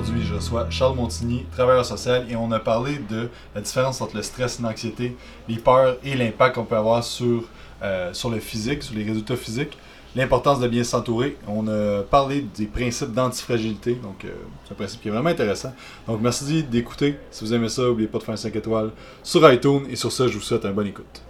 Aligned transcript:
Aujourd'hui, 0.00 0.24
je 0.24 0.34
reçois 0.34 0.66
Charles 0.70 0.96
Montigny, 0.96 1.44
travailleur 1.52 1.84
social, 1.84 2.24
et 2.30 2.34
on 2.34 2.50
a 2.52 2.58
parlé 2.58 3.00
de 3.10 3.28
la 3.54 3.60
différence 3.60 4.00
entre 4.00 4.16
le 4.16 4.22
stress 4.22 4.58
et 4.58 4.62
l'anxiété, 4.62 5.14
les 5.46 5.56
peurs 5.56 5.98
et 6.02 6.16
l'impact 6.16 6.54
qu'on 6.54 6.64
peut 6.64 6.76
avoir 6.76 7.04
sur, 7.04 7.44
euh, 7.82 8.10
sur 8.14 8.30
le 8.30 8.40
physique, 8.40 8.82
sur 8.82 8.94
les 8.94 9.04
résultats 9.04 9.36
physiques, 9.36 9.76
l'importance 10.16 10.58
de 10.58 10.68
bien 10.68 10.84
s'entourer. 10.84 11.36
On 11.46 11.68
a 11.68 12.02
parlé 12.02 12.46
des 12.56 12.64
principes 12.64 13.12
d'antifragilité, 13.12 13.94
donc 13.94 14.24
euh, 14.24 14.30
c'est 14.64 14.72
un 14.72 14.74
principe 14.74 15.02
qui 15.02 15.08
est 15.08 15.10
vraiment 15.10 15.28
intéressant. 15.28 15.74
Donc 16.06 16.22
merci 16.22 16.62
d'écouter. 16.62 17.18
Si 17.30 17.44
vous 17.44 17.52
aimez 17.52 17.68
ça, 17.68 17.82
n'oubliez 17.82 18.08
pas 18.08 18.18
de 18.18 18.22
faire 18.22 18.34
un 18.34 18.38
5 18.38 18.56
étoiles 18.56 18.92
sur 19.22 19.52
iTunes, 19.52 19.82
et 19.90 19.96
sur 19.96 20.10
ça, 20.10 20.28
je 20.28 20.32
vous 20.32 20.42
souhaite 20.42 20.64
un 20.64 20.72
bon 20.72 20.86
écoute. 20.86 21.20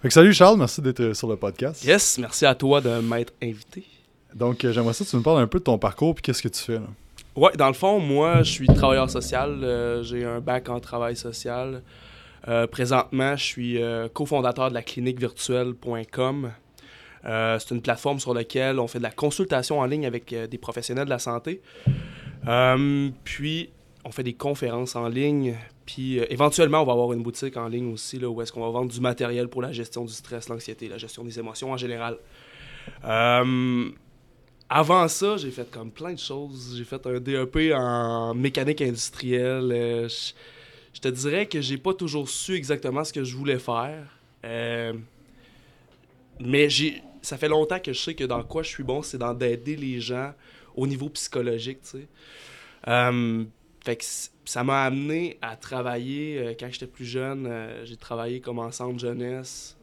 Fait 0.00 0.06
que 0.06 0.14
salut 0.14 0.32
Charles, 0.32 0.58
merci 0.58 0.80
d'être 0.80 1.12
sur 1.12 1.26
le 1.26 1.34
podcast. 1.34 1.82
Yes, 1.82 2.18
merci 2.18 2.46
à 2.46 2.54
toi 2.54 2.80
de 2.80 3.00
m'être 3.00 3.32
invité. 3.42 3.84
Donc, 4.32 4.64
euh, 4.64 4.72
j'aimerais 4.72 4.92
ça 4.92 5.04
que 5.04 5.10
tu 5.10 5.16
me 5.16 5.22
parles 5.22 5.42
un 5.42 5.48
peu 5.48 5.58
de 5.58 5.64
ton 5.64 5.76
parcours 5.76 6.14
puis 6.14 6.22
qu'est-ce 6.22 6.40
que 6.40 6.46
tu 6.46 6.62
fais 6.62 6.74
là? 6.74 6.86
Ouais, 7.36 7.52
dans 7.56 7.68
le 7.68 7.74
fond, 7.74 8.00
moi, 8.00 8.42
je 8.42 8.50
suis 8.50 8.66
travailleur 8.66 9.08
social. 9.08 9.62
euh, 9.62 10.02
j'ai 10.02 10.24
un 10.24 10.40
bac 10.40 10.68
en 10.68 10.80
travail 10.80 11.14
social. 11.14 11.82
Euh, 12.48 12.66
présentement, 12.66 13.36
je 13.36 13.44
suis 13.44 13.80
euh, 13.80 14.08
cofondateur 14.08 14.68
de 14.68 14.74
la 14.74 14.82
clinique 14.82 15.20
virtuelle.com. 15.20 16.50
C'est 17.22 17.70
une 17.70 17.82
plateforme 17.82 18.18
sur 18.18 18.34
laquelle 18.34 18.80
on 18.80 18.88
fait 18.88 18.98
de 18.98 19.04
la 19.04 19.10
consultation 19.10 19.78
en 19.78 19.84
ligne 19.84 20.06
avec 20.06 20.34
des 20.34 20.58
professionnels 20.58 21.04
de 21.04 21.10
la 21.10 21.18
santé. 21.18 21.60
Puis, 23.24 23.70
on 24.04 24.10
fait 24.10 24.22
des 24.22 24.32
conférences 24.32 24.96
en 24.96 25.06
ligne. 25.06 25.54
Puis, 25.86 26.18
éventuellement, 26.30 26.82
on 26.82 26.86
va 26.86 26.92
avoir 26.92 27.12
une 27.12 27.22
boutique 27.22 27.56
en 27.58 27.68
ligne 27.68 27.92
aussi, 27.92 28.18
là, 28.18 28.28
où 28.28 28.40
est-ce 28.42 28.52
qu'on 28.52 28.62
va 28.62 28.70
vendre 28.70 28.90
du 28.90 29.00
matériel 29.00 29.48
pour 29.48 29.60
la 29.60 29.70
gestion 29.70 30.04
du 30.04 30.12
stress, 30.12 30.48
l'anxiété, 30.48 30.88
la 30.88 30.98
gestion 30.98 31.22
des 31.22 31.38
émotions 31.38 31.70
en 31.72 31.76
général. 31.76 32.16
Avant 34.72 35.08
ça, 35.08 35.36
j'ai 35.36 35.50
fait 35.50 35.68
comme 35.68 35.90
plein 35.90 36.12
de 36.12 36.18
choses. 36.18 36.76
J'ai 36.76 36.84
fait 36.84 37.04
un 37.04 37.18
DEP 37.18 37.72
en 37.74 38.34
mécanique 38.34 38.80
industrielle. 38.80 39.72
Euh, 39.72 40.08
je, 40.94 41.00
te 41.00 41.08
dirais 41.08 41.46
que 41.46 41.60
j'ai 41.60 41.76
pas 41.76 41.92
toujours 41.92 42.28
su 42.28 42.54
exactement 42.54 43.02
ce 43.02 43.12
que 43.12 43.24
je 43.24 43.34
voulais 43.36 43.58
faire. 43.58 44.06
Euh, 44.44 44.92
mais 46.38 46.70
j'ai, 46.70 47.02
ça 47.20 47.36
fait 47.36 47.48
longtemps 47.48 47.80
que 47.80 47.92
je 47.92 47.98
sais 47.98 48.14
que 48.14 48.22
dans 48.22 48.44
quoi 48.44 48.62
je 48.62 48.68
suis 48.68 48.84
bon, 48.84 49.02
c'est 49.02 49.18
dans 49.18 49.34
d'aider 49.34 49.74
les 49.74 50.00
gens 50.00 50.34
au 50.76 50.86
niveau 50.86 51.08
psychologique, 51.08 51.82
tu 51.82 51.88
sais. 51.88 52.06
Euh, 52.86 53.44
fait 53.84 53.96
que 53.96 54.04
ça 54.44 54.62
m'a 54.62 54.84
amené 54.84 55.36
à 55.42 55.56
travailler 55.56 56.56
quand 56.60 56.68
j'étais 56.70 56.86
plus 56.86 57.06
jeune. 57.06 57.50
j'ai 57.82 57.96
travaillé 57.96 58.40
comme 58.40 58.60
en 58.60 58.70
centre 58.70 59.00
jeunesse. 59.00 59.76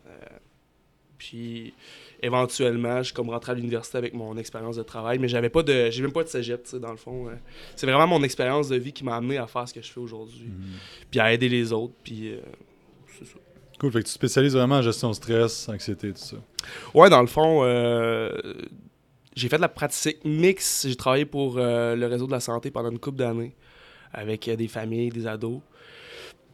Puis 1.17 1.73
éventuellement, 2.21 2.97
je 2.99 3.03
suis 3.03 3.13
comme 3.13 3.29
rentré 3.29 3.51
à 3.51 3.55
l'université 3.55 3.97
avec 3.97 4.13
mon 4.13 4.37
expérience 4.37 4.75
de 4.75 4.83
travail, 4.83 5.19
mais 5.19 5.27
j'avais 5.27 5.49
pas 5.49 5.63
de 5.63 5.89
j'ai 5.89 6.01
même 6.01 6.11
pas 6.11 6.23
de 6.23 6.29
cégep, 6.29 6.63
tu 6.63 6.71
sais, 6.71 6.79
dans 6.79 6.91
le 6.91 6.97
fond. 6.97 7.27
euh. 7.27 7.35
c'est 7.75 7.85
vraiment 7.85 8.07
mon 8.07 8.23
expérience 8.23 8.69
de 8.69 8.75
vie 8.77 8.93
qui 8.93 9.03
m'a 9.03 9.15
amené 9.15 9.37
à 9.37 9.47
faire 9.47 9.67
ce 9.67 9.73
que 9.73 9.81
je 9.81 9.91
fais 9.91 9.99
aujourd'hui, 9.99 10.49
puis 11.11 11.19
à 11.19 11.33
aider 11.33 11.49
les 11.49 11.71
autres, 11.73 11.93
puis 12.03 12.33
euh, 12.33 12.39
c'est 13.17 13.25
ça. 13.25 13.37
Cool, 13.79 13.91
fait 13.91 13.99
que 13.99 14.05
tu 14.07 14.11
spécialises 14.11 14.53
vraiment 14.53 14.77
en 14.77 14.81
gestion 14.81 15.09
de 15.09 15.15
stress, 15.15 15.69
anxiété, 15.69 16.11
tout 16.11 16.17
ça. 16.17 16.37
Ouais, 16.95 17.11
dans 17.11 17.21
le 17.21 17.27
fond, 17.27 17.61
euh, 17.63 18.31
j'ai 19.35 19.49
fait 19.49 19.57
de 19.57 19.61
la 19.61 19.69
pratique 19.69 20.25
mixte. 20.25 20.87
J'ai 20.87 20.95
travaillé 20.95 21.25
pour 21.25 21.57
le 21.57 22.05
réseau 22.05 22.25
de 22.25 22.31
la 22.31 22.39
santé 22.39 22.71
pendant 22.71 22.89
une 22.89 22.97
couple 22.97 23.17
d'années 23.19 23.55
avec 24.13 24.49
des 24.49 24.67
familles, 24.67 25.09
des 25.09 25.27
ados. 25.27 25.61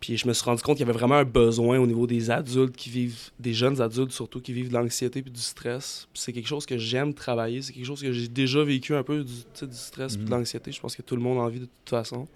Puis 0.03 0.17
je 0.17 0.27
me 0.27 0.33
suis 0.33 0.43
rendu 0.43 0.61
compte 0.61 0.75
qu'il 0.75 0.85
y 0.85 0.89
avait 0.89 0.99
vraiment 0.99 1.15
un 1.15 1.23
besoin 1.23 1.79
au 1.79 1.87
niveau 1.87 2.05
des 2.07 2.29
adultes 2.29 2.75
qui 2.75 2.89
vivent, 2.89 3.31
des 3.39 3.53
jeunes 3.53 3.79
adultes 3.79 4.11
surtout, 4.11 4.41
qui 4.41 4.51
vivent 4.51 4.67
de 4.67 4.73
l'anxiété 4.73 5.21
puis 5.21 5.31
du 5.31 5.39
stress. 5.39 6.09
C'est 6.13 6.33
quelque 6.33 6.49
chose 6.49 6.65
que 6.65 6.77
j'aime 6.77 7.13
travailler. 7.13 7.61
C'est 7.61 7.71
quelque 7.71 7.85
chose 7.85 8.01
que 8.01 8.11
j'ai 8.11 8.27
déjà 8.27 8.61
vécu 8.65 8.93
un 8.95 9.03
peu, 9.03 9.23
du, 9.23 9.33
stress 9.71 10.17
puis 10.17 10.25
de 10.25 10.29
Mhm. 10.29 10.39
l'anxiété. 10.39 10.73
Je 10.73 10.81
pense 10.81 10.97
que 10.97 11.01
tout 11.03 11.15
le 11.15 11.21
monde 11.21 11.37
a 11.37 11.43
envie 11.43 11.61
de 11.61 11.67
toute 11.67 11.89
façon. 11.89 12.27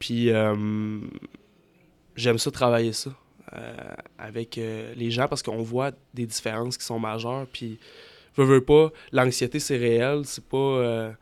Puis 0.00 0.30
euh, 0.30 0.98
j'aime 2.16 2.38
ça 2.38 2.50
travailler 2.50 2.92
ça 2.92 3.14
euh, 3.52 3.72
avec 4.18 4.58
euh, 4.58 4.92
les 4.96 5.12
gens 5.12 5.28
parce 5.28 5.44
qu'on 5.44 5.62
voit 5.62 5.92
des 6.12 6.26
différences 6.26 6.76
qui 6.76 6.84
sont 6.84 6.98
majeures. 6.98 7.46
Puis, 7.52 7.78
veux, 8.36 8.46
veux 8.46 8.64
pas, 8.64 8.90
l'anxiété, 9.12 9.60
c'est 9.60 9.76
réel, 9.76 10.22
c'est 10.24 10.44
pas, 10.44 11.14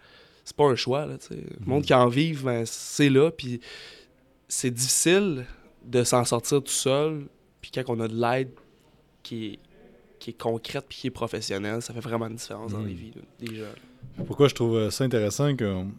c'est 0.47 0.56
pas 0.56 0.65
un 0.65 0.76
choix. 0.76 1.05
Là. 1.05 1.19
Le 1.31 1.66
monde 1.66 1.84
qui 1.84 1.93
en 1.93 2.09
vive, 2.09 2.44
ben, 2.44 2.65
c'est 2.65 3.10
là. 3.10 3.31
Puis, 3.31 3.60
c'est 4.54 4.70
difficile 4.70 5.46
de 5.84 6.04
s'en 6.04 6.24
sortir 6.24 6.62
tout 6.62 6.70
seul. 6.70 7.26
Puis, 7.62 7.70
quand 7.74 7.82
on 7.88 8.00
a 8.00 8.08
de 8.08 8.14
l'aide 8.20 8.50
qui 9.22 9.46
est, 9.46 9.58
qui 10.18 10.30
est 10.30 10.34
concrète 10.34 10.84
puis 10.88 10.98
qui 10.98 11.06
est 11.06 11.10
professionnelle, 11.10 11.80
ça 11.80 11.94
fait 11.94 12.00
vraiment 12.00 12.26
une 12.26 12.36
différence 12.36 12.72
dans 12.72 12.80
les 12.82 12.92
vies 12.94 13.12
là, 13.16 13.22
des 13.40 13.54
gens. 13.56 14.24
Pourquoi 14.26 14.48
je 14.48 14.54
trouve 14.54 14.90
ça 14.90 15.04
intéressant 15.04 15.56
qu'on 15.56 15.90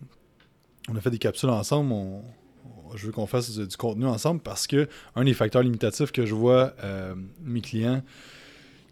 on 0.90 0.96
a 0.96 1.02
fait 1.02 1.10
des 1.10 1.18
capsules 1.18 1.50
ensemble, 1.50 1.92
on- 1.94 2.20
on- 2.66 2.96
je 2.96 3.06
veux 3.08 3.12
qu'on 3.12 3.26
fasse 3.26 3.50
du, 3.58 3.68
du 3.68 3.76
contenu 3.76 4.06
ensemble 4.06 4.40
parce 4.42 4.68
que 4.68 4.88
un 5.16 5.24
des 5.24 5.34
facteurs 5.34 5.64
limitatifs 5.64 6.12
que 6.12 6.26
je 6.26 6.36
vois 6.36 6.74
euh, 6.84 7.16
mes 7.42 7.62
clients, 7.62 8.04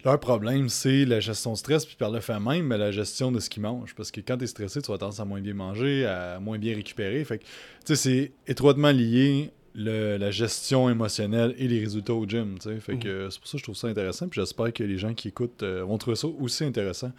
leur 0.03 0.19
problème, 0.19 0.69
c'est 0.69 1.05
la 1.05 1.19
gestion 1.19 1.53
de 1.53 1.57
stress, 1.57 1.85
puis 1.85 1.95
par 1.95 2.11
le 2.11 2.19
fait 2.19 2.39
même, 2.39 2.67
mais 2.67 2.77
la 2.77 2.91
gestion 2.91 3.31
de 3.31 3.39
ce 3.39 3.49
qu'ils 3.49 3.61
mangent. 3.61 3.93
Parce 3.95 4.11
que 4.11 4.21
quand 4.21 4.37
tu 4.37 4.43
es 4.43 4.47
stressé, 4.47 4.81
tu 4.81 4.91
vas 4.91 4.97
tendance 4.97 5.19
à 5.19 5.25
moins 5.25 5.41
bien 5.41 5.53
manger, 5.53 6.05
à 6.05 6.39
moins 6.39 6.57
bien 6.57 6.75
récupérer. 6.75 7.23
Fait 7.23 7.37
que, 7.39 7.43
tu 7.43 7.49
sais, 7.85 7.95
c'est 7.95 8.31
étroitement 8.47 8.91
lié 8.91 9.51
le- 9.73 10.17
la 10.17 10.31
gestion 10.31 10.89
émotionnelle 10.89 11.55
et 11.57 11.67
les 11.67 11.79
résultats 11.79 12.13
au 12.13 12.25
gym. 12.27 12.57
Fait 12.79 12.97
que 12.97 13.07
euh, 13.07 13.29
c'est 13.29 13.39
pour 13.39 13.47
ça 13.47 13.53
que 13.53 13.59
je 13.59 13.63
trouve 13.63 13.75
ça 13.77 13.87
intéressant. 13.87 14.27
Puis 14.27 14.41
j'espère 14.41 14.73
que 14.73 14.83
les 14.83 14.97
gens 14.97 15.13
qui 15.13 15.29
écoutent 15.29 15.63
euh, 15.63 15.83
vont 15.83 15.97
trouver 15.97 16.15
ça 16.17 16.27
aussi 16.27 16.63
intéressant. 16.65 17.11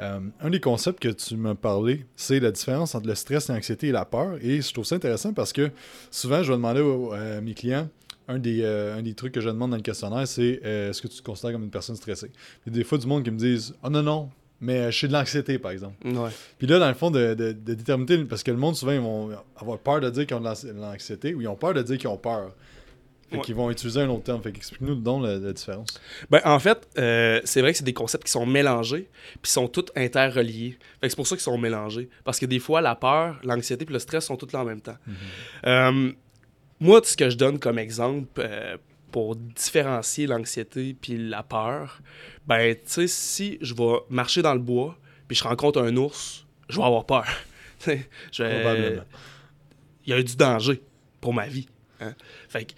Euh, 0.00 0.18
un 0.40 0.50
des 0.50 0.58
concepts 0.58 1.00
que 1.00 1.10
tu 1.10 1.36
m'as 1.36 1.54
parlé, 1.54 2.04
c'est 2.16 2.40
la 2.40 2.50
différence 2.50 2.94
entre 2.94 3.06
le 3.06 3.14
stress, 3.14 3.48
l'anxiété 3.48 3.88
et 3.88 3.92
la 3.92 4.04
peur. 4.04 4.36
Et 4.42 4.60
je 4.62 4.72
trouve 4.72 4.84
ça 4.84 4.96
intéressant 4.96 5.32
parce 5.32 5.52
que 5.52 5.70
souvent, 6.10 6.42
je 6.42 6.50
vais 6.50 6.56
demander 6.56 6.80
à 7.14 7.40
mes 7.40 7.54
clients, 7.54 7.88
un 8.34 8.38
des, 8.38 8.60
euh, 8.62 8.96
un 8.98 9.02
des 9.02 9.14
trucs 9.14 9.32
que 9.32 9.40
je 9.40 9.48
demande 9.48 9.70
dans 9.70 9.76
le 9.76 9.82
questionnaire, 9.82 10.26
c'est 10.26 10.60
euh, 10.64 10.90
est-ce 10.90 11.00
que 11.02 11.08
tu 11.08 11.18
te 11.18 11.22
considères 11.22 11.52
comme 11.52 11.64
une 11.64 11.70
personne 11.70 11.96
stressée? 11.96 12.30
Il 12.66 12.72
y 12.72 12.76
a 12.76 12.78
des 12.78 12.84
fois 12.84 12.98
du 12.98 13.06
monde 13.06 13.22
qui 13.24 13.30
me 13.30 13.38
disent 13.38 13.74
Oh 13.82 13.90
non, 13.90 14.02
non, 14.02 14.30
mais 14.60 14.78
euh, 14.78 14.90
je 14.90 14.96
suis 14.96 15.08
de 15.08 15.12
l'anxiété, 15.12 15.58
par 15.58 15.72
exemple. 15.72 15.96
Ouais. 16.06 16.30
Puis 16.58 16.66
là, 16.66 16.78
dans 16.78 16.88
le 16.88 16.94
fond, 16.94 17.10
de, 17.10 17.34
de, 17.34 17.52
de 17.52 17.74
déterminer, 17.74 18.24
parce 18.24 18.42
que 18.42 18.50
le 18.50 18.56
monde, 18.56 18.76
souvent, 18.76 18.92
ils 18.92 19.00
vont 19.00 19.30
avoir 19.56 19.78
peur 19.78 20.00
de 20.00 20.10
dire 20.10 20.26
qu'ils 20.26 20.36
ont 20.36 20.40
de 20.40 20.46
l'anxi- 20.46 20.66
de 20.66 20.72
l'anxiété 20.80 21.34
ou 21.34 21.40
ils 21.40 21.48
ont 21.48 21.56
peur 21.56 21.74
de 21.74 21.82
dire 21.82 21.98
qu'ils 21.98 22.08
ont 22.08 22.16
peur. 22.18 22.52
Fait 23.30 23.38
Ouais. 23.38 23.44
qu'ils 23.44 23.54
vont 23.54 23.70
utiliser 23.70 24.00
un 24.02 24.10
autre 24.10 24.24
terme. 24.24 24.42
Fait 24.42 24.52
qu'explique-nous 24.52 24.94
donc 24.96 25.22
la, 25.24 25.38
la 25.38 25.52
différence. 25.54 25.88
Ben, 26.28 26.42
en 26.44 26.58
fait, 26.58 26.86
euh, 26.98 27.40
c'est 27.44 27.62
vrai 27.62 27.72
que 27.72 27.78
c'est 27.78 27.84
des 27.84 27.94
concepts 27.94 28.24
qui 28.24 28.30
sont 28.30 28.44
mélangés, 28.44 29.08
puis 29.40 29.50
sont 29.50 29.68
tous 29.68 29.86
interreliés. 29.96 30.76
Fait 31.00 31.06
que 31.06 31.08
c'est 31.08 31.16
pour 31.16 31.26
ça 31.26 31.34
qu'ils 31.36 31.42
sont 31.42 31.56
mélangés. 31.56 32.10
Parce 32.24 32.38
que 32.38 32.44
des 32.44 32.58
fois, 32.58 32.82
la 32.82 32.94
peur, 32.94 33.40
l'anxiété 33.42 33.86
puis 33.86 33.94
le 33.94 34.00
stress 34.00 34.26
sont 34.26 34.36
tous 34.36 34.52
là 34.52 34.60
en 34.60 34.64
même 34.66 34.82
temps. 34.82 34.98
Euh, 35.66 36.12
moi, 36.82 37.00
ce 37.04 37.16
que 37.16 37.30
je 37.30 37.36
donne 37.36 37.58
comme 37.58 37.78
exemple 37.78 38.28
euh, 38.40 38.76
pour 39.10 39.36
différencier 39.36 40.26
l'anxiété 40.26 40.94
puis 41.00 41.16
la 41.16 41.42
peur, 41.42 42.00
ben, 42.46 42.74
tu 42.74 42.80
sais, 42.86 43.06
si 43.06 43.58
je 43.60 43.74
vais 43.74 43.98
marcher 44.10 44.42
dans 44.42 44.54
le 44.54 44.60
bois, 44.60 44.98
puis 45.28 45.36
je 45.36 45.44
rencontre 45.44 45.80
un 45.82 45.96
ours, 45.96 46.46
je 46.68 46.76
vais 46.78 46.84
avoir 46.84 47.04
peur. 47.06 47.26
Je 48.32 48.42
vais- 48.44 48.60
Probablement. 48.62 49.02
il 50.06 50.10
y 50.10 50.12
a 50.12 50.18
eu 50.20 50.24
du 50.24 50.36
danger 50.36 50.80
pour 51.20 51.34
ma 51.34 51.46
vie. 51.48 51.66
hein. 52.00 52.14
Fait 52.48 52.64
que 52.64 52.72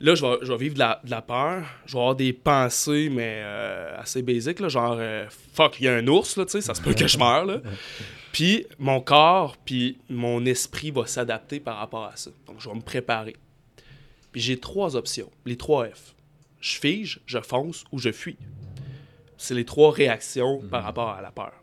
là, 0.00 0.14
je 0.14 0.24
vais, 0.24 0.38
je 0.42 0.52
vais 0.52 0.58
vivre 0.58 0.74
de 0.74 0.78
la, 0.78 1.00
de 1.04 1.10
la 1.10 1.22
peur. 1.22 1.64
Je 1.86 1.92
vais 1.92 1.98
avoir 1.98 2.14
des 2.14 2.32
pensées, 2.32 3.08
mais 3.10 3.40
euh, 3.42 4.00
assez 4.00 4.22
basiques, 4.22 4.60
là, 4.60 4.68
genre 4.68 4.96
euh, 4.98 5.26
fuck, 5.52 5.80
il 5.80 5.84
y 5.84 5.88
a 5.88 5.94
un 5.94 6.06
ours, 6.06 6.36
là, 6.36 6.44
tu 6.44 6.52
sais, 6.52 6.60
ça 6.60 6.74
se 6.74 6.82
peut 6.82 6.94
que 6.94 7.06
je 7.06 7.18
meure. 7.18 7.44
Là. 7.44 7.60
Puis 8.32 8.66
mon 8.78 9.00
corps, 9.00 9.56
puis 9.56 9.98
mon 10.08 10.44
esprit 10.44 10.90
va 10.90 11.06
s'adapter 11.06 11.60
par 11.60 11.78
rapport 11.78 12.04
à 12.04 12.16
ça. 12.16 12.30
Donc, 12.46 12.60
je 12.60 12.68
vais 12.68 12.74
me 12.74 12.82
préparer. 12.82 13.34
Puis 14.32 14.40
j'ai 14.40 14.58
trois 14.58 14.96
options, 14.96 15.30
les 15.46 15.56
trois 15.56 15.86
F. 15.86 16.14
Je 16.60 16.78
fige, 16.78 17.20
je 17.26 17.40
fonce 17.40 17.84
ou 17.90 17.98
je 17.98 18.12
fuis. 18.12 18.36
C'est 19.38 19.54
les 19.54 19.64
trois 19.64 19.90
réactions 19.92 20.60
par 20.70 20.82
rapport 20.82 21.08
à 21.08 21.22
la 21.22 21.30
peur. 21.30 21.54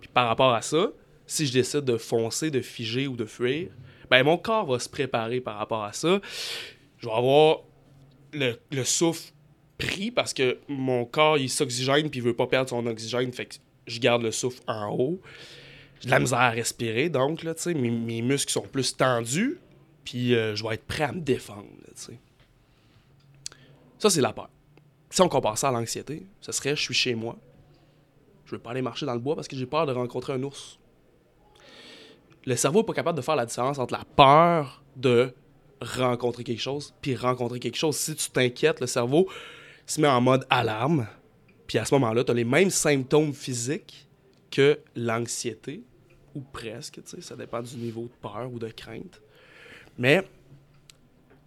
Puis 0.00 0.08
par 0.12 0.26
rapport 0.26 0.52
à 0.52 0.62
ça, 0.62 0.88
si 1.26 1.46
je 1.46 1.52
décide 1.52 1.84
de 1.84 1.96
foncer, 1.96 2.50
de 2.50 2.60
figer 2.60 3.06
ou 3.06 3.16
de 3.16 3.24
fuir, 3.24 3.68
ben 4.10 4.24
mon 4.24 4.36
corps 4.36 4.66
va 4.66 4.78
se 4.78 4.88
préparer 4.88 5.40
par 5.40 5.56
rapport 5.56 5.84
à 5.84 5.92
ça. 5.92 6.20
Je 7.02 7.08
vais 7.08 7.14
avoir 7.14 7.58
le, 8.32 8.58
le 8.70 8.84
souffle 8.84 9.32
pris 9.76 10.10
parce 10.12 10.32
que 10.32 10.58
mon 10.68 11.04
corps 11.04 11.36
il 11.36 11.50
s'oxygène 11.50 12.08
puis 12.08 12.20
il 12.20 12.22
veut 12.22 12.36
pas 12.36 12.46
perdre 12.46 12.70
son 12.70 12.86
oxygène, 12.86 13.32
fait 13.32 13.46
que 13.46 13.54
je 13.86 13.98
garde 13.98 14.22
le 14.22 14.30
souffle 14.30 14.62
en 14.68 14.94
haut. 14.94 15.20
J'ai 16.00 16.06
de 16.06 16.10
la 16.10 16.20
misère 16.20 16.38
à 16.38 16.50
respirer 16.50 17.08
donc 17.08 17.42
là, 17.42 17.54
tu 17.54 17.62
sais, 17.62 17.74
mes, 17.74 17.90
mes 17.90 18.22
muscles 18.22 18.52
sont 18.52 18.62
plus 18.62 18.96
tendus, 18.96 19.58
puis 20.04 20.34
euh, 20.34 20.54
je 20.54 20.62
vais 20.62 20.74
être 20.74 20.86
prêt 20.86 21.04
à 21.04 21.12
me 21.12 21.20
défendre, 21.20 21.66
tu 21.88 21.92
sais. 21.94 22.18
Ça 23.98 24.08
c'est 24.08 24.20
la 24.20 24.32
peur. 24.32 24.48
Si 25.10 25.20
on 25.20 25.28
compare 25.28 25.58
ça 25.58 25.68
à 25.68 25.72
l'anxiété, 25.72 26.24
ce 26.40 26.52
serait 26.52 26.76
je 26.76 26.82
suis 26.82 26.94
chez 26.94 27.14
moi. 27.14 27.36
Je 28.46 28.52
veux 28.52 28.60
pas 28.60 28.70
aller 28.70 28.82
marcher 28.82 29.06
dans 29.06 29.14
le 29.14 29.20
bois 29.20 29.34
parce 29.34 29.48
que 29.48 29.56
j'ai 29.56 29.66
peur 29.66 29.86
de 29.86 29.92
rencontrer 29.92 30.34
un 30.34 30.42
ours 30.42 30.78
le 32.44 32.56
cerveau 32.56 32.80
n'est 32.80 32.86
pas 32.86 32.92
capable 32.92 33.16
de 33.16 33.22
faire 33.22 33.36
la 33.36 33.46
différence 33.46 33.78
entre 33.78 33.94
la 33.94 34.04
peur 34.16 34.82
de 34.96 35.32
rencontrer 35.82 36.44
quelque 36.44 36.60
chose 36.60 36.94
puis 37.00 37.16
rencontrer 37.16 37.60
quelque 37.60 37.76
chose. 37.76 37.96
Si 37.96 38.14
tu 38.14 38.30
t'inquiètes, 38.30 38.80
le 38.80 38.86
cerveau 38.86 39.28
se 39.86 40.00
met 40.00 40.08
en 40.08 40.20
mode 40.20 40.46
alarme. 40.50 41.06
Puis 41.66 41.78
à 41.78 41.84
ce 41.84 41.94
moment-là, 41.94 42.24
tu 42.24 42.30
as 42.30 42.34
les 42.34 42.44
mêmes 42.44 42.70
symptômes 42.70 43.32
physiques 43.32 44.06
que 44.50 44.78
l'anxiété 44.94 45.82
ou 46.34 46.40
presque, 46.40 47.00
tu 47.04 47.16
sais, 47.16 47.20
ça 47.20 47.36
dépend 47.36 47.60
du 47.60 47.76
niveau 47.76 48.02
de 48.02 48.28
peur 48.28 48.50
ou 48.52 48.58
de 48.58 48.68
crainte. 48.68 49.20
Mais 49.98 50.26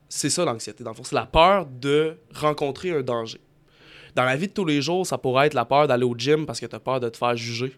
c'est 0.10 0.30
ça 0.30 0.46
l'anxiété, 0.46 0.84
dans 0.84 0.92
le 0.92 0.96
fond. 0.96 1.04
C'est 1.04 1.16
la 1.16 1.26
peur 1.26 1.66
de 1.66 2.18
rencontrer 2.34 2.92
un 2.92 3.02
danger. 3.02 3.40
Dans 4.16 4.24
la 4.24 4.36
vie 4.36 4.48
de 4.48 4.54
tous 4.54 4.66
les 4.66 4.82
jours, 4.82 5.06
ça 5.06 5.18
pourrait 5.18 5.48
être 5.48 5.54
la 5.54 5.66
peur 5.66 5.88
d'aller 5.88 6.06
au 6.06 6.16
gym 6.16 6.46
parce 6.46 6.60
que 6.60 6.66
tu 6.66 6.76
as 6.76 6.80
peur 6.80 7.00
de 7.00 7.10
te 7.10 7.18
faire 7.18 7.36
juger. 7.36 7.76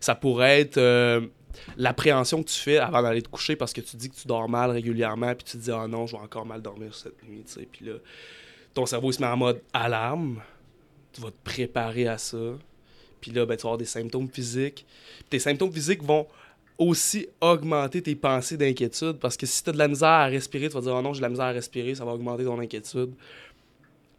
Ça 0.00 0.14
pourrait 0.14 0.60
être 0.60 0.78
euh, 0.78 1.26
l'appréhension 1.76 2.42
que 2.42 2.48
tu 2.48 2.58
fais 2.58 2.78
avant 2.78 3.02
d'aller 3.02 3.22
te 3.22 3.28
coucher 3.28 3.56
parce 3.56 3.72
que 3.72 3.80
tu 3.80 3.96
dis 3.96 4.10
que 4.10 4.16
tu 4.16 4.28
dors 4.28 4.48
mal 4.48 4.70
régulièrement, 4.70 5.34
puis 5.34 5.44
tu 5.44 5.58
te 5.58 5.62
dis, 5.62 5.70
ah 5.70 5.86
non, 5.88 6.06
je 6.06 6.16
vais 6.16 6.22
encore 6.22 6.46
mal 6.46 6.62
dormir 6.62 6.94
cette 6.94 7.22
nuit, 7.28 7.42
tu 7.46 7.52
sais. 7.52 7.68
Puis 7.70 7.86
là, 7.86 7.94
ton 8.74 8.86
cerveau 8.86 9.10
il 9.10 9.14
se 9.14 9.20
met 9.20 9.26
en 9.26 9.36
mode 9.36 9.60
alarme. 9.72 10.42
Tu 11.12 11.20
vas 11.20 11.30
te 11.30 11.42
préparer 11.44 12.08
à 12.08 12.18
ça. 12.18 12.36
Puis 13.20 13.30
là, 13.30 13.46
ben, 13.46 13.56
tu 13.56 13.62
vas 13.62 13.68
avoir 13.68 13.78
des 13.78 13.86
symptômes 13.86 14.28
physiques. 14.28 14.86
tes 15.30 15.38
symptômes 15.38 15.72
physiques 15.72 16.02
vont 16.02 16.26
aussi 16.78 17.26
augmenter 17.40 18.02
tes 18.02 18.14
pensées 18.14 18.58
d'inquiétude 18.58 19.14
parce 19.14 19.36
que 19.36 19.46
si 19.46 19.64
tu 19.64 19.70
as 19.70 19.72
de 19.72 19.78
la 19.78 19.88
misère 19.88 20.08
à 20.08 20.26
respirer, 20.26 20.68
tu 20.68 20.74
vas 20.74 20.82
dire 20.82 20.94
oh 20.94 21.00
non, 21.00 21.14
j'ai 21.14 21.20
de 21.20 21.22
la 21.22 21.30
misère 21.30 21.46
à 21.46 21.52
respirer, 21.52 21.94
ça 21.94 22.04
va 22.04 22.12
augmenter 22.12 22.44
ton 22.44 22.60
inquiétude. 22.60 23.14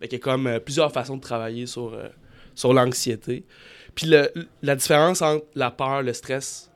il 0.01 0.11
y 0.11 0.15
a 0.15 0.19
comme 0.19 0.47
euh, 0.47 0.59
plusieurs 0.59 0.91
façons 0.91 1.17
de 1.17 1.21
travailler 1.21 1.67
sur, 1.67 1.93
euh, 1.93 2.07
sur 2.55 2.73
l'anxiété. 2.73 3.43
Puis 3.93 4.07
la 4.07 4.75
différence 4.75 5.21
entre 5.21 5.45
la 5.55 5.71
peur, 5.71 6.03
le 6.03 6.13
stress, 6.13 6.71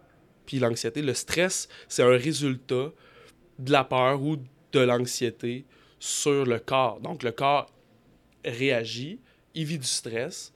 puis 0.46 0.60
l'anxiété, 0.60 1.02
le 1.02 1.14
stress, 1.14 1.70
c'est 1.88 2.04
un 2.04 2.18
résultat 2.18 2.92
de 3.60 3.72
la 3.72 3.84
peur 3.84 4.22
ou 4.22 4.38
de 4.72 4.80
l'anxiété 4.80 5.66
sur 6.00 6.46
le 6.46 6.60
corps. 6.60 7.00
Donc 7.00 7.24
le 7.24 7.32
corps 7.32 7.72
réagit, 8.44 9.20
il 9.54 9.66
vit 9.66 9.78
du 9.78 9.88
stress, 9.88 10.54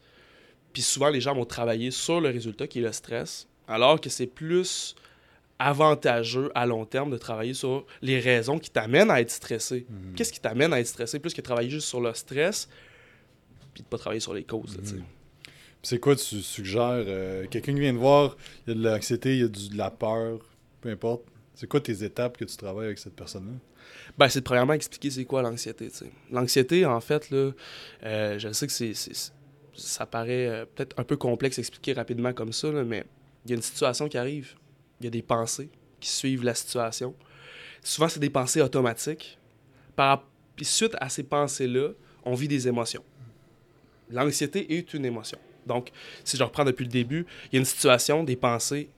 puis 0.74 0.82
souvent 0.82 1.10
les 1.10 1.22
gens 1.22 1.36
vont 1.36 1.46
travailler 1.46 1.92
sur 1.92 2.20
le 2.20 2.30
résultat 2.30 2.68
qui 2.68 2.80
est 2.80 2.84
le 2.84 2.92
stress, 2.92 3.48
alors 3.68 4.02
que 4.02 4.10
c'est 4.10 4.28
plus 4.28 4.96
avantageux 5.58 6.52
à 6.54 6.66
long 6.66 6.86
terme 6.86 7.12
de 7.12 7.18
travailler 7.18 7.54
sur 7.54 7.86
les 8.02 8.20
raisons 8.20 8.60
qui 8.60 8.70
t'amènent 8.70 9.12
à 9.12 9.22
être 9.22 9.32
stressé. 9.32 9.86
Mhm. 9.90 10.16
Qu'est-ce 10.16 10.34
qui 10.34 10.42
t'amène 10.42 10.74
à 10.74 10.80
être 10.80 10.88
stressé 10.88 11.20
plus 11.20 11.34
que 11.34 11.42
travailler 11.42 11.70
juste 11.70 11.88
sur 11.88 12.02
le 12.02 12.14
stress 12.14 12.68
puis 13.76 13.84
de 13.84 13.88
pas 13.88 13.98
travailler 13.98 14.22
sur 14.22 14.34
les 14.34 14.44
causes. 14.44 14.78
Mhm. 14.78 15.04
C'est 15.86 16.00
quoi 16.00 16.16
tu 16.16 16.42
suggères 16.42 17.04
euh, 17.06 17.46
Quelqu'un 17.46 17.76
vient 17.76 17.94
de 17.94 18.00
voir, 18.00 18.36
il 18.66 18.74
y 18.74 18.76
a 18.76 18.80
de 18.80 18.90
l'anxiété, 18.90 19.36
il 19.36 19.42
y 19.42 19.44
a 19.44 19.48
de 19.48 19.78
la 19.78 19.92
peur, 19.92 20.40
peu 20.82 20.90
importe. 20.90 21.26
C'est 21.54 21.68
quoi 21.68 21.80
tes 21.80 22.04
étapes 22.04 22.38
que 22.38 22.44
tu 22.44 22.58
travailles 22.58 22.88
avec 22.88 22.98
cette 22.98 23.16
personne-là? 23.16 23.54
Ben, 24.18 24.28
c'est 24.28 24.42
premièrement 24.42 24.74
expliquer 24.74 25.12
c'est 25.12 25.26
quoi 25.26 25.44
l'anxiété. 25.44 25.92
L'anxiété, 26.32 26.88
en 26.88 27.00
fait, 27.02 27.30
là, 27.30 27.52
euh, 28.04 28.40
je 28.40 28.52
sais 28.52 28.66
que 28.66 28.74
c'est, 28.74 28.94
ça 29.76 30.08
paraît 30.08 30.48
euh, 30.48 30.66
peut-être 30.66 31.00
un 31.00 31.04
peu 31.04 31.18
complexe 31.18 31.60
à 31.60 31.62
expliquer 31.62 31.94
rapidement 31.94 32.34
comme 32.34 32.52
ça, 32.52 32.72
mais 32.72 33.06
il 33.46 33.52
y 33.52 33.54
a 33.54 33.58
une 33.58 33.62
situation 33.62 34.10
qui 34.10 34.18
arrive 34.18 34.56
il 35.00 35.04
y 35.04 35.08
a 35.08 35.12
des 35.12 35.22
pensées 35.22 35.70
qui 36.00 36.10
suivent 36.10 36.44
la 36.44 36.56
situation. 36.56 37.14
Souvent, 37.84 38.10
c'est 38.10 38.20
des 38.20 38.32
pensées 38.32 38.62
automatiques. 38.62 39.38
Par... 39.96 40.28
Suite 40.64 40.96
à 41.00 41.10
ces 41.10 41.24
pensées-là, 41.24 41.90
on 42.24 42.34
vit 42.34 42.48
des 42.48 42.68
émotions. 42.68 43.04
L'anxiété 44.10 44.78
est 44.78 44.96
une 44.96 45.06
émotion. 45.06 45.38
Donc, 45.66 45.92
si 46.24 46.38
je 46.38 46.44
reprends 46.44 46.66
depuis 46.66 46.86
le 46.86 46.92
début, 46.92 47.26
il 47.46 47.56
y 47.56 47.58
a 47.58 47.60
une 47.60 47.66
situation, 47.66 48.24
des 48.24 48.36
pensées, 48.36 48.90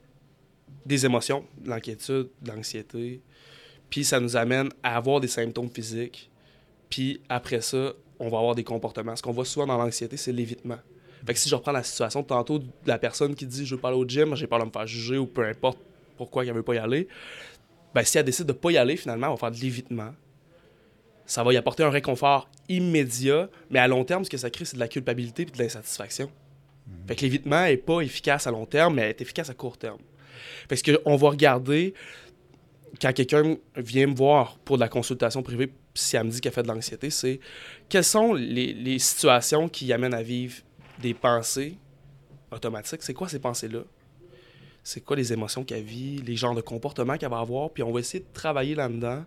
des 0.84 1.06
émotions, 1.06 1.44
l'inquiétude, 1.64 2.28
l'anxiété, 2.46 3.20
puis 3.90 4.04
ça 4.04 4.20
nous 4.20 4.36
amène 4.36 4.70
à 4.82 4.96
avoir 4.96 5.20
des 5.20 5.28
symptômes 5.28 5.70
physiques, 5.70 6.30
puis 6.90 7.20
après 7.28 7.60
ça, 7.60 7.92
on 8.18 8.28
va 8.28 8.38
avoir 8.38 8.54
des 8.54 8.64
comportements. 8.64 9.14
Ce 9.16 9.22
qu'on 9.22 9.32
voit 9.32 9.44
souvent 9.44 9.66
dans 9.66 9.78
l'anxiété, 9.78 10.16
c'est 10.16 10.32
l'évitement. 10.32 10.78
Fait 11.26 11.34
que 11.34 11.38
si 11.38 11.48
je 11.48 11.54
reprends 11.54 11.72
la 11.72 11.82
situation 11.82 12.22
tantôt 12.22 12.58
de 12.58 12.66
la 12.86 12.98
personne 12.98 13.34
qui 13.34 13.46
dit 13.46 13.66
je 13.66 13.74
veux 13.74 13.80
pas 13.80 13.88
aller 13.88 13.98
au 13.98 14.06
gym, 14.06 14.34
j'ai 14.34 14.46
peur 14.46 14.60
de 14.60 14.64
me 14.64 14.70
faire 14.70 14.86
juger 14.86 15.18
ou 15.18 15.26
peu 15.26 15.44
importe 15.44 15.78
pourquoi 16.16 16.44
elle 16.44 16.52
veut 16.52 16.62
pas 16.62 16.74
y 16.74 16.78
aller, 16.78 17.08
ben 17.94 18.02
si 18.02 18.18
elle 18.18 18.24
décide 18.24 18.46
de 18.46 18.52
pas 18.52 18.70
y 18.70 18.76
aller, 18.76 18.96
finalement, 18.96 19.26
elle 19.26 19.32
va 19.32 19.36
faire 19.36 19.50
de 19.50 19.56
l'évitement. 19.56 20.14
Ça 21.26 21.42
va 21.42 21.52
y 21.52 21.56
apporter 21.56 21.82
un 21.82 21.90
réconfort 21.90 22.48
immédiat, 22.68 23.50
mais 23.70 23.78
à 23.78 23.88
long 23.88 24.04
terme, 24.04 24.24
ce 24.24 24.30
que 24.30 24.36
ça 24.36 24.50
crée, 24.50 24.64
c'est 24.64 24.76
de 24.76 24.80
la 24.80 24.88
culpabilité 24.88 25.42
et 25.42 25.46
de 25.46 25.58
l'insatisfaction. 25.58 26.30
Mhm. 26.88 27.08
Fait 27.08 27.16
que 27.16 27.20
l'évitement 27.22 27.64
est 27.64 27.76
pas 27.76 28.00
efficace 28.00 28.46
à 28.46 28.50
long 28.50 28.66
terme, 28.66 28.94
mais 28.94 29.02
elle 29.02 29.10
est 29.10 29.20
efficace 29.20 29.50
à 29.50 29.54
court 29.54 29.76
terme. 29.76 29.98
Fait 30.68 30.76
que 30.76 30.92
ce 30.92 30.96
qu'on 30.96 31.16
va 31.16 31.30
regarder 31.30 31.94
quand 33.00 33.12
quelqu'un 33.12 33.56
vient 33.76 34.06
me 34.06 34.14
voir 34.14 34.58
pour 34.64 34.76
de 34.76 34.80
la 34.80 34.88
consultation 34.88 35.42
privée, 35.42 35.72
si 35.94 36.16
elle 36.16 36.24
me 36.24 36.30
dit 36.30 36.40
qu'elle 36.40 36.52
fait 36.52 36.62
de 36.62 36.68
l'anxiété, 36.68 37.10
c'est 37.10 37.38
quelles 37.88 38.04
sont 38.04 38.34
les, 38.34 38.72
les 38.72 38.98
situations 38.98 39.68
qui 39.68 39.92
amènent 39.92 40.14
à 40.14 40.22
vivre 40.22 40.56
des 41.00 41.14
pensées 41.14 41.76
automatiques? 42.50 43.02
C'est 43.02 43.14
quoi 43.14 43.28
ces 43.28 43.38
pensées-là? 43.38 43.82
c'est 44.88 45.02
quoi 45.02 45.16
les 45.16 45.34
émotions 45.34 45.64
qu'elle 45.64 45.82
vit, 45.82 46.16
les 46.22 46.34
genres 46.34 46.54
de 46.54 46.62
comportements 46.62 47.18
qu'elle 47.18 47.28
va 47.28 47.40
avoir, 47.40 47.70
puis 47.70 47.82
on 47.82 47.92
va 47.92 48.00
essayer 48.00 48.20
de 48.20 48.32
travailler 48.32 48.74
là-dedans 48.74 49.22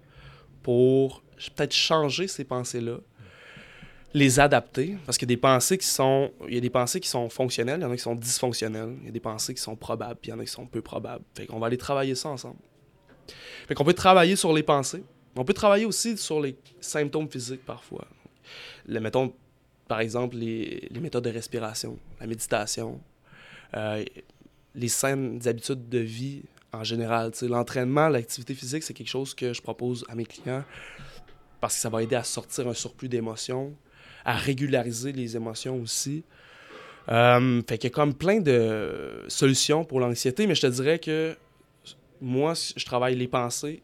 pour 0.64 1.22
peut-être 1.56 1.74
changer 1.74 2.28
ces 2.28 2.44
pensées-là, 2.44 2.98
les 4.14 4.40
adapter, 4.40 4.98
parce 5.06 5.18
qu'il 5.18 5.30
y 5.30 5.32
a 5.32 5.36
des 5.36 5.42
pensées 5.42 5.78
qui 5.78 5.88
sont, 5.88 6.32
il 6.48 6.56
y 6.56 6.58
a 6.58 6.62
des 6.62 6.70
pensées 6.70 7.00
qui 7.00 7.08
sont 7.08 7.30
fonctionnelles, 7.30 7.80
il 7.80 7.84
y 7.84 7.86
en 7.86 7.92
a 7.92 7.96
qui 7.96 8.02
sont 8.02 8.16
dysfonctionnelles, 8.16 8.96
il 9.02 9.06
y 9.06 9.10
a 9.10 9.12
des 9.12 9.20
pensées 9.20 9.54
qui 9.54 9.62
sont 9.62 9.76
probables, 9.76 10.20
puis 10.22 10.30
il 10.30 10.34
y 10.34 10.38
en 10.38 10.40
a 10.40 10.46
qui 10.46 10.52
sont 10.52 10.66
peu 10.66 10.82
probables. 10.82 11.24
Fait 11.34 11.46
qu'on 11.46 11.60
va 11.60 11.68
aller 11.68 11.78
travailler 11.78 12.16
ça 12.16 12.30
ensemble. 12.30 12.60
Fait 13.68 13.74
qu'on 13.74 13.86
peut 13.86 13.94
travailler 13.94 14.36
sur 14.36 14.54
les 14.54 14.64
pensées, 14.64 15.04
on 15.36 15.46
peut 15.46 15.54
travailler 15.54 15.86
aussi 15.86 16.18
sur 16.18 16.42
les 16.42 16.58
symptômes 16.82 17.30
physiques 17.30 17.66
parfois. 17.66 18.06
Mettons, 18.88 19.34
par 19.88 20.02
exemple, 20.02 20.36
les, 20.36 20.90
les 20.92 21.00
méthodes 21.00 21.24
de 21.24 21.30
respiration, 21.30 21.98
la 22.20 22.28
méditation, 22.28 23.00
euh, 23.76 24.04
les 24.76 24.88
saines 24.90 25.40
habitudes 25.46 25.88
de 25.88 26.00
vie 26.00 26.42
en 26.74 26.84
général. 26.84 27.32
L'entraînement, 27.44 28.10
l'activité 28.10 28.54
physique, 28.54 28.84
c'est 28.84 28.94
quelque 28.94 29.10
chose 29.10 29.34
que 29.34 29.54
je 29.54 29.62
propose 29.62 30.06
à 30.10 30.16
mes 30.16 30.26
clients 30.26 30.64
parce 31.60 31.76
que 31.76 31.82
ça 31.82 31.90
va 31.90 32.02
aider 32.02 32.16
à 32.16 32.24
sortir 32.24 32.68
un 32.68 32.74
surplus 32.74 33.08
d'émotions, 33.08 33.76
à 34.26 34.36
régulariser 34.36 35.12
les 35.12 35.36
émotions 35.36 35.82
aussi. 35.82 36.24
Euh, 37.10 37.62
fait 37.68 37.78
qu'il 37.78 37.90
y 37.90 37.94
a 37.94 37.96
comme 37.96 38.14
plein 38.14 38.40
de 38.40 39.24
solutions 39.28 39.84
pour 39.84 40.00
l'anxiété, 40.00 40.48
mais 40.48 40.56
je 40.56 40.62
te 40.62 40.68
dirais 40.68 41.00
que 41.00 41.36
moi, 42.22 42.54
je 42.54 42.86
travaille 42.86 43.16
les 43.16 43.28
pensées 43.28 43.82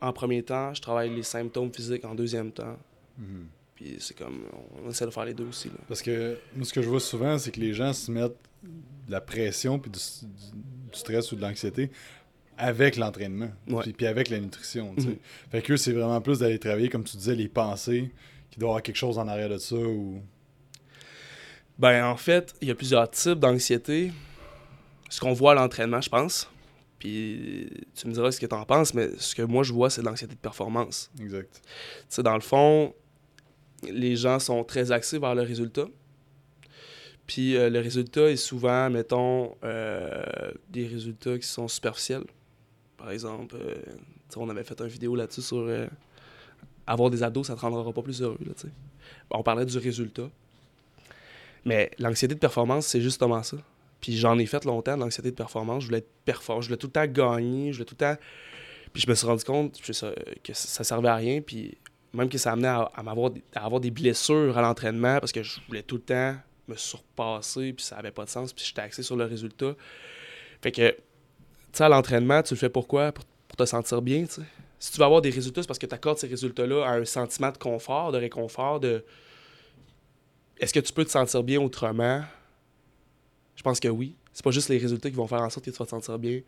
en 0.00 0.12
premier 0.12 0.42
temps, 0.42 0.74
je 0.74 0.82
travaille 0.82 1.14
les 1.14 1.22
symptômes 1.22 1.72
physiques 1.72 2.04
en 2.04 2.14
deuxième 2.14 2.52
temps. 2.52 2.76
Mhm. 3.18 3.46
Puis 3.74 3.96
c'est 4.00 4.16
comme, 4.16 4.42
on 4.84 4.90
essaie 4.90 5.06
de 5.06 5.10
faire 5.10 5.24
les 5.24 5.34
deux 5.34 5.46
aussi. 5.46 5.70
Parce 5.86 6.02
que 6.02 6.36
moi, 6.54 6.64
ce 6.64 6.72
que 6.72 6.82
je 6.82 6.88
vois 6.88 7.00
souvent, 7.00 7.38
c'est 7.38 7.52
que 7.52 7.60
les 7.60 7.72
gens 7.72 7.92
se 7.92 8.10
mettent 8.10 8.36
de 8.62 9.12
la 9.12 9.20
pression 9.20 9.78
puis 9.78 9.90
du, 9.90 10.00
stress 10.92 11.30
ou 11.32 11.36
de 11.36 11.42
l'anxiété 11.42 11.90
avec 12.56 12.96
l'entraînement, 12.96 13.50
puis, 13.96 14.06
avec 14.06 14.30
la 14.30 14.40
nutrition. 14.40 14.92
Mhm. 14.96 15.16
Fait 15.50 15.62
que 15.62 15.76
c'est 15.76 15.92
vraiment 15.92 16.20
plus 16.20 16.40
d'aller 16.40 16.58
travailler, 16.58 16.88
comme 16.88 17.04
tu 17.04 17.16
disais, 17.16 17.36
les 17.36 17.46
pensées, 17.46 18.10
doit 18.58 18.70
avoir 18.70 18.82
quelque 18.82 18.96
chose 18.96 19.18
en 19.18 19.28
arrière 19.28 19.48
de 19.48 19.58
ça 19.58 19.76
ou? 19.76 20.20
Ben, 21.78 22.04
en 22.04 22.16
fait, 22.16 22.54
il 22.60 22.68
y 22.68 22.70
a 22.70 22.74
plusieurs 22.74 23.08
types 23.10 23.38
d'anxiété. 23.38 24.12
Ce 25.08 25.20
qu'on 25.20 25.32
voit 25.32 25.52
à 25.52 25.54
l'entraînement, 25.54 26.00
je 26.00 26.10
pense. 26.10 26.50
Puis 26.98 27.70
tu 27.94 28.08
me 28.08 28.12
diras 28.12 28.32
ce 28.32 28.40
que 28.40 28.46
tu 28.46 28.54
en 28.54 28.64
penses, 28.64 28.92
mais 28.94 29.10
ce 29.18 29.34
que 29.34 29.42
moi 29.42 29.62
je 29.62 29.72
vois, 29.72 29.88
c'est 29.88 30.00
de 30.00 30.06
l'anxiété 30.06 30.34
de 30.34 30.40
performance. 30.40 31.10
Exact. 31.20 31.60
Tu 31.62 31.70
sais, 32.08 32.22
dans 32.22 32.34
le 32.34 32.40
fond, 32.40 32.92
les 33.84 34.16
gens 34.16 34.38
sont 34.40 34.64
très 34.64 34.90
axés 34.90 35.18
vers 35.18 35.34
le 35.34 35.42
résultat. 35.42 35.86
Puis 37.26 37.56
euh, 37.56 37.70
le 37.70 37.78
résultat 37.78 38.30
est 38.30 38.36
souvent, 38.36 38.90
mettons, 38.90 39.54
euh, 39.62 40.50
des 40.70 40.86
résultats 40.86 41.38
qui 41.38 41.46
sont 41.46 41.68
superficiels. 41.68 42.24
Par 42.96 43.10
exemple, 43.10 43.54
euh, 43.60 43.74
on 44.36 44.48
avait 44.48 44.64
fait 44.64 44.80
une 44.80 44.88
vidéo 44.88 45.14
là-dessus 45.14 45.42
sur 45.42 45.68
avoir 46.88 47.10
des 47.10 47.22
ados, 47.22 47.46
ça 47.46 47.54
te 47.54 47.60
rendra 47.60 47.92
pas 47.92 48.02
plus 48.02 48.22
heureux. 48.22 48.38
Là, 48.44 48.52
on 49.30 49.42
parlait 49.42 49.66
du 49.66 49.78
résultat. 49.78 50.28
Mais 51.64 51.90
l'anxiété 51.98 52.34
de 52.34 52.40
performance, 52.40 52.86
c'est 52.86 53.00
justement 53.00 53.42
ça. 53.42 53.58
Puis 54.00 54.16
j'en 54.16 54.38
ai 54.38 54.46
fait 54.46 54.64
longtemps, 54.64 54.96
l'anxiété 54.96 55.30
de 55.30 55.36
performance. 55.36 55.82
Je 55.82 55.88
voulais 55.88 55.98
être 55.98 56.10
performant, 56.24 56.62
je 56.62 56.68
voulais 56.68 56.78
tout 56.78 56.86
le 56.86 56.92
temps 56.92 57.06
gagner, 57.06 57.72
je 57.72 57.78
voulais 57.78 57.84
tout 57.84 57.96
le 57.98 58.14
temps. 58.14 58.20
Puis 58.92 59.02
je 59.02 59.10
me 59.10 59.14
suis 59.14 59.26
rendu 59.26 59.44
compte 59.44 59.80
que 59.80 59.92
ça, 59.92 60.84
servait 60.84 61.08
à 61.08 61.16
rien. 61.16 61.40
Puis 61.40 61.76
même 62.14 62.28
que 62.28 62.38
ça 62.38 62.52
amenait 62.52 62.68
à, 62.68 62.90
avoir 63.54 63.80
des 63.80 63.90
blessures 63.90 64.56
à 64.56 64.62
l'entraînement 64.62 65.20
parce 65.20 65.32
que 65.32 65.42
je 65.42 65.60
voulais 65.68 65.82
tout 65.82 65.96
le 65.96 66.02
temps 66.02 66.36
me 66.68 66.76
surpasser, 66.76 67.72
puis 67.72 67.84
ça 67.84 67.96
avait 67.96 68.10
pas 68.10 68.24
de 68.24 68.30
sens, 68.30 68.52
puis 68.52 68.64
j'étais 68.66 68.82
axé 68.82 69.02
sur 69.02 69.16
le 69.16 69.24
résultat. 69.24 69.74
Fait 70.60 70.70
que, 70.70 70.90
tu 70.90 70.96
sais, 71.72 71.88
l'entraînement, 71.88 72.42
tu 72.42 72.54
le 72.54 72.58
fais 72.58 72.68
pourquoi? 72.68 73.12
Pour, 73.12 73.24
te 73.56 73.64
sentir 73.64 74.02
bien, 74.02 74.24
tu 74.24 74.34
sais. 74.34 74.42
Si 74.78 74.92
tu 74.92 74.98
veux 74.98 75.04
avoir 75.04 75.20
des 75.20 75.30
résultats, 75.30 75.62
c'est 75.62 75.66
parce 75.66 75.78
que 75.78 75.86
tu 75.86 75.94
accordes 75.94 76.18
ces 76.18 76.28
résultats-là 76.28 76.84
à 76.84 76.92
un 76.94 77.04
sentiment 77.04 77.50
de 77.50 77.58
confort, 77.58 78.12
de 78.12 78.18
réconfort, 78.18 78.80
de... 78.80 79.04
Est-ce 80.58 80.72
que 80.72 80.80
tu 80.80 80.92
peux 80.92 81.04
te 81.04 81.10
sentir 81.10 81.42
bien 81.42 81.60
autrement? 81.60 82.22
Je 83.56 83.62
pense 83.62 83.80
que 83.80 83.88
oui. 83.88 84.14
C'est 84.32 84.44
pas 84.44 84.50
juste 84.50 84.68
les 84.68 84.78
résultats 84.78 85.10
qui 85.10 85.16
vont 85.16 85.26
faire 85.26 85.42
en 85.42 85.50
sorte 85.50 85.64
que 85.64 85.70
tu 85.70 85.76
vas 85.76 85.84
te 85.84 85.90
sentir 85.90 86.18
bien. 86.18 86.40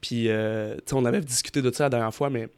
Puis, 0.00 0.28
euh, 0.28 0.74
tu 0.76 0.82
sais, 0.86 0.94
on 0.94 1.04
avait 1.04 1.20
discuté 1.20 1.62
de 1.62 1.70
ça 1.70 1.84
la 1.84 1.90
dernière 1.90 2.14
fois, 2.14 2.28
mais 2.28 2.48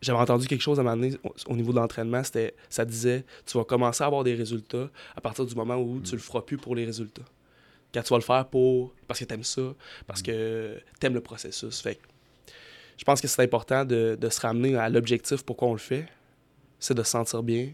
j'avais 0.00 0.18
entendu 0.18 0.46
quelque 0.46 0.62
chose 0.62 0.78
à 0.78 0.82
un 0.82 0.84
moment 0.84 0.96
donné 0.96 1.16
au, 1.46 1.56
niveau 1.56 1.72
de 1.72 1.76
l'entraînement, 1.76 2.22
c'était 2.22 2.54
ça 2.68 2.84
disait 2.84 3.24
tu 3.46 3.58
vas 3.58 3.64
commencer 3.64 4.04
à 4.04 4.06
avoir 4.06 4.24
des 4.24 4.34
résultats 4.34 4.90
à 5.16 5.20
partir 5.20 5.44
du 5.44 5.54
moment 5.54 5.76
où 5.76 6.00
tu 6.00 6.12
le 6.12 6.20
feras 6.20 6.42
plus 6.42 6.56
pour 6.56 6.74
les 6.76 6.84
résultats. 6.84 7.24
quand 7.92 8.02
tu 8.02 8.10
vas 8.10 8.18
le 8.18 8.22
faire 8.22 8.46
pour 8.46 8.94
parce 9.06 9.20
que 9.20 9.24
t'aimes 9.24 9.44
ça, 9.44 9.74
parce 10.06 10.22
que 10.22 10.80
t'aimes 11.00 11.14
le 11.14 11.20
processus. 11.20 11.80
Fait 11.80 11.96
que 11.96 12.02
je 12.98 13.04
pense 13.04 13.20
que 13.22 13.26
c'est 13.28 13.42
important 13.42 13.84
de, 13.86 14.18
de 14.20 14.28
se 14.28 14.40
ramener 14.40 14.76
à 14.76 14.90
l'objectif 14.90 15.42
pourquoi 15.42 15.68
on 15.68 15.72
le 15.72 15.78
fait. 15.78 16.06
C'est 16.78 16.94
de 16.94 17.02
se 17.02 17.10
sentir 17.10 17.42
bien. 17.42 17.70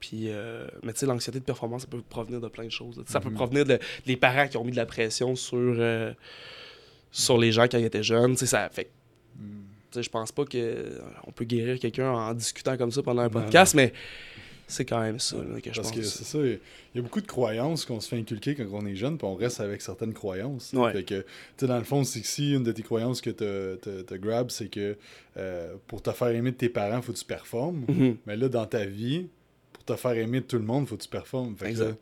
Puis, 0.00 0.24
euh, 0.28 0.66
mais 0.82 0.92
tu 0.92 1.00
sais, 1.00 1.06
l'anxiété 1.06 1.38
de 1.40 1.44
performance, 1.44 1.82
ça 1.82 1.88
peut 1.88 2.00
provenir 2.08 2.40
de 2.40 2.48
plein 2.48 2.64
de 2.64 2.70
choses. 2.70 3.02
Ça 3.06 3.20
peut 3.20 3.28
Mhm. 3.30 3.34
provenir 3.34 3.64
de, 3.64 3.78
des 4.06 4.16
parents 4.16 4.48
qui 4.48 4.56
ont 4.56 4.64
mis 4.64 4.72
de 4.72 4.76
la 4.76 4.86
pression 4.86 5.34
sur, 5.36 5.56
euh, 5.58 6.12
sur 7.10 7.38
les 7.38 7.52
gens 7.52 7.64
quand 7.64 7.78
ils 7.78 7.84
étaient 7.84 8.02
jeunes. 8.02 8.32
Tu 8.32 8.38
sais, 8.38 8.46
ça 8.46 8.68
fait. 8.70 8.90
Mm. 9.36 9.62
tu 9.90 9.98
sais, 9.98 10.02
je 10.02 10.10
pense 10.10 10.30
pas 10.32 10.44
que 10.44 10.56
euh, 10.58 10.98
on 11.26 11.32
peut 11.32 11.44
guérir 11.44 11.78
quelqu'un 11.78 12.10
en 12.10 12.34
discutant 12.34 12.76
comme 12.76 12.90
ça 12.90 13.02
pendant 13.02 13.22
un 13.22 13.26
Non, 13.26 13.30
podcast, 13.30 13.74
mais 13.74 13.92
c'est 14.66 14.84
quand 14.84 15.00
même 15.00 15.18
ça 15.18 15.36
là, 15.36 15.60
que 15.60 15.70
je 15.70 15.76
Parce 15.80 15.90
pense. 15.90 15.98
que 15.98 16.02
c'est 16.02 16.24
ça, 16.24 16.38
il 16.38 16.58
y 16.94 16.98
a 16.98 17.02
beaucoup 17.02 17.20
de 17.20 17.26
croyances 17.26 17.84
qu'on 17.84 18.00
se 18.00 18.08
fait 18.08 18.16
inculquer 18.16 18.54
quand 18.54 18.64
on 18.72 18.86
est 18.86 18.94
jeune, 18.96 19.18
puis 19.18 19.26
on 19.26 19.34
reste 19.34 19.60
avec 19.60 19.82
certaines 19.82 20.14
croyances. 20.14 20.72
Ouais. 20.72 20.92
Fait 20.92 21.02
que, 21.04 21.20
tu 21.20 21.26
sais, 21.58 21.66
dans 21.66 21.78
le 21.78 21.84
fond, 21.84 22.02
c'est 22.04 22.20
que 22.20 22.26
si 22.26 22.52
une 22.54 22.64
de 22.64 22.72
tes 22.72 22.82
croyances 22.82 23.20
que 23.20 23.30
tu 23.30 24.18
grab, 24.18 24.50
c'est 24.50 24.68
que 24.68 24.96
euh, 25.36 25.74
pour 25.86 26.02
te 26.02 26.10
faire 26.12 26.28
aimer 26.28 26.52
de 26.52 26.56
tes 26.56 26.68
parents, 26.68 27.02
faut 27.02 27.12
que 27.12 27.18
tu 27.18 27.24
performes. 27.24 27.84
Mhm. 27.88 28.16
Mais 28.26 28.36
là, 28.36 28.48
dans 28.48 28.66
ta 28.66 28.84
vie, 28.84 29.26
pour 29.72 29.84
te 29.84 29.96
faire 29.96 30.12
aimer 30.12 30.40
de 30.40 30.46
tout 30.46 30.58
le 30.58 30.64
monde, 30.64 30.88
faut 30.88 30.96
que 30.96 31.02
tu 31.02 31.08
performes. 31.08 31.54
Fait 31.56 31.68
Exact. 31.70 31.98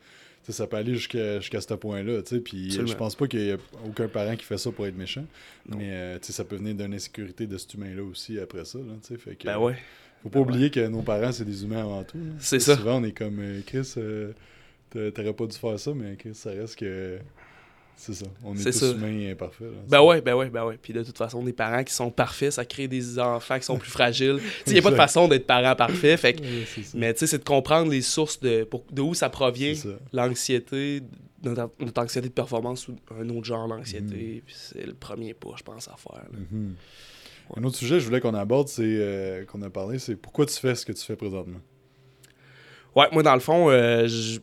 ça 0.49 0.67
peut 0.67 0.77
aller 0.77 0.95
jusqu'à 0.95 1.41
ce 1.41 1.75
point-là. 1.75 2.23
Puis 2.45 2.79
euh, 2.79 2.87
je 2.87 2.95
pense 2.95 3.15
pas 3.17 3.27
qu'il 3.27 3.47
y 3.47 3.51
a 3.53 3.57
aucun 3.87 4.09
parent 4.09 4.37
qui 4.37 4.45
fait 4.45 4.59
ça 4.59 4.71
pour 4.71 4.87
être 4.87 4.97
méchant. 4.97 5.25
Non. 5.69 5.79
Mais 5.79 5.91
euh, 5.91 6.19
ça 6.21 6.45
peut 6.45 6.57
venir 6.57 6.75
d'une 6.75 6.95
insécurité 6.95 7.47
de 7.47 7.57
cet 7.59 7.75
humain-là 7.75 8.03
aussi 8.03 8.39
après 8.39 8.65
ça. 8.65 8.79
Là, 8.79 8.95
tu 9.03 9.09
sais, 9.15 9.19
fait 9.19 9.35
que, 9.35 9.47
Ben 9.47 9.59
ouais. 9.59 9.77
Faut 10.23 10.29
pas 10.29 10.39
Ben 10.41 10.45
oublier 10.45 10.71
que 10.71 10.87
nos 10.87 11.03
parents, 11.03 11.33
c'est 11.33 11.45
des 11.45 11.65
humains 11.65 11.81
avant 11.83 12.05
tout. 12.05 12.19
là. 12.19 12.25
C'est 12.39 12.61
ça. 12.61 12.77
Souvent, 12.77 13.01
on 13.01 13.05
est 13.05 13.13
comme 13.13 13.39
euh, 13.41 13.61
Chris, 13.67 13.93
euh, 13.97 14.33
t'a- 14.91 15.11
t'aurais 15.11 15.33
pas 15.33 15.47
dû 15.47 15.57
faire 15.57 15.79
ça, 15.81 15.93
mais 15.95 16.17
Chris, 16.17 16.35
ça 16.35 16.51
reste 16.51 16.77
que. 16.77 17.19
C'est 17.95 18.15
ça. 18.15 18.27
On 18.43 18.55
est, 18.55 18.59
C'est 18.59 18.73
tous 18.73 18.79
ça. 18.79 18.91
humains 18.93 19.13
et 19.19 19.31
imparfaits. 19.33 19.61
là. 19.69 19.77
Ben 19.89 20.03
ouais, 20.03 20.21
ben 20.23 20.35
ouais, 20.35 20.49
ben 20.49 20.65
ouais. 20.65 20.79
Puis 20.81 20.93
de 20.93 21.05
toute 21.05 21.17
façon, 21.19 21.43
des 21.45 21.53
parents 21.53 21.85
qui 21.85 21.93
sont 21.95 22.11
parfaits, 22.11 22.51
ça 22.53 22.65
crée 22.65 22.89
des 22.89 23.19
enfants 23.19 23.59
qui 23.59 23.65
sont 23.65 23.77
plus 23.79 23.91
fragiles. 23.91 24.39
Il 24.67 24.73
n'y 24.73 24.79
a 24.79 24.83
pas 24.83 24.91
de 24.91 24.97
façon 24.97 25.29
d'être 25.29 25.47
parent 25.47 25.77
parfait. 25.77 26.17
Fait 26.17 26.33
que- 26.33 26.43
Ouais, 26.43 26.65
mais 26.95 27.13
tu 27.13 27.21
sais, 27.21 27.27
c'est 27.29 27.39
de 27.39 27.45
comprendre 27.45 27.91
les 27.93 28.01
sources 28.03 28.41
de, 28.41 28.65
pour- 28.65 28.85
de 28.91 29.03
où 29.03 29.15
ça 29.15 29.29
provient, 29.29 29.75
l'anxiété, 30.13 31.03
notre, 31.45 31.71
notre 31.81 32.01
anxiété 32.03 32.29
de 32.29 32.33
performance 32.33 32.89
ou 32.89 32.97
un 33.19 33.29
autre 33.29 33.45
genre 33.45 33.69
d'anxiété. 33.69 34.43
Puis 34.47 34.55
c'est 34.57 34.87
le 34.87 34.95
premier 34.95 35.35
pas, 35.35 35.51
je 35.57 35.63
pense, 35.63 35.87
à 35.89 35.97
faire. 35.97 36.23
là. 36.33 36.39
Mhm. 36.51 36.75
Un 37.57 37.65
autre 37.65 37.77
sujet 37.77 37.97
que 37.97 38.01
je 38.01 38.07
voulais 38.07 38.21
qu'on 38.21 38.35
aborde, 38.35 38.69
c'est 38.69 38.83
euh, 38.85 39.45
qu'on 39.45 39.61
a 39.63 39.71
parlé, 39.71 39.99
c'est 39.99 40.17
pourquoi 40.17 40.47
tu 40.47 40.55
fais 40.59 40.75
ce 40.75 40.87
que 40.87 40.93
tu 40.93 41.05
fais 41.05 41.17
présentement? 41.17 41.61
Ouais, 42.97 43.07
moi, 43.13 43.23
dans 43.23 43.35
le 43.35 43.41
fond, 43.41 43.71
euh, 43.71 44.07
je- 44.07 44.41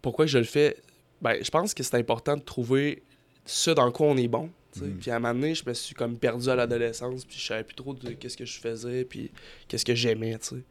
pourquoi 0.00 0.26
je 0.26 0.38
le 0.38 0.44
fais? 0.44 0.76
Ben, 1.20 1.36
je 1.42 1.50
pense 1.50 1.72
que 1.74 1.82
c'est 1.82 1.96
important 1.96 2.36
de 2.36 2.42
trouver 2.42 3.02
ce 3.44 3.70
dans 3.70 3.90
quoi 3.92 4.08
on 4.08 4.16
est 4.16 4.28
bon. 4.28 4.50
Mhm. 4.80 4.98
Puis 5.00 5.10
à 5.10 5.16
un 5.16 5.18
moment 5.20 5.34
donné, 5.34 5.54
je 5.54 5.64
me 5.66 5.74
suis 5.74 5.94
comme 5.94 6.16
perdu 6.16 6.48
à 6.48 6.56
l'adolescence, 6.56 7.24
puis 7.24 7.38
je 7.38 7.46
savais 7.46 7.62
plus 7.64 7.74
trop 7.76 7.92
de 7.94 8.10
qu'est-ce 8.12 8.36
que 8.36 8.44
je 8.46 8.58
faisais, 8.58 9.04
puis 9.04 9.30
qu'est-ce 9.68 9.84
que 9.84 9.94
j'aimais, 9.94 10.38
tu 10.38 10.48
sais. 10.56 10.62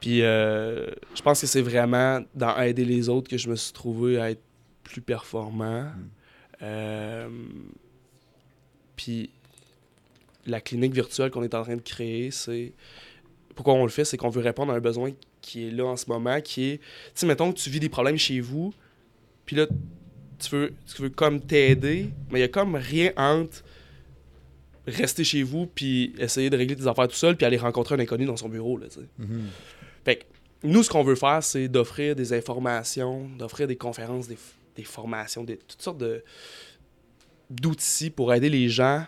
Puis 0.00 0.22
euh, 0.22 0.86
je 1.14 1.22
pense 1.22 1.40
que 1.40 1.46
c'est 1.46 1.62
vraiment 1.62 2.20
dans 2.34 2.56
aider 2.58 2.84
les 2.84 3.08
autres 3.08 3.28
que 3.28 3.38
je 3.38 3.48
me 3.48 3.56
suis 3.56 3.72
trouvé 3.72 4.20
à 4.20 4.30
être 4.30 4.42
plus 4.84 5.00
performant. 5.00 5.84
Mhm. 5.84 6.08
Euh, 6.62 7.28
puis 8.96 9.30
la 10.50 10.60
clinique 10.60 10.92
virtuelle 10.92 11.30
qu'on 11.30 11.42
est 11.42 11.54
en 11.54 11.62
train 11.62 11.76
de 11.76 11.82
créer, 11.82 12.30
c'est 12.30 12.72
pourquoi 13.54 13.74
on 13.74 13.84
le 13.84 13.90
fait, 13.90 14.04
c'est 14.04 14.16
qu'on 14.16 14.30
veut 14.30 14.42
répondre 14.42 14.72
à 14.72 14.76
un 14.76 14.80
besoin 14.80 15.12
qui 15.40 15.66
est 15.66 15.70
là 15.70 15.86
en 15.86 15.96
ce 15.96 16.06
moment, 16.08 16.40
qui 16.40 16.70
est, 16.70 16.78
tu 16.78 16.84
sais, 17.14 17.26
mettons 17.26 17.52
que 17.52 17.58
tu 17.58 17.70
vis 17.70 17.80
des 17.80 17.88
problèmes 17.88 18.16
chez 18.16 18.40
vous, 18.40 18.72
puis 19.46 19.56
là, 19.56 19.66
tu 20.38 20.50
veux, 20.50 20.72
tu 20.86 21.02
veux 21.02 21.10
comme 21.10 21.40
t'aider, 21.40 22.10
mais 22.30 22.38
il 22.38 22.42
y 22.42 22.44
a 22.44 22.48
comme 22.48 22.74
rien 22.74 23.12
entre 23.16 23.62
rester 24.86 25.24
chez 25.24 25.42
vous, 25.42 25.66
puis 25.66 26.14
essayer 26.18 26.50
de 26.50 26.56
régler 26.56 26.76
tes 26.76 26.86
affaires 26.86 27.08
tout 27.08 27.14
seul, 27.14 27.36
puis 27.36 27.46
aller 27.46 27.58
rencontrer 27.58 27.94
un 27.94 28.00
inconnu 28.00 28.24
dans 28.24 28.36
son 28.36 28.48
bureau, 28.48 28.78
là, 28.78 28.86
tu 28.88 29.00
sais. 29.00 29.06
Mhm. 29.18 29.48
Fait 30.04 30.16
que 30.16 30.24
nous, 30.62 30.82
ce 30.82 30.90
qu'on 30.90 31.02
veut 31.04 31.14
faire, 31.14 31.42
c'est 31.42 31.68
d'offrir 31.68 32.14
des 32.16 32.32
informations, 32.32 33.28
d'offrir 33.38 33.66
des 33.66 33.76
conférences, 33.76 34.28
des, 34.28 34.84
formations, 34.84 35.44
des, 35.44 35.58
toutes 35.58 35.82
sortes 35.82 35.98
de 35.98 36.24
d'outils 37.50 38.10
pour 38.10 38.32
aider 38.32 38.48
les 38.48 38.68
gens, 38.68 39.04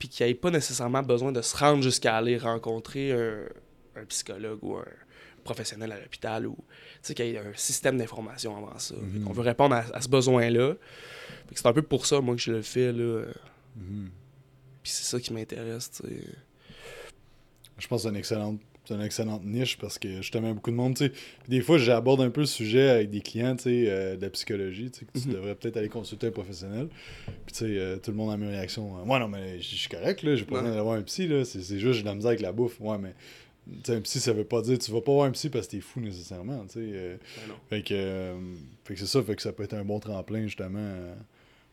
puis 0.00 0.08
qu'ils 0.08 0.26
n'aient 0.26 0.34
pas 0.34 0.50
nécessairement 0.50 1.02
besoin 1.02 1.30
de 1.30 1.42
se 1.42 1.54
rendre 1.56 1.82
jusqu'à 1.82 2.16
aller 2.16 2.38
rencontrer 2.38 3.12
un, 3.12 3.44
un 3.94 4.04
psychologue 4.06 4.58
ou 4.62 4.76
un 4.76 4.86
professionnel 5.44 5.92
à 5.92 6.00
l'hôpital, 6.00 6.46
ou 6.46 6.56
qu'il 7.02 7.26
y 7.26 7.34
ait 7.34 7.38
un 7.38 7.52
système 7.54 7.98
d'information 7.98 8.56
avant 8.56 8.78
ça. 8.78 8.94
Mhm. 8.94 9.26
On 9.28 9.32
veut 9.32 9.42
répondre 9.42 9.74
à, 9.74 9.84
à 9.92 10.00
ce 10.00 10.08
besoin-là. 10.08 10.74
C'est 11.54 11.66
un 11.66 11.72
peu 11.72 11.82
pour 11.82 12.06
ça, 12.06 12.20
moi, 12.20 12.34
que 12.34 12.40
je 12.40 12.52
le 12.52 12.62
fais, 12.62 12.92
là. 12.92 13.26
Mhm. 13.76 14.10
Puis 14.82 14.92
c'est 14.92 15.04
ça 15.04 15.20
qui 15.20 15.34
m'intéresse. 15.34 15.90
Je 17.78 17.86
pense 17.86 18.02
que 18.02 18.02
c'est 18.04 18.08
une 18.08 18.16
excellente, 18.16 18.60
c'est 18.90 18.96
une 18.96 19.02
excellente 19.02 19.44
niche 19.44 19.78
parce 19.78 19.98
que 19.98 20.16
justement, 20.16 20.52
beaucoup 20.52 20.70
de 20.70 20.76
monde, 20.76 20.94
tu 20.96 21.04
sais. 21.04 21.10
puis 21.10 21.48
Des 21.48 21.60
fois, 21.60 21.78
j'aborde 21.78 22.20
un 22.20 22.30
peu 22.30 22.40
le 22.40 22.46
sujet 22.46 22.88
avec 22.90 23.10
des 23.10 23.20
clients, 23.20 23.54
tu 23.56 23.62
sais, 23.64 23.84
euh, 23.88 24.16
de 24.16 24.22
la 24.22 24.30
psychologie, 24.30 24.90
tu 24.90 25.00
sais, 25.00 25.06
que 25.06 25.18
tu 25.18 25.28
Mhm. 25.28 25.34
devrais 25.34 25.54
peut-être 25.54 25.76
aller 25.76 25.88
consulter 25.88 26.26
un 26.26 26.30
professionnel. 26.32 26.88
Puis, 27.26 27.52
tu 27.52 27.54
sais, 27.58 27.64
euh, 27.78 27.96
tout 27.96 28.10
le 28.10 28.16
monde 28.16 28.30
a 28.32 28.34
une 28.34 28.48
réaction. 28.50 28.98
euh, 28.98 29.04
Moi, 29.04 29.18
non, 29.18 29.28
mais 29.28 29.60
je 29.60 29.76
suis 29.76 29.88
correct, 29.88 30.22
là, 30.22 30.34
j'ai 30.36 30.44
pas 30.44 30.56
Ouais. 30.56 30.60
besoin 30.62 30.70
d'aller 30.72 30.82
voir 30.84 30.96
un 30.98 31.02
psy, 31.02 31.26
là. 31.28 31.44
C'est 31.44 31.60
juste, 31.78 31.92
j'ai 31.94 32.02
de 32.02 32.06
la 32.08 32.14
misère 32.14 32.28
avec 32.30 32.40
la 32.40 32.52
bouffe. 32.52 32.80
Ouais, 32.80 32.98
mais. 32.98 33.14
Un 33.88 34.00
psy, 34.00 34.18
ça 34.18 34.32
veut 34.32 34.42
pas 34.44 34.62
dire 34.62 34.78
tu 34.78 34.90
vas 34.90 35.00
pas 35.00 35.12
voir 35.12 35.26
un 35.26 35.30
psy 35.30 35.48
parce 35.48 35.66
que 35.66 35.72
t'es 35.72 35.80
fou 35.80 36.00
nécessairement, 36.00 36.64
euh, 36.76 37.16
Ben 37.70 37.76
fait 37.76 37.82
que, 37.82 37.94
euh, 37.94 38.34
fait 38.84 38.94
que 38.94 39.00
c'est 39.00 39.06
ça, 39.06 39.22
fait 39.22 39.36
que 39.36 39.42
ça 39.42 39.52
peut 39.52 39.62
être 39.62 39.74
un 39.74 39.84
bon 39.84 40.00
tremplin 40.00 40.42
justement 40.44 40.80
euh, 40.80 41.14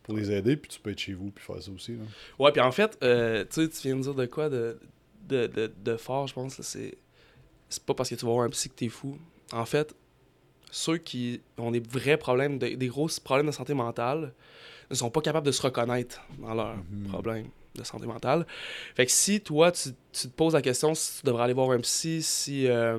pour 0.03 0.15
les 0.15 0.29
aider, 0.31 0.57
puis 0.57 0.69
tu 0.69 0.79
peux 0.79 0.91
être 0.91 0.99
chez 0.99 1.13
vous 1.13 1.31
puis 1.31 1.43
faire 1.43 1.59
ça 1.63 1.71
aussi. 1.71 1.93
Là. 1.93 2.03
Ouais, 2.37 2.51
puis 2.51 2.61
en 2.61 2.71
fait, 2.71 2.97
euh, 3.03 3.45
tu 3.49 3.63
sais, 3.63 3.69
tu 3.69 3.87
viens 3.87 3.95
de 3.95 4.01
dire 4.01 4.13
de 4.13 4.25
quoi 4.27 4.49
de, 4.49 4.77
de, 5.27 5.47
de, 5.47 5.71
de 5.83 5.97
fort, 5.97 6.27
je 6.27 6.33
pense. 6.35 6.57
là, 6.59 6.63
C'est 6.63 6.97
c'est 7.69 7.83
pas 7.83 7.93
parce 7.93 8.09
que 8.09 8.15
tu 8.15 8.25
vas 8.25 8.31
voir 8.31 8.45
un 8.45 8.49
psy 8.49 8.69
que 8.69 8.75
t'es 8.75 8.89
fou. 8.89 9.17
En 9.51 9.65
fait, 9.65 9.95
ceux 10.71 10.97
qui 10.97 11.41
ont 11.57 11.71
des 11.71 11.79
vrais 11.79 12.17
problèmes, 12.17 12.59
de- 12.59 12.75
des 12.75 12.87
gros 12.87 13.07
problèmes 13.23 13.47
de 13.47 13.51
santé 13.51 13.73
mentale, 13.73 14.33
ne 14.89 14.95
sont 14.95 15.09
pas 15.09 15.21
capables 15.21 15.45
de 15.45 15.51
se 15.51 15.61
reconnaître 15.61 16.21
dans 16.39 16.53
leurs 16.53 16.75
Mhm. 16.77 17.07
problèmes 17.09 17.47
de 17.75 17.83
santé 17.83 18.05
mentale. 18.07 18.45
Fait 18.95 19.05
que 19.05 19.11
si 19.11 19.41
toi, 19.41 19.71
tu, 19.71 19.89
tu 20.11 20.27
te 20.27 20.33
poses 20.33 20.53
la 20.53 20.61
question 20.61 20.95
si 20.95 21.19
tu 21.19 21.25
devrais 21.25 21.43
aller 21.43 21.53
voir 21.53 21.71
un 21.71 21.79
psy, 21.81 22.21
si, 22.23 22.67
euh, 22.67 22.97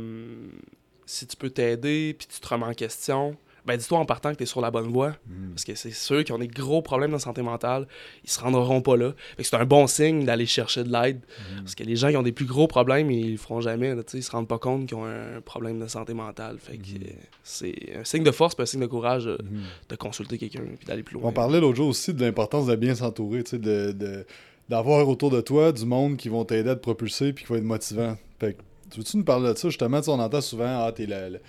si 1.07 1.27
tu 1.27 1.37
peux 1.37 1.51
t'aider, 1.51 2.15
puis 2.19 2.27
tu 2.29 2.41
te 2.41 2.47
remets 2.49 2.67
en 2.67 2.75
question, 2.75 3.37
ben 3.69 3.77
dis-toi 3.77 3.99
en 3.99 4.05
partant 4.05 4.33
que 4.33 4.39
tu 4.39 4.43
es 4.43 4.47
sur 4.47 4.61
la 4.61 4.73
bonne 4.73 4.89
voie. 4.91 5.15
Parce 5.51 5.65
que 5.65 5.75
c'est 5.77 5.93
ceux 5.93 6.25
qui 6.25 6.33
ont 6.33 6.39
des 6.39 6.49
gros 6.49 6.83
problèmes 6.83 7.13
de 7.13 7.19
santé 7.19 7.43
mentale, 7.43 7.87
ils 8.25 8.31
se 8.31 8.41
rendront 8.41 8.81
pas 8.81 8.97
là. 8.97 9.13
Fait 9.37 9.43
que 9.45 9.49
c'est 9.49 9.57
un 9.57 9.65
bon 9.65 9.87
signe 9.87 10.25
d'aller 10.25 10.47
chercher 10.47 10.83
de 10.83 10.91
l'aide. 10.93 11.21
Mhm. 11.53 11.59
Parce 11.61 11.75
que 11.77 11.85
les 11.85 11.95
gens 11.95 12.09
qui 12.11 12.17
ont 12.17 12.23
des 12.23 12.33
plus 12.33 12.47
gros 12.47 12.67
problèmes, 12.67 13.11
ils 13.13 13.33
le 13.33 13.37
feront 13.39 13.61
jamais. 13.61 13.95
Là, 13.95 14.03
ils 14.13 14.23
se 14.25 14.31
rendent 14.33 14.49
pas 14.49 14.59
compte 14.59 14.87
qu'ils 14.87 14.97
ont 14.97 15.05
un 15.05 15.41
problème 15.45 15.79
de 15.79 15.87
santé 15.87 16.15
mentale. 16.15 16.57
Fait 16.59 16.77
que 16.79 16.83
euh, 16.83 17.11
c'est 17.45 17.75
un 17.97 18.05
signe 18.05 18.25
de 18.25 18.31
force, 18.33 18.57
un 18.59 18.67
signe 18.67 18.81
de 18.81 18.87
courage 18.87 19.27
de 19.27 19.97
consulter 19.97 20.39
quelqu'un 20.39 20.63
puis 20.79 20.87
d'aller 20.87 21.03
plus 21.05 21.15
loin. 21.15 21.29
On 21.29 21.33
parlait 21.33 21.61
l'autre 21.61 21.77
jour 21.77 21.89
aussi 21.89 22.13
de 22.15 22.25
l'importance 22.25 22.67
de 22.67 22.75
bien 22.75 22.95
s'entourer, 22.95 23.45
tu 23.45 23.51
sais, 23.51 23.59
de, 23.59 23.93
de- 23.93 24.27
d'avoir 24.69 25.09
autour 25.09 25.31
de 25.31 25.41
toi 25.41 25.73
du 25.73 25.85
monde 25.87 26.17
qui 26.17 26.29
vont 26.29 26.45
t'aider 26.45 26.71
à 26.71 26.75
te 26.77 26.81
propulser 26.81 27.33
puis 27.33 27.45
qui 27.45 27.53
va 27.53 27.59
être 27.59 27.65
motivant. 27.65 28.17
Fait 28.39 28.55
que, 28.55 28.59
tu 28.91 28.99
veux-tu 29.01 29.17
nous 29.19 29.25
parler 29.25 29.53
de 29.53 29.59
ça? 29.59 29.69
Justement? 29.69 30.01
On 30.09 30.19
entend 30.19 30.41
souvent, 30.41 30.85
ah, 30.87 30.93
t'es 30.93 31.07
le, 31.07 31.29
le- 31.31 31.41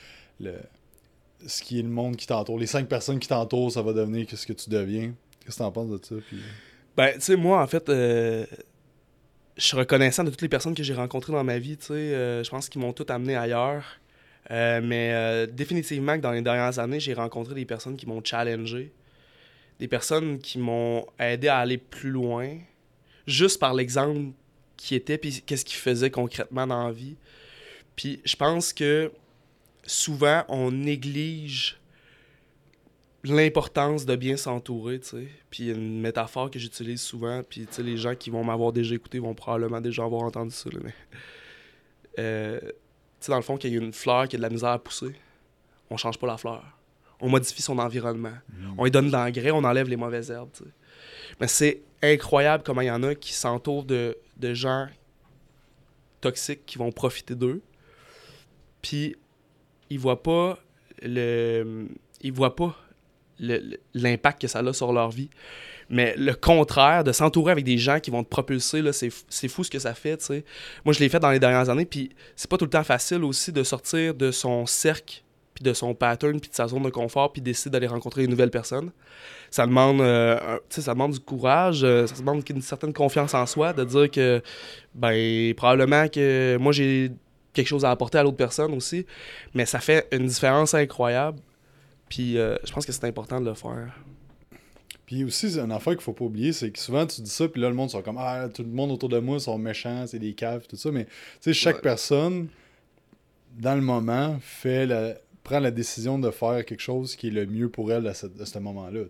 le- 0.42 0.60
ce 1.46 1.62
qui 1.62 1.80
est 1.80 1.84
le 1.84 1.90
monde 1.90 2.16
qui 2.16 2.28
t'entoure. 2.28 2.60
Les 2.60 2.68
cinq 2.68 2.88
personnes 2.88 3.20
qui 3.20 3.28
t'entourent, 3.28 3.72
ça 3.72 3.82
va 3.82 3.94
devenir 3.94 4.28
qu'est-ce 4.28 4.46
que 4.46 4.54
tu 4.54 4.70
deviens. 4.70 5.14
Qu'est-ce 5.44 5.58
que 5.58 5.64
t'en 5.64 5.72
penses 5.72 5.90
de 5.90 6.00
ça? 6.04 6.16
Puis... 6.28 6.40
Ben, 6.98 7.14
tu 7.14 7.22
sais, 7.22 7.36
moi, 7.36 7.62
en 7.62 7.68
fait, 7.68 7.88
euh, 7.90 8.46
je 9.58 9.64
suis 9.64 9.78
reconnaissant 9.78 10.24
de 10.24 10.30
toutes 10.30 10.42
les 10.42 10.50
personnes 10.50 10.76
que 10.76 10.84
j'ai 10.84 10.94
rencontrées 10.94 11.34
dans 11.34 11.44
ma 11.44 11.58
vie. 11.60 11.78
Tu 11.78 11.88
sais, 11.88 11.94
euh, 11.94 12.44
je 12.44 12.50
pense 12.50 12.70
qu'ils 12.70 12.82
m'ont 12.82 12.94
tout 12.94 13.06
amené 13.10 13.36
ailleurs. 13.36 13.84
Euh, 14.52 14.82
mais 14.84 15.48
définitivement 15.48 16.16
que 16.16 16.22
dans 16.22 16.32
les 16.32 16.42
dernières 16.42 16.80
années, 16.80 17.00
j'ai 17.00 17.14
rencontré 17.14 17.56
des 17.56 17.66
personnes 17.66 17.96
qui 17.96 18.06
m'ont 18.06 18.24
challengé. 18.24 18.92
Des 19.80 19.88
personnes 19.88 20.40
qui 20.40 20.60
m'ont 20.60 21.06
aidé 21.20 21.48
à 21.48 21.60
aller 21.60 21.78
plus 21.78 22.10
loin. 22.10 22.58
Juste 23.28 23.60
par 23.60 23.74
l'exemple 23.74 24.34
qui 24.76 24.96
était, 24.96 25.18
puis 25.18 25.44
qu'est-ce 25.46 25.66
qu'ils 25.66 25.78
faisaient 25.78 26.10
concrètement 26.10 26.66
dans 26.66 26.88
la 26.88 26.92
vie. 26.92 27.16
Puis 27.96 28.22
je 28.24 28.36
pense 28.36 28.74
que 28.74 29.12
souvent, 29.90 30.44
on 30.48 30.72
néglige 30.72 31.80
l'importance 33.24 34.06
de 34.06 34.16
bien 34.16 34.38
s'entourer, 34.38 35.00
tu 35.00 35.08
sais. 35.08 35.28
Puis 35.50 35.64
il 35.64 35.68
y 35.68 35.72
a 35.72 35.74
une 35.74 36.00
métaphore 36.00 36.50
que 36.50 36.60
j'utilise 36.60 37.02
souvent, 37.02 37.42
puis 37.44 37.66
tu 37.66 37.74
sais, 37.74 37.84
les 37.84 37.98
gens 37.98 38.16
qui 38.16 38.30
vont 38.30 38.44
m'avoir 38.44 38.72
déjà 38.72 38.96
écouté 38.96 39.20
vont 39.20 39.34
probablement 39.34 39.82
déjà 39.82 40.04
avoir 40.04 40.24
entendu 40.24 40.52
ça, 40.52 40.70
là, 40.70 40.80
mais... 40.84 40.94
Euh, 42.18 42.60
tu 42.62 43.26
sais, 43.26 43.32
dans 43.32 43.38
le 43.38 43.44
fond, 43.44 43.58
qu'il 43.58 43.74
y 43.74 43.78
a 43.78 43.82
une 43.82 43.92
fleur 43.92 44.28
qui 44.28 44.36
a 44.36 44.38
de 44.38 44.42
la 44.44 44.50
misère 44.50 44.70
à 44.70 44.80
pousser, 44.80 45.14
on 45.90 45.98
change 45.98 46.18
pas 46.18 46.28
la 46.28 46.38
fleur. 46.38 46.64
On 47.20 47.28
modifie 47.28 47.62
son 47.62 47.78
environnement. 47.80 48.34
On 48.78 48.86
lui 48.86 48.92
donne 48.92 49.08
de 49.08 49.12
l'engrais, 49.12 49.52
on 49.52 49.64
enlève 49.64 49.90
les 49.90 49.98
mauvaises 49.98 50.32
herbes, 50.32 50.52
tu 50.54 50.64
sais. 50.64 50.70
Mais 51.42 51.48
c'est 51.48 51.82
incroyable 52.02 52.64
comment 52.64 52.82
il 52.82 52.88
y 52.88 52.92
en 52.92 53.04
a 53.04 53.16
qui 53.16 53.34
s'entourent 53.34 53.84
de, 53.84 54.18
de 54.38 54.54
gens 54.54 54.88
toxiques 56.22 56.66
qui 56.66 56.78
vont 56.78 56.92
profiter 56.92 57.36
d'eux. 57.36 57.62
Puis 58.82 59.16
ils 59.90 60.00
voient 60.00 60.24
pas 60.24 60.58
le 61.02 61.88
voient 62.32 62.56
pas 62.56 62.76
l'impact 63.94 64.42
que 64.42 64.48
ça 64.48 64.60
a 64.60 64.74
sur 64.74 64.92
leur 64.92 65.10
vie. 65.10 65.30
Mais 65.90 66.14
le 66.18 66.34
contraire, 66.34 67.04
de 67.04 67.12
s'entourer 67.12 67.52
avec 67.52 67.66
des 67.66 67.78
gens 67.78 68.00
qui 68.00 68.12
vont 68.12 68.24
te 68.24 68.30
propulser, 68.30 68.84
c'est 68.92 69.48
fou 69.48 69.64
ce 69.64 69.72
que 69.72 69.80
ça 69.80 69.94
fait. 69.96 70.22
sais. 70.22 70.44
Moi, 70.86 70.94
je 70.94 71.00
l'ai 71.00 71.10
fait 71.10 71.20
dans 71.20 71.32
les 71.32 71.40
dernières 71.40 71.70
années, 71.70 71.86
puis 71.86 72.10
c'est 72.36 72.50
pas 72.50 72.58
tout 72.58 72.66
le 72.66 72.72
temps 72.72 72.84
facile 72.84 73.24
aussi 73.24 73.52
de 73.52 73.64
sortir 73.64 74.14
de 74.14 74.32
son 74.32 74.68
cercle, 74.68 75.24
puis 75.56 75.64
de 75.64 75.74
son 75.74 75.96
pattern, 75.96 76.40
puis 76.40 76.50
de 76.50 76.56
sa 76.56 76.68
zone 76.68 76.84
de 76.84 76.90
confort, 76.90 77.34
puis 77.34 77.42
décider 77.42 77.72
d'aller 77.72 77.88
rencontrer 77.88 78.24
une 78.24 78.30
nouvelle 78.30 78.52
personne. 78.52 78.92
Ça 79.50 79.66
demande, 79.66 80.02
euh, 80.02 80.60
ça 80.70 80.94
demande 80.94 81.14
du 81.14 81.20
courage, 81.20 81.84
euh, 81.84 82.06
ça 82.06 82.16
demande 82.16 82.44
une 82.48 82.62
certaine 82.62 82.94
confiance 82.94 83.34
en 83.34 83.48
soi, 83.48 83.74
de 83.74 83.84
dire 83.84 84.12
que, 84.12 84.44
ben, 84.94 85.54
probablement 85.56 86.08
que 86.08 86.58
moi, 86.60 86.72
j'ai 86.72 87.12
quelque 87.54 87.68
chose 87.68 87.86
à 87.86 87.92
apporter 87.92 88.18
à 88.18 88.24
l'autre 88.24 88.38
personne 88.38 88.74
aussi, 88.74 89.06
mais 89.54 89.66
ça 89.66 89.80
fait 89.80 90.08
une 90.12 90.28
différence 90.28 90.74
incroyable. 90.74 91.40
Puis 92.08 92.38
euh, 92.38 92.58
je 92.64 92.72
pense 92.72 92.86
que 92.86 92.92
c'est 92.92 93.06
important 93.06 93.40
de 93.40 93.46
le 93.46 93.54
faire. 93.54 93.96
Puis 95.06 95.24
aussi, 95.24 95.60
un 95.60 95.72
affaire 95.72 95.94
qu'il 95.94 96.04
faut 96.04 96.14
pas 96.14 96.26
oublier, 96.26 96.54
c'est 96.54 96.70
que 96.70 96.78
souvent 96.78 97.06
tu 97.06 97.22
dis 97.22 97.30
ça, 97.30 97.48
puis 97.48 97.62
là 97.62 97.70
le 97.70 97.76
monde 97.76 97.90
sont 97.90 98.02
comme 98.02 98.18
Ah, 98.20 98.48
tout 98.54 98.64
le 98.64 98.70
monde 98.70 98.92
autour 98.92 99.10
de 99.10 99.20
moi 99.20 99.40
sont 99.40 99.58
méchants, 99.58 100.06
c'est 100.06 100.20
des 100.20 100.34
caves, 100.34 100.68
tout 100.68 100.76
ça. 100.76 100.92
Mais 100.92 101.06
tu 101.06 101.12
sais, 101.42 101.54
chaque 101.54 101.82
personne, 101.82 102.48
dans 103.58 103.76
le 103.76 103.82
moment, 103.82 104.38
fait 104.40 104.86
la, 104.86 105.16
prend 105.44 105.60
la 105.60 105.72
décision 105.72 106.20
de 106.20 106.30
faire 106.30 106.64
quelque 106.64 106.82
chose 106.82 107.16
qui 107.16 107.30
est 107.30 107.32
le 107.32 107.48
mieux 107.48 107.70
pour 107.70 107.92
elle 107.92 108.06
à 108.06 108.14
ce, 108.14 108.28
ce 108.44 108.60
moment-là. 108.60 109.02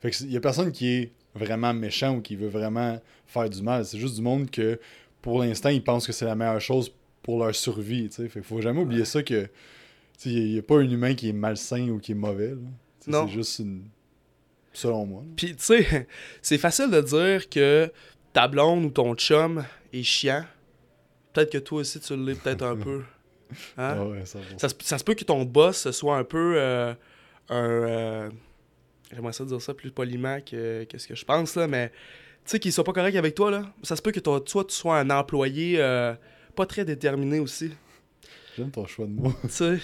Fait 0.00 0.10
que 0.10 0.24
y 0.24 0.36
a 0.36 0.40
personne 0.40 0.70
qui 0.70 0.88
est 0.88 1.12
vraiment 1.34 1.74
méchant 1.74 2.16
ou 2.16 2.20
qui 2.20 2.36
veut 2.36 2.48
vraiment 2.48 3.00
faire 3.26 3.50
du 3.50 3.62
mal. 3.62 3.84
C'est 3.84 3.98
juste 3.98 4.14
du 4.14 4.22
monde 4.22 4.50
que 4.50 4.78
pour 5.22 5.40
l'instant, 5.40 5.68
ils 5.68 5.82
pensent 5.82 6.06
que 6.06 6.12
c'est 6.12 6.24
la 6.24 6.34
meilleure 6.34 6.60
chose 6.60 6.92
pour 7.30 7.44
leur 7.44 7.54
survie. 7.54 8.08
Fait 8.10 8.28
qu'il 8.28 8.42
faut 8.42 8.60
jamais 8.60 8.80
oublier 8.80 9.04
ça 9.04 9.22
que 9.22 9.48
il 10.24 10.52
n'y 10.52 10.58
a 10.58 10.62
pas 10.62 10.78
un 10.78 10.90
humain 10.90 11.14
qui 11.14 11.28
est 11.28 11.32
malsain 11.32 11.88
ou 11.88 11.98
qui 11.98 12.12
est 12.12 12.16
mauvais. 12.16 12.54
C'est 12.98 13.28
juste 13.28 13.60
une. 13.60 13.84
Selon 14.72 15.06
moi. 15.06 15.22
Puis, 15.36 15.54
tu 15.56 15.62
sais, 15.62 16.08
c'est 16.42 16.58
facile 16.58 16.90
de 16.90 17.00
dire 17.00 17.48
que 17.48 17.90
ta 18.32 18.48
blonde 18.48 18.84
ou 18.84 18.90
ton 18.90 19.14
chum 19.14 19.64
est 19.92 20.02
chiant. 20.02 20.44
Peut-être 21.32 21.50
que 21.50 21.58
toi 21.58 21.80
aussi, 21.80 22.00
tu 22.00 22.16
l'es 22.16 22.34
peut-être 22.34 22.62
un 22.62 22.76
peu. 22.84 23.02
Hein? 23.76 24.24
ça, 24.24 24.68
ça, 24.80 24.98
se 24.98 25.04
peut 25.04 25.14
que 25.14 25.24
ton 25.24 25.44
boss 25.44 25.90
soit 25.92 26.16
un 26.16 26.24
peu 26.24 26.54
euh, 26.56 26.94
un. 27.48 27.68
Euh, 27.68 28.30
j'aimerais 29.12 29.32
ça 29.32 29.44
dire 29.44 29.62
ça 29.62 29.74
plus 29.74 29.90
poliment 29.90 30.40
que, 30.40 30.86
ce 30.96 31.06
que 31.06 31.14
je 31.14 31.24
pense, 31.24 31.56
là, 31.56 31.66
mais 31.66 31.88
tu 31.88 32.52
sais, 32.52 32.58
qu'il 32.58 32.72
soit 32.72 32.84
pas 32.84 32.92
correct 32.92 33.16
avec 33.16 33.34
toi, 33.36 33.50
là. 33.50 33.72
Ça 33.84 33.94
se 33.94 34.02
peut 34.02 34.12
que 34.12 34.20
toi, 34.20 34.40
tu 34.44 34.74
sois 34.74 34.98
un 34.98 35.10
employé 35.10 35.76
euh, 35.78 36.14
pas 36.50 36.66
très 36.66 36.84
déterminé 36.84 37.40
aussi. 37.40 37.70
J'aime 38.56 38.70
ton 38.70 38.86
choix 38.86 39.06
de 39.06 39.12
mots. 39.12 39.34
tu 39.42 39.48
sais, 39.48 39.78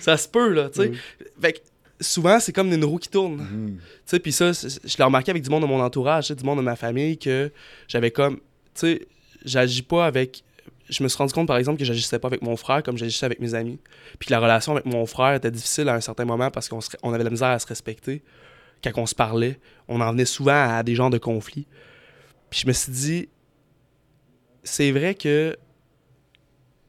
ça 0.00 0.16
se 0.16 0.28
peut, 0.28 0.50
là, 0.50 0.70
tu 0.70 0.82
sais. 0.82 0.92
Fait 1.40 1.62
souvent, 2.00 2.40
c'est 2.40 2.52
comme 2.52 2.72
une 2.72 2.84
roue 2.84 2.98
qui 2.98 3.08
tourne. 3.08 3.36
Mhm. 3.36 3.76
Tu 3.76 3.82
sais, 4.06 4.18
puis 4.18 4.32
ça, 4.32 4.52
je 4.52 4.96
l'ai 4.96 5.04
remarqué 5.04 5.30
avec 5.30 5.42
du 5.42 5.50
monde 5.50 5.62
de 5.62 5.68
mon 5.68 5.80
entourage, 5.80 6.30
du 6.30 6.44
monde 6.44 6.58
de 6.58 6.64
ma 6.64 6.76
famille, 6.76 7.18
que 7.18 7.50
j'avais 7.88 8.10
comme, 8.10 8.36
tu 8.36 8.40
sais, 8.74 9.08
j'agis 9.44 9.82
pas 9.82 10.06
avec... 10.06 10.42
Je 10.90 11.02
me 11.02 11.08
suis 11.08 11.16
rendu 11.16 11.32
compte, 11.32 11.48
par 11.48 11.56
exemple, 11.56 11.78
que 11.78 11.84
j'agissais 11.84 12.18
pas 12.18 12.28
avec 12.28 12.42
mon 12.42 12.56
frère 12.56 12.82
comme 12.82 12.98
j'agissais 12.98 13.24
avec 13.24 13.40
mes 13.40 13.54
amis. 13.54 13.78
Puis 14.18 14.26
que 14.26 14.32
la 14.32 14.40
relation 14.40 14.72
avec 14.72 14.84
mon 14.84 15.06
frère 15.06 15.34
était 15.34 15.50
difficile 15.50 15.88
à 15.88 15.94
un 15.94 16.00
certain 16.00 16.26
moment 16.26 16.50
parce 16.50 16.68
qu'on 16.68 16.80
on 17.02 17.14
avait 17.14 17.24
la 17.24 17.30
misère 17.30 17.48
à 17.48 17.58
se 17.58 17.66
respecter. 17.66 18.22
Quand 18.82 18.90
on 18.96 19.06
se 19.06 19.14
parlait, 19.14 19.58
on 19.88 20.02
en 20.02 20.12
venait 20.12 20.26
souvent 20.26 20.76
à 20.76 20.82
des 20.82 20.94
genres 20.94 21.08
de 21.08 21.16
conflits. 21.16 21.66
Puis 22.50 22.60
je 22.60 22.66
me 22.66 22.72
suis 22.74 22.92
dit, 22.92 23.28
c'est 24.64 24.90
vrai 24.90 25.14
que 25.14 25.56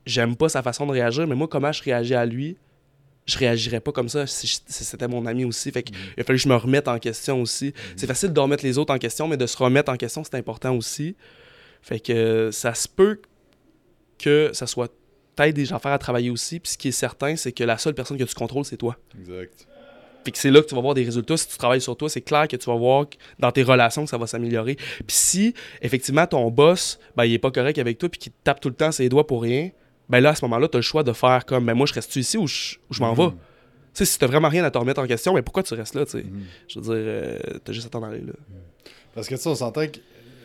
j'aime 0.05 0.35
pas 0.35 0.49
sa 0.49 0.63
façon 0.63 0.85
de 0.85 0.91
réagir, 0.91 1.27
mais 1.27 1.35
moi, 1.35 1.47
comment 1.47 1.71
je 1.71 1.83
réagis 1.83 2.15
à 2.15 2.25
lui, 2.25 2.57
je 3.25 3.37
réagirais 3.37 3.79
pas 3.79 3.91
comme 3.91 4.09
ça 4.09 4.27
si, 4.27 4.61
c'était 4.67 5.07
mon 5.07 5.25
ami 5.25 5.45
aussi. 5.45 5.71
Fait 5.71 5.83
qu'il 5.83 5.95
mm. 5.95 6.19
a 6.19 6.23
fallu 6.23 6.37
que 6.37 6.43
je 6.43 6.49
me 6.49 6.55
remette 6.55 6.87
en 6.87 6.99
question 6.99 7.41
aussi. 7.41 7.69
Mm. 7.69 7.93
C'est 7.95 8.07
facile 8.07 8.33
de 8.33 8.39
remettre 8.39 8.63
les 8.63 8.77
autres 8.77 8.93
en 8.93 8.99
question, 8.99 9.27
mais 9.27 9.37
de 9.37 9.47
se 9.47 9.57
remettre 9.57 9.91
en 9.91 9.97
question, 9.97 10.23
c'est 10.23 10.35
important 10.35 10.75
aussi. 10.75 11.15
Fait 11.81 11.99
que 11.99 12.49
ça 12.51 12.73
se 12.73 12.87
peut 12.87 13.21
que 14.17 14.51
ça 14.53 14.67
soit 14.67 14.93
peut-être 15.35 15.55
des 15.55 15.73
affaires 15.73 15.91
à 15.91 15.97
travailler 15.97 16.29
aussi. 16.29 16.59
Puis 16.59 16.73
ce 16.73 16.77
qui 16.77 16.89
est 16.89 16.93
certain, 16.93 17.35
c'est 17.35 17.51
que 17.51 17.63
la 17.63 17.77
seule 17.77 17.93
personne 17.93 18.17
que 18.17 18.23
tu 18.23 18.35
contrôles, 18.35 18.65
c'est 18.65 18.77
toi. 18.77 18.97
Exact. 19.19 19.67
Fait 20.25 20.31
que 20.31 20.39
c'est 20.39 20.49
là 20.49 20.61
que 20.61 20.67
tu 20.67 20.73
vas 20.73 20.81
voir 20.81 20.95
des 20.95 21.03
résultats. 21.03 21.37
Si 21.37 21.47
tu 21.47 21.57
travailles 21.57 21.81
sur 21.81 21.95
toi, 21.95 22.09
c'est 22.09 22.21
clair 22.21 22.47
que 22.47 22.55
tu 22.55 22.65
vas 22.65 22.75
voir 22.75 23.05
dans 23.37 23.51
tes 23.51 23.61
relations 23.61 24.03
que 24.03 24.09
ça 24.09 24.17
va 24.17 24.25
s'améliorer. 24.25 24.75
Puis 24.75 25.05
si, 25.15 25.53
effectivement, 25.81 26.25
ton 26.25 26.49
boss, 26.49 26.99
ben, 27.15 27.25
il 27.25 27.33
est 27.33 27.39
pas 27.39 27.51
correct 27.51 27.77
avec 27.77 27.99
toi 27.99 28.09
puis 28.09 28.19
qu'il 28.19 28.31
te 28.31 28.37
tape 28.43 28.59
tout 28.59 28.69
le 28.69 28.75
temps 28.75 28.91
ses 28.91 29.07
doigts 29.07 29.27
pour 29.27 29.43
rien, 29.43 29.69
ben 30.09 30.19
là, 30.19 30.31
à 30.31 30.35
ce 30.35 30.43
moment-là, 30.45 30.67
tu 30.67 30.77
as 30.77 30.79
le 30.79 30.83
choix 30.83 31.03
de 31.03 31.13
faire 31.13 31.45
comme, 31.45 31.65
ben 31.65 31.75
moi, 31.75 31.85
je 31.85 31.93
reste 31.93 32.15
ici 32.15 32.37
ou 32.37 32.47
je, 32.47 32.77
m'en 32.99 33.13
vais? 33.13 33.23
Mm-hmm. 33.23 33.31
Tu 33.31 33.37
sais, 33.93 34.05
si 34.05 34.19
t'as 34.19 34.27
vraiment 34.27 34.49
rien 34.49 34.63
à 34.63 34.71
te 34.71 34.77
remettre 34.77 34.99
en 34.99 35.07
question, 35.07 35.33
mais 35.35 35.43
pourquoi 35.43 35.61
tu 35.61 35.73
restes 35.75 35.93
là, 35.93 36.05
tu 36.05 36.11
sais? 36.11 36.19
Mm-hmm. 36.19 36.41
Je 36.67 36.79
veux 36.79 36.85
dire, 36.85 36.93
euh, 36.95 37.39
t'as 37.63 37.71
juste 37.71 37.85
à 37.85 37.89
t'en 37.89 38.03
aller, 38.03 38.21
là. 38.21 38.33
Parce 39.13 39.27
que, 39.27 39.35
tu 39.35 39.41
sais, 39.41 39.49
on 39.49 39.55
s'entend 39.55 39.85
que 39.87 39.99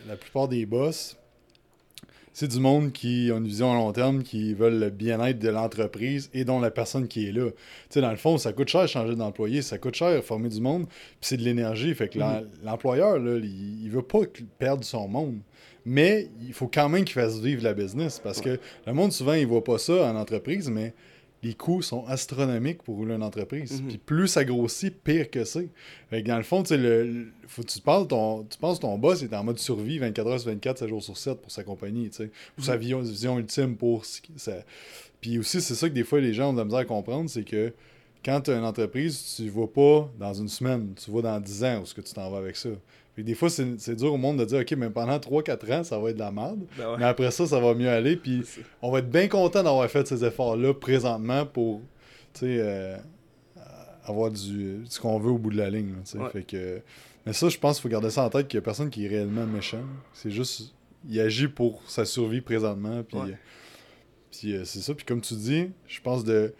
la 0.07 0.15
plupart 0.15 0.47
des 0.47 0.65
boss, 0.65 1.17
c'est 2.33 2.47
du 2.47 2.59
monde 2.59 2.91
qui 2.91 3.31
a 3.31 3.37
une 3.37 3.47
vision 3.47 3.71
à 3.71 3.75
long 3.75 3.91
terme, 3.91 4.23
qui 4.23 4.53
veulent 4.53 4.79
le 4.79 4.89
bien-être 4.89 5.39
de 5.39 5.49
l'entreprise 5.49 6.29
et 6.33 6.45
dont 6.45 6.59
la 6.59 6.71
personne 6.71 7.07
qui 7.07 7.27
est 7.27 7.31
là. 7.31 7.49
Tu 7.49 7.55
sais, 7.89 8.01
dans 8.01 8.11
le 8.11 8.17
fond, 8.17 8.37
ça 8.37 8.53
coûte 8.53 8.69
cher 8.69 8.87
changer 8.87 9.15
d'employé, 9.15 9.61
ça 9.61 9.77
coûte 9.77 9.95
cher 9.95 10.23
former 10.23 10.49
du 10.49 10.61
monde, 10.61 10.87
puis 10.87 11.17
c'est 11.21 11.37
de 11.37 11.43
l'énergie. 11.43 11.93
Fait 11.93 12.07
que 12.07 12.19
mm-hmm. 12.19 12.45
l'employeur, 12.63 13.19
là, 13.19 13.37
il, 13.37 13.83
il 13.83 13.89
veut 13.89 14.01
pas 14.01 14.21
perdre 14.57 14.83
son 14.83 15.07
monde 15.07 15.39
mais 15.85 16.29
il 16.41 16.53
faut 16.53 16.67
quand 16.67 16.89
même 16.89 17.03
qu'ils 17.05 17.19
fassent 17.19 17.39
vivre 17.39 17.63
la 17.63 17.73
business 17.73 18.19
parce 18.19 18.41
que 18.41 18.59
le 18.85 18.93
monde, 18.93 19.11
souvent, 19.11 19.33
il 19.33 19.47
voit 19.47 19.63
pas 19.63 19.77
ça 19.77 20.11
en 20.11 20.15
entreprise, 20.15 20.69
mais 20.69 20.93
les 21.43 21.53
coûts 21.53 21.81
sont 21.81 22.05
astronomiques 22.05 22.83
pour 22.83 22.95
rouler 22.95 23.15
une 23.15 23.23
entreprise. 23.23 23.81
Mhm. 23.81 23.87
Puis 23.87 23.97
plus 23.97 24.27
ça 24.27 24.43
grossit, 24.43 24.95
pire 25.03 25.29
que 25.29 25.43
c'est. 25.43 25.69
dans 26.11 26.37
le 26.37 26.43
fond, 26.43 26.63
le, 26.69 27.27
faut, 27.47 27.63
tu, 27.63 27.81
parles 27.81 28.07
ton, 28.07 28.43
tu 28.43 28.57
penses 28.57 28.77
que 28.77 28.83
ton 28.83 28.97
boss 28.97 29.23
est 29.23 29.33
en 29.33 29.43
mode 29.43 29.57
survie 29.57 29.97
24 29.97 30.27
heures 30.27 30.39
sur 30.39 30.51
24, 30.51 30.79
7 30.79 30.89
jours 30.89 31.03
sur 31.03 31.17
7 31.17 31.41
pour 31.41 31.51
sa 31.51 31.63
compagnie, 31.63 32.09
pour 32.55 32.65
sa 32.65 32.75
mhm. 32.75 32.79
vision, 32.79 32.99
vision, 33.01 33.39
ultime 33.39 33.75
pour 33.75 34.05
ça. 34.05 34.63
Puis 35.19 35.37
aussi, 35.39 35.61
c'est 35.61 35.75
ça 35.75 35.89
que 35.89 35.93
des 35.93 36.03
fois 36.03 36.19
les 36.19 36.33
gens 36.33 36.49
ont 36.49 36.53
de 36.53 36.59
la 36.59 36.65
misère 36.65 36.79
à 36.79 36.85
comprendre, 36.85 37.29
c'est 37.29 37.43
que 37.43 37.73
quand 38.23 38.41
tu 38.41 38.51
as 38.51 38.57
une 38.57 38.65
entreprise, 38.65 39.35
tu 39.35 39.43
ne 39.43 39.51
vas 39.51 39.67
pas 39.67 40.11
dans 40.19 40.33
une 40.33 40.47
semaine, 40.47 40.93
tu 40.93 41.09
vas 41.09 41.21
dans 41.21 41.39
10 41.39 41.63
ans 41.63 41.79
où 41.79 41.83
est-ce 41.83 41.93
que 41.95 42.01
tu 42.01 42.13
t'en 42.13 42.29
vas 42.29 42.37
avec 42.37 42.55
ça 42.55 42.69
des 43.17 43.35
fois, 43.35 43.49
c'est 43.49 43.95
dur 43.95 44.13
au 44.13 44.17
monde 44.17 44.39
de 44.39 44.45
dire, 44.45 44.59
OK, 44.59 44.71
mais 44.71 44.89
pendant 44.89 45.17
3-4 45.17 45.73
ans, 45.79 45.83
ça 45.83 45.99
va 45.99 46.09
être 46.09 46.15
de 46.15 46.21
la 46.21 46.31
merde. 46.31 46.61
Ben 46.77 46.97
mais 46.97 47.05
après 47.05 47.29
ça, 47.31 47.45
ça 47.45 47.59
va 47.59 47.73
mieux 47.73 47.89
aller. 47.89 48.15
Puis 48.15 48.43
on 48.81 48.91
va 48.91 48.99
être 48.99 49.09
bien 49.09 49.27
content 49.27 49.63
d'avoir 49.63 49.89
fait 49.89 50.07
ces 50.07 50.23
efforts-là 50.23 50.73
présentement 50.73 51.45
pour, 51.45 51.81
euh, 52.43 52.97
avoir 54.05 54.31
du, 54.31 54.81
ce 54.89 54.99
qu'on 54.99 55.19
veut 55.19 55.31
au 55.31 55.37
bout 55.37 55.51
de 55.51 55.57
la 55.57 55.69
ligne. 55.69 55.93
Fait 56.31 56.43
que, 56.43 56.81
mais 57.25 57.33
ça, 57.33 57.49
je 57.49 57.57
pense 57.57 57.77
qu'il 57.77 57.83
faut 57.83 57.89
garder 57.89 58.09
ça 58.09 58.23
en 58.23 58.29
tête 58.29 58.47
qu'il 58.47 58.57
n'y 58.57 58.63
a 58.63 58.65
personne 58.65 58.89
qui 58.89 59.05
est 59.05 59.09
réellement 59.09 59.45
méchant. 59.45 59.83
C'est 60.13 60.31
juste, 60.31 60.73
il 61.07 61.19
agit 61.19 61.47
pour 61.47 61.81
sa 61.87 62.05
survie 62.05 62.41
présentement. 62.41 63.03
Puis, 63.03 63.17
puis 64.31 64.55
euh, 64.55 64.65
c'est 64.65 64.79
ça. 64.79 64.93
Puis 64.95 65.05
comme 65.05 65.21
tu 65.21 65.33
dis, 65.35 65.69
je 65.87 66.01
pense 66.01 66.23
de. 66.23 66.53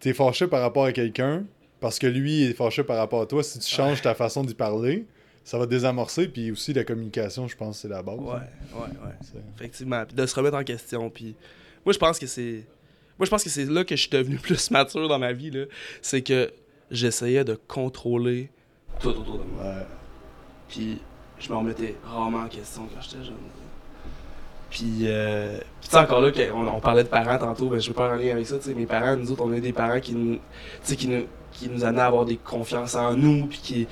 T'es 0.00 0.14
fâché 0.14 0.46
par 0.46 0.62
rapport 0.62 0.86
à 0.86 0.92
quelqu'un 0.92 1.44
parce 1.78 1.98
que 1.98 2.06
lui 2.06 2.44
est 2.44 2.54
fâché 2.54 2.82
par 2.82 2.96
rapport 2.96 3.20
à 3.20 3.26
toi. 3.26 3.42
Si 3.42 3.58
tu 3.58 3.68
changes 3.68 4.00
ta 4.00 4.14
façon 4.14 4.42
d'y 4.42 4.54
parler, 4.54 5.06
ça 5.50 5.58
va 5.58 5.66
désamorcer, 5.66 6.28
puis 6.28 6.52
aussi 6.52 6.72
la 6.72 6.84
communication, 6.84 7.48
je 7.48 7.56
pense, 7.56 7.78
c'est 7.78 7.88
la 7.88 8.04
base. 8.04 8.20
Ouais, 8.20 8.34
ouais, 8.34 8.82
ouais. 8.82 9.40
Effectivement. 9.56 10.04
Puis 10.06 10.14
de 10.14 10.24
se 10.24 10.32
remettre 10.36 10.56
en 10.56 10.62
question. 10.62 11.10
Puis 11.10 11.34
moi, 11.84 11.92
je 11.92 11.98
pense 11.98 12.20
que 12.20 12.26
c'est. 12.28 12.64
Moi, 13.18 13.26
je 13.26 13.30
pense 13.30 13.42
que 13.42 13.50
c'est 13.50 13.64
là 13.64 13.82
que 13.82 13.96
je 13.96 14.02
suis 14.02 14.10
devenu 14.10 14.36
plus 14.38 14.70
mature 14.70 15.08
dans 15.08 15.18
ma 15.18 15.32
vie. 15.32 15.50
C'est 16.02 16.22
que 16.22 16.52
j'essayais 16.92 17.42
de 17.42 17.58
contrôler 17.66 18.48
tout 19.00 19.08
autour 19.08 19.38
de 19.38 19.42
moi. 19.42 19.64
Ouais. 19.64 19.86
Puis 20.68 21.00
je 21.40 21.50
me 21.50 21.56
remettais 21.56 21.96
rarement 22.04 22.44
en 22.44 22.48
question 22.48 22.82
quand 22.94 23.02
j'étais 23.02 23.24
jeune. 23.24 23.34
Puis, 24.70 24.98
euh, 25.02 25.58
puis 25.80 25.96
encore 25.98 26.20
là, 26.20 26.30
on, 26.54 26.68
on, 26.68 26.78
parlait 26.78 27.02
de 27.02 27.08
parents 27.08 27.38
tantôt, 27.38 27.70
ben, 27.70 27.80
je 27.80 27.88
veux 27.88 27.94
pas 27.94 28.12
en 28.12 28.14
lien 28.14 28.34
avec 28.34 28.46
ça. 28.46 28.54
Mes 28.76 28.86
parents, 28.86 29.16
nous 29.16 29.32
autres, 29.32 29.44
on 29.44 29.52
a 29.52 29.58
des 29.58 29.72
parents 29.72 29.98
qui 29.98 30.14
nous, 30.14 30.38
qui 30.84 31.08
nous, 31.08 31.24
qui 31.50 31.68
nous 31.68 31.84
amenaient 31.84 32.02
à 32.02 32.06
avoir 32.06 32.24
des 32.24 32.36
confiances 32.36 32.94
en 32.94 33.16
nous, 33.16 33.46
puis 33.46 33.58
qui, 33.58 33.88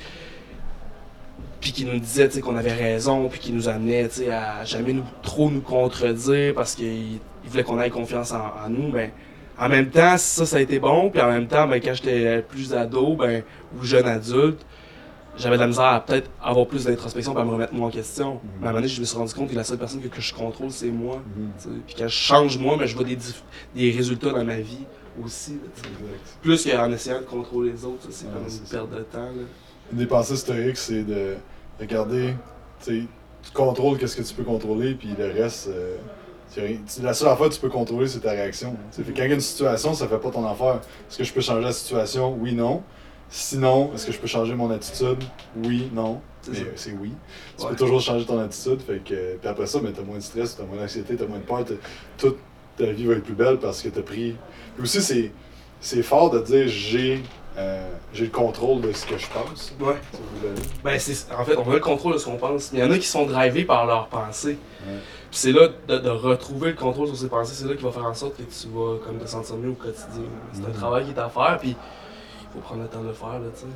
puis 1.61 1.72
qui 1.72 1.85
nous 1.85 1.98
disait 1.98 2.29
qu'on 2.40 2.57
avait 2.57 2.72
raison, 2.72 3.29
puis 3.29 3.40
qui 3.40 3.53
nous 3.53 3.68
amenait 3.68 4.09
à 4.31 4.64
jamais 4.64 4.92
nous, 4.92 5.05
trop 5.22 5.51
nous 5.51 5.61
contredire 5.61 6.55
parce 6.55 6.74
qu'il 6.74 7.18
voulait 7.44 7.64
qu'on 7.64 7.81
ait 7.81 7.90
confiance 7.90 8.33
en, 8.33 8.68
nous, 8.68 8.90
ben, 8.90 9.11
en 9.59 9.68
même 9.68 9.90
temps, 9.90 10.16
ça, 10.18 10.46
ça 10.46 10.57
a 10.57 10.61
été 10.61 10.79
bon, 10.79 11.11
puis 11.11 11.20
en 11.20 11.29
même 11.29 11.48
temps, 11.48 11.66
ben, 11.66 11.81
quand 11.81 11.94
j'étais 11.94 12.42
plus 12.42 12.72
ado 12.74 13.16
ben, 13.16 13.42
ou 13.77 13.85
jeune 13.85 14.07
adulte, 14.07 14.64
j'avais 15.37 15.57
de 15.57 15.61
la 15.61 15.66
misère 15.68 15.85
à 15.85 16.01
peut-être 16.01 16.31
avoir 16.42 16.66
plus 16.66 16.85
d'introspection 16.85 17.33
pour 17.33 17.44
me 17.44 17.53
remettre 17.53 17.72
moi 17.72 17.88
en 17.88 17.90
question. 17.90 18.35
Mhm. 18.35 18.40
Mais 18.61 18.66
à 18.66 18.70
un 18.70 18.72
moment 18.72 18.81
donné, 18.81 18.88
je 18.88 19.01
me 19.01 19.07
suis 19.07 19.16
rendu 19.16 19.35
compte 19.35 19.51
que 19.51 19.55
la 19.55 19.64
seule 19.64 19.79
personne 19.79 20.01
que, 20.01 20.20
je 20.20 20.35
contrôle, 20.35 20.70
c'est 20.70 20.90
moi. 20.90 21.22
Mhm. 21.37 21.83
Puis 21.87 21.96
quand 21.96 22.09
je 22.09 22.16
change 22.16 22.59
moi, 22.59 22.77
ben, 22.77 22.87
je 22.87 22.94
vois 22.94 23.05
des, 23.05 23.18
des 23.74 23.90
résultats 23.90 24.31
dans 24.31 24.44
ma 24.44 24.59
vie 24.59 24.85
aussi. 25.24 25.59
plus 26.40 26.64
qu'en 26.64 26.92
essayant 26.92 27.18
de 27.18 27.24
contrôler 27.24 27.72
les 27.72 27.85
autres, 27.85 28.07
c'est 28.11 28.33
comme 28.33 28.44
une 28.44 28.68
perte 28.70 28.90
de 28.90 29.03
temps. 29.03 29.18
Là 29.18 29.42
des 29.92 30.07
pensées 30.07 30.37
stoïques, 30.37 30.77
c'est 30.77 31.03
de 31.03 31.35
regarder, 31.81 32.35
tu 32.85 33.07
contrôles 33.55 33.98
qu'est-ce 33.98 34.16
que 34.16 34.22
tu 34.22 34.35
peux 34.35 34.42
contrôler, 34.44 34.94
puis 34.94 35.09
le 35.18 35.27
reste, 35.33 35.68
euh, 35.68 35.96
la 37.03 37.14
seule 37.14 37.29
affaire 37.29 37.48
que 37.48 37.55
tu 37.55 37.61
peux 37.61 37.68
contrôler, 37.68 38.09
c'est 38.09 38.20
ta 38.20 38.31
réaction. 38.31 38.77
Fait 38.92 39.03
quand 39.05 39.22
il 39.22 39.29
y 39.29 39.33
a 39.33 39.35
une 39.35 39.40
situation, 39.40 39.94
ça 39.94 40.09
fait 40.09 40.18
pas 40.18 40.31
ton 40.31 40.46
affaire. 40.46 40.81
Est-ce 41.09 41.18
que 41.18 41.24
je 41.24 41.33
peux 41.33 41.40
changer 41.40 41.62
la 41.64 41.72
situation? 41.72 42.37
Oui, 42.40 42.55
non. 42.55 42.83
Sinon, 43.31 43.90
est-ce 43.94 44.07
que 44.07 44.12
je 44.12 44.18
peux 44.18 44.27
changer 44.27 44.55
mon 44.55 44.70
attitude? 44.70 45.22
Oui, 45.64 45.90
non. 45.92 46.20
C'est 46.40 46.51
Mais 46.53 46.57
ça. 46.59 46.64
c'est 46.77 46.92
oui. 46.92 47.12
Tu 47.59 47.64
Ouais. 47.64 47.70
peux 47.70 47.77
toujours 47.77 48.01
changer 48.01 48.24
ton 48.24 48.40
attitude. 48.40 48.81
Fait 48.81 49.03
que, 49.05 49.37
puis 49.37 49.48
après 49.48 49.66
ça, 49.66 49.81
ben, 49.81 49.92
t'as 49.92 50.03
moins 50.03 50.16
de 50.16 50.22
stress, 50.22 50.57
t'as 50.57 50.64
moins 50.64 50.79
d'anxiété, 50.79 51.14
t'as 51.16 51.27
moins 51.27 51.38
de 51.38 51.42
peur. 51.42 51.64
Toute 52.16 52.38
ta 52.79 52.87
vie 52.87 53.05
va 53.05 53.14
être 53.14 53.24
plus 53.24 53.35
belle 53.35 53.59
parce 53.59 53.83
que 53.83 53.88
t'as 53.90 54.01
pris. 54.03 54.35
Puis 54.74 54.83
aussi, 54.85 55.03
c'est, 55.03 55.31
c'est 55.81 56.03
fort 56.03 56.31
de 56.31 56.38
dire 56.40 56.68
j'ai, 56.68 57.22
euh, 57.59 57.88
j'ai 58.12 58.25
le 58.27 58.31
contrôle 58.31 58.81
de 58.81 58.92
ce 58.92 59.05
que 59.05 59.18
je 59.18 59.27
pense. 59.29 59.75
Ouais. 59.81 59.97
Ben, 60.85 60.99
c'est, 60.99 61.33
en 61.33 61.44
fait, 61.44 61.57
on 61.57 61.71
a 61.71 61.75
le 61.75 61.81
contrôle 61.81 62.12
de 62.14 62.18
ce 62.18 62.25
qu'on 62.27 62.37
pense. 62.37 62.73
Mais 62.73 62.79
il 62.79 62.85
y 62.85 62.88
en 62.88 62.90
a 62.92 62.99
qui 62.99 63.07
sont 63.07 63.27
drivés 63.27 63.64
par 63.64 63.85
leurs 63.87 64.07
pensées. 64.09 64.59
Ouais. 64.87 64.94
Puis 65.31 65.40
c'est 65.40 65.53
là 65.53 65.68
de, 65.88 65.99
de 65.99 66.09
retrouver 66.09 66.71
le 66.71 66.77
contrôle 66.77 67.09
sur 67.09 67.16
ses 67.16 67.29
pensées, 67.29 67.55
c'est 67.55 67.68
là 67.68 67.75
qui 67.75 67.83
va 67.83 67.90
faire 67.90 68.07
en 68.07 68.14
sorte 68.14 68.37
que 68.37 68.42
tu 68.42 68.68
vas 68.68 68.97
comme 69.05 69.18
te 69.18 69.27
sentir 69.27 69.57
mieux 69.57 69.71
au 69.71 69.75
quotidien. 69.75 70.23
C'est 70.53 70.64
un 70.64 70.68
Mhm. 70.68 70.73
travail 70.75 71.05
qui 71.05 71.11
est 71.11 71.18
à 71.18 71.29
faire, 71.29 71.59
puis 71.61 71.71
il 71.71 72.47
faut 72.55 72.61
prendre 72.61 72.83
le 72.83 72.88
temps 72.88 73.03
de 73.03 73.09
le 73.09 73.12
faire, 73.12 73.29
là, 73.35 73.47
tu 73.55 73.61
sais. 73.61 73.66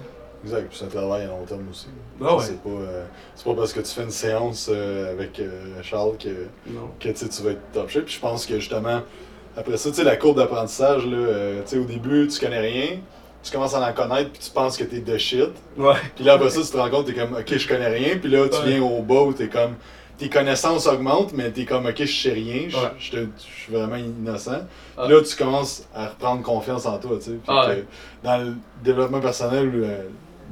Exact. 0.45 0.69
Puis 0.71 0.79
c'est 0.79 0.85
un 0.87 0.89
travail 0.89 1.23
à 1.25 1.27
long 1.27 1.45
terme 1.47 1.69
aussi. 1.71 1.87
Ah 2.25 2.37
ouais. 2.37 2.43
C'est, 2.43 2.61
pas, 2.63 2.69
euh, 2.71 3.05
c'est 3.37 3.45
pas 3.45 3.55
parce 3.55 3.73
que 3.73 3.81
tu 3.81 3.93
fais 3.93 4.03
une 4.03 4.11
séance 4.11 4.69
euh, 4.73 5.13
avec 5.13 5.41
Charles 5.83 6.17
que. 6.19 6.47
Que 6.99 7.09
tu 7.11 7.43
vas 7.43 7.51
être 7.51 7.61
top 7.73 7.89
shape. 7.91 8.05
Puis 8.07 8.15
je 8.15 8.21
pense 8.21 8.47
que 8.47 8.59
justement, 8.59 9.03
après 9.57 9.77
ça, 9.77 9.91
tu 9.91 9.97
sais, 9.97 10.05
la 10.05 10.17
courbe 10.17 10.39
d'apprentissage, 10.39 11.07
là, 11.07 11.63
au 11.75 11.85
début, 11.85 12.27
tu 12.29 12.41
connais 12.41 12.61
rien, 12.61 12.87
tu 13.43 13.51
commences 13.53 13.75
à 13.75 13.81
en 13.89 13.93
connaître, 13.93 14.31
puis 14.31 14.41
tu 14.43 14.51
penses 14.51 14.77
que 14.77 14.85
t'es 14.85 15.01
de 15.01 15.19
shit. 15.19 15.51
Ouais. 15.77 15.95
Puis 16.17 16.25
là, 16.25 16.35
après 16.35 16.51
ça, 16.51 16.61
tu 16.63 16.69
te 16.71 16.77
rends 16.77 16.91
compte, 16.91 17.07
t'es 17.07 17.15
comme, 17.15 17.35
ok, 17.35 17.57
je 17.57 17.69
connais 17.69 17.89
rien. 17.89 18.19
Puis 18.19 18.31
là, 18.31 18.49
tu 18.49 18.57
Ouais. 18.59 18.67
viens 18.79 18.83
au 18.83 19.03
bas 19.03 19.23
où 19.23 19.33
t'es 19.33 19.49
comme, 19.49 19.75
tes 20.19 20.29
connaissances 20.29 20.87
augmentent, 20.87 21.33
mais 21.33 21.51
t'es 21.51 21.65
comme, 21.65 21.87
ok, 21.87 21.97
je 22.05 22.05
sais 22.23 22.33
rien, 22.33 22.69
je 22.69 22.77
Ouais. 22.77 22.83
je 22.99 23.11
te- 23.11 23.17
je 23.17 23.63
suis 23.65 23.73
vraiment 23.73 23.97
innocent. 23.97 24.61
Ah. 24.97 25.05
Puis 25.07 25.15
là, 25.15 25.21
tu 25.23 25.37
commences 25.37 25.89
à 25.95 26.09
reprendre 26.09 26.43
confiance 26.43 26.87
en 26.87 26.99
toi, 26.99 27.17
tu 27.19 27.31
sais. 27.31 27.37
Ah. 27.49 27.69
Dans 28.23 28.37
le 28.39 28.55
développement 28.85 29.21
personnel, 29.21 29.71
euh, 29.75 30.03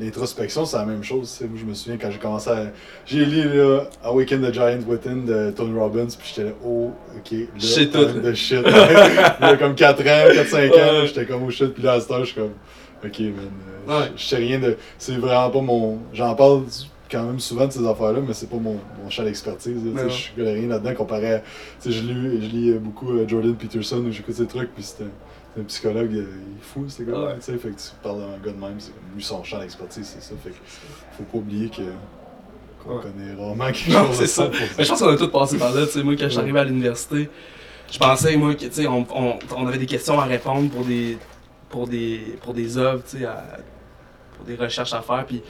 l'introspection, 0.01 0.65
c'est 0.65 0.77
la 0.77 0.85
même 0.85 1.03
chose. 1.05 1.39
Moi, 1.43 1.59
je 1.61 1.65
me 1.65 1.75
souviens 1.75 1.99
quand 1.99 2.11
j'ai 2.11 2.19
commencé 2.19 2.51
à. 2.51 2.67
J'ai 3.07 3.25
lu 3.25 3.43
là, 3.57 3.85
Awaken 4.05 4.43
the 4.43 4.53
Giant 4.53 4.81
Within 4.87 5.25
de 5.27 5.51
Tony 5.51 5.79
Robbins, 5.79 6.07
puis 6.07 6.33
j'étais 6.35 6.49
là, 6.49 6.55
oh, 6.65 6.91
ok, 7.17 7.31
là, 7.33 7.87
tout, 7.93 8.21
de 8.21 8.33
shit. 8.35 8.59
Il 8.67 9.47
y 9.47 9.51
a 9.51 9.57
comme 9.57 9.75
4 9.75 10.01
ans, 10.01 10.05
4-5 10.05 10.73
ans, 10.73 11.07
j'étais 11.07 11.27
comme 11.27 11.43
au 11.45 11.51
shit, 11.51 11.75
puis 11.75 11.83
là, 11.83 11.93
à 11.93 12.01
cette 12.01 12.11
heure, 12.11 12.21
je 12.21 12.33
suis 12.33 12.41
comme, 12.41 12.53
ok, 13.05 13.19
man, 13.21 13.35
euh, 13.89 14.01
Ouais. 14.01 14.11
je 14.17 14.25
sais 14.25 14.37
rien 14.37 14.59
de. 14.59 14.77
C'est 14.99 15.17
vraiment 15.17 15.51
pas 15.51 15.61
mon. 15.61 15.99
J'en 16.13 16.35
parle 16.35 16.65
quand 17.11 17.25
même 17.25 17.41
souvent 17.41 17.67
de 17.67 17.73
ces 17.73 17.85
affaires-là, 17.87 18.21
mais 18.27 18.35
c'est 18.35 18.49
pas 18.49 18.57
mon, 18.59 18.79
mon 19.03 19.11
champ 19.11 19.25
d'expertise. 19.25 19.81
Je 19.85 20.37
connais 20.41 20.53
rien 20.53 20.69
là-dedans 20.69 20.95
comparé 20.95 21.35
à. 21.35 21.43
Je 21.85 21.91
lis, 21.91 22.41
je 22.43 22.47
lis 22.49 22.73
beaucoup 22.75 23.11
euh, 23.13 23.27
Jordan 23.27 23.55
Peterson, 23.55 24.05
où 24.07 24.13
j'écoute 24.13 24.35
ses 24.35 24.47
trucs, 24.47 24.73
puis 24.75 24.85
c'est 24.85 25.05
un, 25.51 25.57
c'est 25.57 25.61
un 25.61 25.65
psychologue, 25.65 26.13
euh, 26.15 26.27
il 26.49 26.59
est 26.59 26.63
fou, 26.63 26.89
ce 26.89 27.03
gars 27.03 27.19
Ouais. 27.19 27.35
tu 27.37 27.43
sais, 27.43 27.59
fait 27.59 27.71
que 27.71 27.77
tu 27.77 27.89
parles 28.03 28.19
d'un 28.21 28.39
gars 28.45 28.53
de 28.53 28.61
même, 28.61 28.79
c'est 28.79 28.93
comme 28.93 29.03
lui, 29.15 29.23
son 29.23 29.43
champ 29.45 29.59
d'expertise, 29.61 30.07
c'est 30.07 30.23
ça. 30.23 30.35
Fait 30.43 30.51
que 30.51 30.57
faut 31.17 31.23
pas 31.25 31.39
oublier 31.39 31.69
que. 31.69 31.83
qu'on 32.83 32.97
Ouais. 32.97 33.03
connaît 33.03 33.35
rarement 33.35 33.67
quelque 33.73 33.91
Non, 33.93 34.07
chose 34.07 34.17
c'est 34.17 34.27
ça. 34.27 34.45
pour 34.47 34.55
Mais 34.79 34.85
je 34.85 34.89
pense 34.89 35.01
qu'on 35.01 35.09
a 35.09 35.17
tous 35.17 35.29
passé 35.29 35.59
par 35.59 35.73
là. 35.75 35.87
Tu 35.87 35.93
sais, 35.93 36.03
moi, 36.03 36.15
quand 36.17 36.25
je 36.25 36.29
suis 36.31 36.39
arrivé 36.39 36.59
à 36.61 36.65
l'université, 36.65 37.29
je 37.91 37.99
pensais, 37.99 38.37
moi, 38.37 38.55
que, 38.55 38.65
tu 38.67 38.73
sais, 38.73 38.87
on, 38.87 39.07
on, 39.15 39.39
on 39.57 39.67
avait 39.67 39.79
des 39.79 39.87
questions 39.87 40.19
à 40.21 40.25
répondre 40.25 40.71
pour 40.71 40.85
des, 40.85 41.19
pour 41.69 41.87
des, 41.89 42.39
pour 42.43 42.55
des 42.55 42.79
œuvres, 42.79 43.03
tu 43.09 43.19
sais, 43.19 43.27
pour 44.37 44.47
des 44.47 44.55
recherches 44.55 44.93
à 44.95 45.03
faire. 45.03 45.25
Puis 45.27 45.43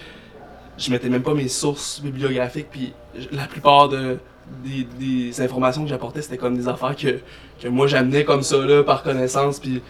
je 0.78 0.90
mettais 0.90 1.08
même 1.10 1.22
pas 1.22 1.34
mes 1.34 1.48
sources 1.48 2.00
bibliographiques. 2.00 2.68
Puis 2.70 2.92
la 3.32 3.46
plupart 3.46 3.88
de, 3.90 4.16
des, 4.64 5.40
informations 5.40 5.82
que 5.82 5.88
j'apportais, 5.88 6.22
c'était 6.22 6.36
comme 6.36 6.56
des 6.56 6.68
affaires 6.68 6.96
que, 6.96 7.20
que 7.60 7.68
moi 7.68 7.86
j'amenais 7.86 8.24
comme 8.24 8.42
ça, 8.42 8.58
là, 8.58 8.82
par 8.82 9.02
connaissance. 9.02 9.58
Puis 9.60 9.82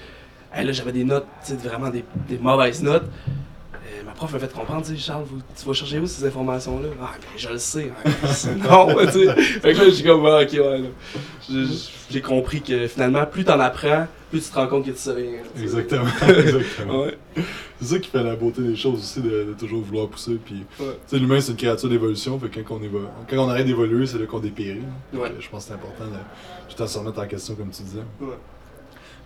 là, 0.54 0.72
j'avais 0.72 0.92
des 0.92 1.04
notes, 1.04 1.26
vraiment 1.62 1.90
des 1.90 2.38
mauvaises 2.38 2.82
notes. 2.82 3.08
Prof 4.20 4.34
m'a 4.34 4.38
fait 4.38 4.52
comprendre, 4.52 4.84
tu 4.84 4.92
sais, 4.92 4.98
Charles, 4.98 5.24
vous- 5.30 5.40
tu 5.58 5.66
vas 5.66 5.72
chercher 5.72 5.98
où 5.98 6.06
ces 6.06 6.26
informations-là? 6.26 6.90
Ah, 7.02 7.12
mais 7.18 7.38
je 7.38 7.48
le 7.48 7.56
sais. 7.56 7.90
hein. 8.04 8.10
non, 8.70 8.94
tu 9.06 9.12
sais. 9.12 9.34
Fait 9.42 9.72
que 9.72 9.78
là, 9.78 9.88
j'ai 9.88 10.04
comme, 10.04 10.26
ah, 10.26 10.42
ok, 10.42 10.52
ouais, 10.52 10.78
là. 10.80 11.64
J'ai- 12.10 12.20
compris 12.20 12.60
que 12.60 12.86
finalement, 12.86 13.24
plus 13.24 13.44
t'en 13.46 13.58
apprends, 13.60 14.06
plus 14.30 14.42
tu 14.42 14.50
te 14.50 14.54
rends 14.56 14.66
compte 14.66 14.84
que 14.84 14.90
tu 14.90 14.98
sais 14.98 15.12
rien. 15.12 15.38
Exactement. 15.58 16.04
Exactement. 16.28 17.00
Ouais. 17.04 17.16
C'est 17.80 17.86
ça 17.94 17.98
qui 17.98 18.10
fait 18.10 18.22
la 18.22 18.36
beauté 18.36 18.60
des 18.60 18.76
choses 18.76 18.98
aussi, 19.00 19.22
de, 19.22 19.30
de 19.44 19.54
toujours 19.58 19.80
vouloir 19.80 20.06
pousser. 20.08 20.38
Puis, 20.44 20.66
Ouais. 20.78 21.18
l'humain, 21.18 21.40
c'est 21.40 21.52
une 21.52 21.56
créature 21.56 21.88
d'évolution. 21.88 22.38
Fait 22.38 22.50
que 22.50 22.60
quand 22.60 22.74
on, 22.74 22.80
évo- 22.80 23.08
quand 23.26 23.38
on 23.38 23.48
arrête 23.48 23.64
d'évoluer, 23.64 24.04
c'est 24.06 24.18
là 24.18 24.26
qu'on 24.26 24.40
dépérit. 24.40 24.82
Ouais. 25.14 25.32
Je 25.40 25.48
pense 25.48 25.62
que 25.64 25.68
c'est 25.68 25.74
important 25.74 26.04
de 26.04 26.74
tout 26.76 26.86
se 26.86 26.98
remettre 26.98 27.20
en 27.20 27.26
question, 27.26 27.54
comme 27.54 27.70
tu 27.70 27.82
disais. 27.84 28.02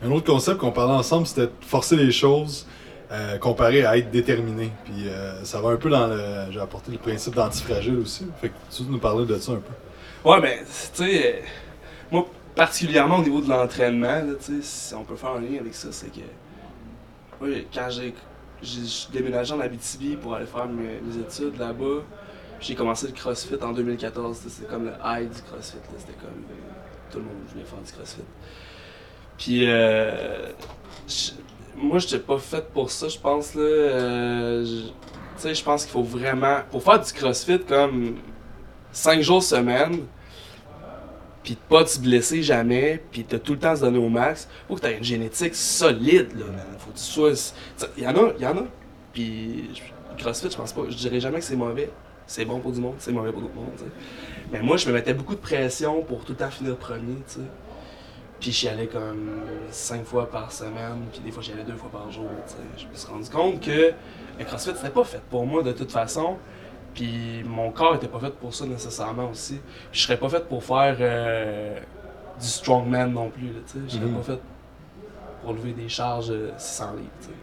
Un 0.05 0.11
autre 0.13 0.27
concept 0.33 0.59
qu'on 0.59 0.71
parlait 0.71 0.95
ensemble, 0.95 1.27
c'était 1.27 1.47
de 1.47 1.51
forcer 1.67 1.97
les 1.97 2.13
choses 2.13 2.65
euh, 3.11 3.37
comparé 3.39 3.85
à 3.85 3.99
être 3.99 4.11
déterminé. 4.11 4.73
Puis 4.85 5.09
euh, 5.09 5.45
ça 5.45 5.61
va 5.61 5.71
un 5.71 5.77
peu 5.77 5.91
dans 5.91 6.07
le. 6.07 6.51
J'ai 6.51 6.61
apporté 6.61 6.91
le 6.91 6.99
principe 6.99 7.35
d'antifragile 7.35 7.99
aussi. 7.99 8.27
Fait 8.41 8.49
que 8.49 8.55
tu 8.71 8.83
veux 8.83 8.91
nous 8.91 8.99
parler 8.99 9.27
de 9.27 9.39
ça 9.39 9.53
un 9.53 9.57
peu? 9.57 10.29
Ouais, 10.29 10.41
mais, 10.41 10.61
tu 10.95 11.05
sais, 11.05 11.35
euh, 11.35 11.41
moi, 12.11 12.27
particulièrement 12.55 13.19
au 13.19 13.23
niveau 13.23 13.43
de 13.43 13.49
l'entraînement, 13.51 14.23
tu 14.43 14.57
sais, 14.57 14.63
si 14.63 14.95
on 14.95 15.05
peut 15.05 15.17
faire 15.17 15.33
un 15.33 15.41
lien 15.41 15.59
avec 15.61 15.75
ça, 15.75 15.89
c'est 15.91 16.11
que, 16.11 16.21
quand 17.75 17.89
j'ai 17.91 18.15
déménagé 19.13 19.53
en 19.53 19.61
Abitibi 19.61 20.17
pour 20.17 20.35
aller 20.35 20.47
faire 20.47 20.67
mes, 20.67 20.99
mes 21.03 21.21
études 21.21 21.59
là-bas, 21.59 22.03
j'ai 22.59 22.75
commencé 22.75 23.09
le 23.09 23.13
CrossFit 23.13 23.63
en 23.63 23.73
2014, 23.73 24.39
tu 24.39 24.45
sais, 24.45 24.49
c'était 24.49 24.73
comme 24.73 24.87
le 24.87 24.93
high 25.05 25.29
du 25.29 25.43
CrossFit, 25.43 25.77
c'était 25.99 26.19
comme, 26.19 26.43
tout 27.11 27.19
le 27.19 27.25
monde 27.25 27.35
voulait 27.53 27.65
faire 27.67 27.81
du 27.81 27.93
CrossFit. 27.93 28.23
Puis, 29.37 29.67
moi, 31.77 31.99
je 31.99 32.07
pas 32.19 32.39
fait 32.39 32.67
pour 32.73 32.91
ça, 32.91 33.09
je 33.09 33.19
pense, 33.19 33.55
là, 33.55 33.63
euh, 33.63 34.65
je- 34.65 34.91
pense 35.63 35.85
qu'il 35.85 35.93
faut 35.93 36.03
vraiment, 36.03 36.59
pour 36.71 36.83
faire 36.83 37.01
du 37.01 37.13
CrossFit 37.13 37.59
comme 37.61 38.17
5 38.93 39.21
jours 39.21 39.43
semaine, 39.43 40.01
puis 41.43 41.55
de 41.55 41.59
pas 41.69 41.85
te 41.85 41.99
blesser 41.99 42.43
jamais, 42.43 43.03
puis 43.11 43.25
de 43.25 43.37
tout 43.37 43.53
le 43.53 43.59
temps 43.59 43.77
se 43.77 43.83
donner 43.83 43.99
au 43.99 44.09
max, 44.09 44.49
faut 44.67 44.77
que 44.77 44.81
tu 44.81 44.87
aies 44.87 44.97
une 44.97 45.05
génétique 45.05 45.55
solide, 45.55 46.29
là, 46.39 46.47
man. 46.47 46.65
Faut 46.79 46.91
que 46.91 46.97
tu 46.97 47.03
sois... 47.03 47.33
Il 47.99 48.05
y 48.05 48.07
en 48.07 48.17
a, 48.17 48.33
il 48.39 48.43
y 48.43 48.47
en 48.47 48.57
a. 48.57 48.65
Puis 49.13 49.69
CrossFit, 50.19 50.51
je 50.51 50.57
pense 50.57 50.73
pas, 50.73 50.83
je 50.89 50.97
dirais 50.97 51.21
jamais 51.21 51.39
que 51.39 51.45
c'est 51.45 51.57
mauvais. 51.57 51.91
C'est 52.27 52.47
bon 52.47 52.59
pour 52.61 52.73
du 52.73 52.81
monde, 52.81 52.95
c'est 52.99 53.13
mauvais 53.13 53.31
pour 53.33 53.43
d'autres 53.43 53.55
sais. 53.77 53.85
Mais 54.51 54.63
moi, 54.63 54.79
je 54.79 54.89
me 54.89 54.95
mettais 54.95 55.13
beaucoup 55.13 55.35
de 55.35 55.41
pression 55.41 56.01
pour 56.03 56.25
tout 56.25 56.33
le 56.33 56.39
temps 56.39 56.51
finir 56.51 56.77
premier, 56.77 57.17
tu 57.29 57.35
sais. 57.35 57.41
Puis 58.45 58.53
j'y 58.53 58.69
allais 58.69 58.89
comme 58.89 59.41
cinq 59.71 60.05
fois 60.05 60.29
par 60.29 60.53
semaine, 60.53 61.07
puis 61.11 61.21
des 61.21 61.31
fois 61.31 61.43
j'y 61.43 61.53
allais 61.53 61.65
deux 61.65 61.77
fois 61.77 61.89
par 61.91 62.11
jour. 62.11 62.29
Je 62.77 62.85
me 62.87 62.95
suis 62.95 63.09
rendu 63.11 63.31
compte 63.31 63.59
que 63.63 63.93
le 64.39 64.45
CrossFit, 64.45 64.73
c'était 64.77 64.91
pas 64.91 65.03
fait 65.05 65.23
pour 65.31 65.47
moi 65.47 65.63
de 65.63 65.73
toute 65.73 65.91
façon. 65.91 66.37
Puis 66.93 67.43
mon 67.47 67.71
corps 67.71 67.95
était 67.95 68.07
pas 68.07 68.19
fait 68.21 68.35
pour 68.35 68.53
ça 68.55 68.67
nécessairement 68.67 69.31
aussi. 69.31 69.55
Puis 69.91 70.01
je 70.01 70.03
serais 70.03 70.19
pas 70.19 70.29
fait 70.29 70.47
pour 70.47 70.63
faire 70.63 70.95
euh, 71.01 71.79
du 72.39 72.47
strongman 72.47 73.11
non 73.11 73.31
plus. 73.31 73.49
Je 73.89 73.95
serais 73.97 74.05
Mhm. 74.05 74.15
pas 74.17 74.23
fait 74.23 74.41
pour 75.43 75.55
lever 75.55 75.73
des 75.73 75.89
charges 75.89 76.31
euh, 76.31 76.51
600 76.59 76.97
livres. 76.99 77.35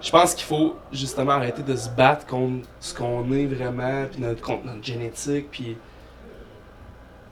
Je 0.00 0.10
pense 0.12 0.32
qu'il 0.36 0.44
faut 0.46 0.76
justement 0.92 1.32
arrêter 1.32 1.64
de 1.64 1.74
se 1.74 1.88
battre 1.90 2.24
contre 2.24 2.68
ce 2.78 2.94
qu'on 2.94 3.32
est 3.32 3.46
vraiment, 3.46 4.04
puis 4.08 4.20
notre, 4.20 4.42
contre 4.42 4.64
notre 4.66 4.84
génétique, 4.84 5.50
puis 5.50 5.76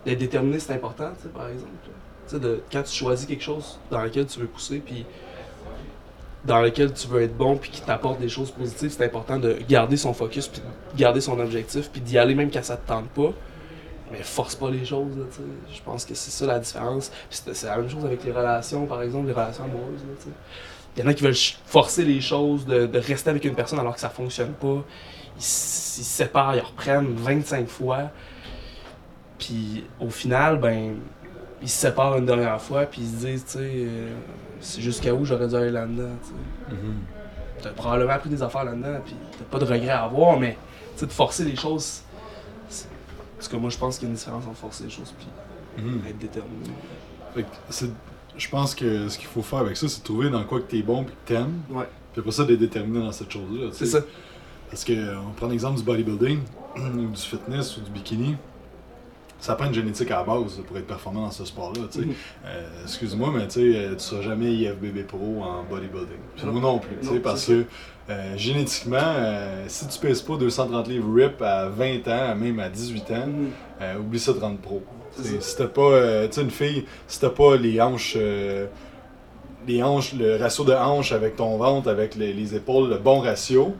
d'être 0.04 0.18
déterminé, 0.18 0.58
c'est 0.58 0.72
important, 0.72 1.12
par 1.32 1.46
exemple. 1.48 1.70
là. 1.86 1.92
De, 2.32 2.62
quand 2.72 2.82
tu 2.82 2.92
choisis 2.92 3.26
quelque 3.26 3.42
chose 3.42 3.78
dans 3.90 4.02
lequel 4.02 4.26
tu 4.26 4.40
veux 4.40 4.46
pousser, 4.46 4.78
puis 4.78 5.06
dans 6.44 6.60
lequel 6.60 6.92
tu 6.92 7.08
veux 7.08 7.22
être 7.22 7.36
bon, 7.36 7.56
puis 7.56 7.70
qui 7.70 7.80
t'apporte 7.80 8.20
des 8.20 8.28
choses 8.28 8.50
positives, 8.50 8.90
c'est 8.90 9.04
important 9.04 9.38
de 9.38 9.58
garder 9.68 9.96
son 9.96 10.12
focus, 10.12 10.48
puis 10.48 10.60
de 10.60 10.98
garder 10.98 11.20
son 11.20 11.38
objectif, 11.38 11.90
puis 11.90 12.00
d'y 12.00 12.18
aller 12.18 12.34
même 12.34 12.50
quand 12.50 12.64
ça 12.64 12.76
te 12.76 12.86
tente 12.86 13.08
pas. 13.08 13.32
Mais 14.12 14.22
force 14.22 14.54
pas 14.54 14.70
les 14.70 14.84
choses, 14.84 15.14
tu 15.30 15.36
sais. 15.36 15.42
Je 15.74 15.82
pense 15.82 16.04
que 16.04 16.14
c'est 16.14 16.30
ça 16.30 16.46
la 16.46 16.60
différence. 16.60 17.10
C'est 17.28 17.64
la 17.64 17.78
même 17.78 17.90
chose 17.90 18.04
avec 18.04 18.22
les 18.22 18.30
relations, 18.30 18.86
par 18.86 19.02
exemple, 19.02 19.26
les 19.26 19.32
relations 19.32 19.64
amoureuses, 19.64 20.04
tu. 20.22 20.28
Il 20.96 21.02
y 21.02 21.06
en 21.06 21.08
a 21.08 21.14
qui 21.14 21.24
veulent 21.24 21.34
forcer 21.66 22.04
les 22.04 22.20
choses, 22.20 22.64
de, 22.64 22.98
rester 22.98 23.28
avec 23.28 23.44
une 23.44 23.54
personne 23.54 23.78
alors 23.78 23.94
que 23.94 24.00
ça 24.00 24.08
fonctionne 24.08 24.52
pas. 24.52 24.82
Ils 25.36 25.42
se 25.42 26.02
séparent, 26.02 26.56
ils 26.56 26.60
reprennent 26.62 27.12
25 27.14 27.68
fois. 27.68 28.10
Puis 29.38 29.84
au 30.00 30.08
final, 30.08 30.58
ben, 30.58 30.94
ils 31.62 31.68
se 31.68 31.78
séparent 31.78 32.16
une 32.18 32.26
dernière 32.26 32.60
fois, 32.60 32.84
puis 32.84 33.02
ils 33.02 33.08
se 33.20 33.26
disent, 33.26 33.44
tu 33.44 33.52
sais, 33.52 33.58
euh, 33.62 34.14
c'est 34.60 34.80
jusqu'à 34.80 35.14
où 35.14 35.24
j'aurais 35.24 35.48
dû 35.48 35.54
aller 35.54 35.70
là-dedans, 35.70 36.10
tu 36.22 36.28
sais. 36.28 36.76
T'as 37.62 37.70
probablement 37.70 38.12
appris 38.12 38.30
des 38.30 38.42
affaires 38.42 38.64
là-dedans, 38.64 39.00
puis 39.04 39.14
t'as 39.38 39.44
pas 39.44 39.58
de 39.58 39.64
regrets 39.70 39.88
à 39.88 40.02
avoir, 40.04 40.38
mais 40.38 40.56
tu 40.94 41.00
sais, 41.00 41.06
de 41.06 41.12
forcer 41.12 41.44
les 41.44 41.56
choses. 41.56 42.02
c'est- 42.68 42.88
Parce 43.36 43.48
que 43.48 43.56
moi, 43.56 43.70
je 43.70 43.78
pense 43.78 43.98
qu'il 43.98 44.06
y 44.08 44.10
a 44.10 44.10
une 44.10 44.16
différence 44.16 44.44
entre 44.46 44.56
forcer 44.56 44.84
les 44.84 44.90
choses 44.90 45.12
puis 45.16 45.26
Mhm. 45.84 46.02
être 46.08 46.18
déterminé. 46.18 46.68
Fait 47.34 47.42
que 47.42 47.48
c'est- 47.70 47.90
je 48.36 48.48
pense 48.48 48.74
que 48.74 49.08
ce 49.08 49.18
qu'il 49.18 49.26
faut 49.28 49.42
faire 49.42 49.58
avec 49.60 49.76
ça, 49.76 49.88
c'est 49.88 50.00
de 50.00 50.04
trouver 50.04 50.30
dans 50.30 50.42
quoi 50.44 50.60
que 50.60 50.70
t'es 50.70 50.82
bon 50.82 51.02
et 51.02 51.06
que 51.06 51.10
t'aimes. 51.26 51.60
Ouais. 51.70 51.88
Puis 52.12 52.20
après 52.20 52.32
ça, 52.32 52.44
d'être 52.44 52.58
déterminé 52.58 53.00
dans 53.04 53.12
cette 53.12 53.30
chose-là. 53.30 53.68
tu 53.70 53.74
C'est 53.76 53.86
sais. 53.86 54.00
ça. 54.00 54.04
Parce 54.70 54.84
que, 54.84 55.16
on 55.18 55.30
prend 55.32 55.46
l'exemple 55.48 55.76
du 55.78 55.84
bodybuilding, 55.84 56.40
ou 56.76 57.06
du 57.10 57.20
fitness, 57.20 57.76
ou 57.76 57.80
du 57.82 57.90
bikini. 57.90 58.36
Ça 59.38 59.54
prend 59.54 59.66
une 59.66 59.74
génétique 59.74 60.10
à 60.10 60.16
la 60.18 60.24
base 60.24 60.60
pour 60.66 60.76
être 60.78 60.86
performant 60.86 61.22
dans 61.22 61.30
ce 61.30 61.44
sport-là. 61.44 61.82
Euh, 62.46 62.62
Excuse-moi, 62.84 63.30
mais 63.34 63.46
tu 63.48 63.72
sais, 63.72 63.78
euh, 63.78 63.92
tu 63.94 64.00
seras 64.04 64.22
jamais 64.22 64.52
IFBB 64.52 65.06
Pro 65.06 65.42
en 65.42 65.62
bodybuilding. 65.64 66.16
Puis 66.36 66.46
Non. 66.46 66.52
moi 66.52 66.60
non 66.62 66.78
plus, 66.78 66.96
Non, 67.02 67.20
parce 67.20 67.44
que 67.46 67.64
euh, 68.08 68.36
génétiquement, 68.36 68.96
euh, 69.02 69.64
si 69.68 69.86
tu 69.88 69.98
pèses 69.98 70.22
pas 70.22 70.36
230 70.36 70.88
livres 70.88 71.12
RIP 71.14 71.42
à 71.42 71.68
20 71.68 72.08
ans, 72.08 72.34
même 72.36 72.58
à 72.60 72.68
18 72.68 73.10
ans, 73.12 73.26
Mhm. 73.26 74.00
oublie 74.00 74.18
ça 74.20 74.32
de 74.32 74.38
rendre 74.38 74.58
pro. 74.58 74.82
Si 75.20 75.56
t'as 75.56 75.66
pas, 75.66 76.28
tu 76.28 76.40
une 76.40 76.50
fille, 76.50 76.84
si 77.06 77.20
t'as 77.20 77.30
pas 77.30 77.56
les 77.56 77.80
hanches, 77.80 78.16
les 79.66 79.82
hanches, 79.82 80.12
le 80.14 80.36
ratio 80.36 80.64
de 80.64 80.72
hanches 80.72 81.12
avec 81.12 81.36
ton 81.36 81.56
ventre, 81.56 81.88
avec 81.88 82.14
les, 82.14 82.32
les 82.32 82.54
épaules, 82.54 82.88
le 82.90 82.98
bon 82.98 83.20
ratio, 83.20 83.74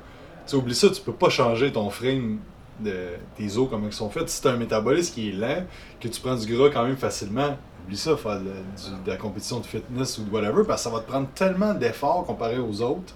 tu 0.47 0.57
oublie 0.57 0.75
ça, 0.75 0.89
tu 0.91 1.01
peux 1.01 1.13
pas 1.13 1.29
changer 1.29 1.71
ton 1.73 1.91
frame 1.91 2.39
de 2.81 3.11
tes 3.37 3.57
os 3.57 3.69
comme 3.69 3.85
ils 3.85 3.93
sont 3.93 4.11
faits. 4.11 4.29
Si 4.29 4.43
t'as 4.43 4.53
un 4.53 4.57
métabolisme 4.57 5.15
qui 5.15 5.31
est 5.31 5.33
lent, 5.33 5.65
que 6.01 6.09
tu 6.09 6.21
prends 6.21 6.37
du 6.37 6.47
gras 6.55 6.71
quand 6.71 6.85
même 6.85 6.97
facilement, 6.97 7.57
oublie 7.85 7.97
ça, 7.97 8.17
faire 8.17 8.41
de, 8.41 9.11
la 9.11 9.17
compétition 9.17 9.61
de 9.61 9.67
fitness 9.67 10.19
ou 10.19 10.25
de 10.25 10.31
whatever, 10.31 10.65
parce 10.67 10.85
que 10.85 10.91
ça 10.91 10.95
va 10.95 11.03
te 11.03 11.09
prendre 11.09 11.29
tellement 11.35 11.75
d'efforts 11.75 12.25
comparé 12.27 12.59
aux 12.59 12.83
autres 12.83 13.15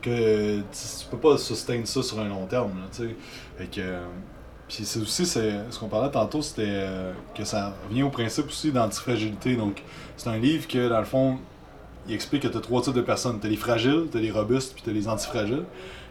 que 0.00 0.58
tu, 0.58 0.64
tu 0.72 1.06
peux 1.10 1.18
pas 1.18 1.38
sustain 1.38 1.84
ça 1.84 2.02
sur 2.02 2.20
un 2.20 2.28
long 2.28 2.46
terme, 2.46 2.72
là, 2.80 2.86
tu 2.92 3.16
que, 3.66 3.80
euh, 3.80 4.06
puis 4.68 4.84
c'est 4.84 5.00
aussi, 5.00 5.26
ce 5.26 5.78
qu'on 5.78 5.88
parlait 5.88 6.10
tantôt, 6.10 6.42
c'était 6.42 6.64
euh, 6.66 7.12
que 7.34 7.44
ça 7.44 7.74
revient 7.88 8.02
au 8.02 8.10
principe 8.10 8.46
aussi 8.46 8.72
d'antifragilité. 8.72 9.56
Donc, 9.56 9.82
c'est 10.16 10.28
un 10.28 10.38
livre 10.38 10.66
que, 10.66 10.88
dans 10.88 10.98
le 10.98 11.04
fond, 11.04 11.38
il 12.08 12.14
explique 12.14 12.42
que 12.42 12.48
tu 12.48 12.56
as 12.56 12.60
trois 12.60 12.82
types 12.82 12.94
de 12.94 13.00
personnes. 13.00 13.40
Tu 13.40 13.46
as 13.46 13.50
les 13.50 13.56
fragiles, 13.56 14.06
tu 14.10 14.18
as 14.18 14.20
les 14.20 14.30
robustes, 14.30 14.74
puis 14.74 14.82
tu 14.82 14.90
as 14.90 14.92
les 14.92 15.08
antifragiles. 15.08 15.64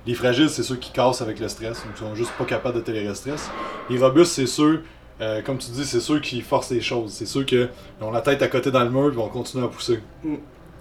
Les 0.06 0.14
fragiles, 0.14 0.50
c'est 0.50 0.64
ceux 0.64 0.76
qui 0.76 0.92
cassent 0.92 1.22
avec 1.22 1.40
le 1.40 1.48
stress, 1.48 1.84
donc 1.84 1.94
ils 1.96 2.00
sont 2.00 2.16
juste 2.16 2.34
pas 2.38 2.44
capables 2.44 2.76
de 2.76 2.82
tolérer 2.82 3.08
le 3.08 3.16
stress. 3.16 3.50
Les 3.90 3.98
robustes, 3.98 4.34
c'est 4.34 4.48
ceux, 4.48 4.84
euh, 5.22 5.42
comme 5.42 5.58
tu 5.58 5.72
dis, 5.72 5.86
c'est 5.86 6.02
ceux 6.02 6.20
qui 6.20 6.42
forcent 6.42 6.72
les 6.72 6.82
choses. 6.82 7.14
C'est 7.14 7.26
ceux 7.26 7.44
qui 7.44 7.58
ont 8.02 8.12
la 8.12 8.22
tête 8.22 8.42
à 8.42 8.48
côté 8.48 8.70
dans 8.70 8.84
le 8.84 8.90
mur 8.90 9.08
et 9.08 9.16
vont 9.16 9.30
continuer 9.30 9.64
à 9.64 9.70
pousser. 9.70 10.02
Mm. 10.24 10.36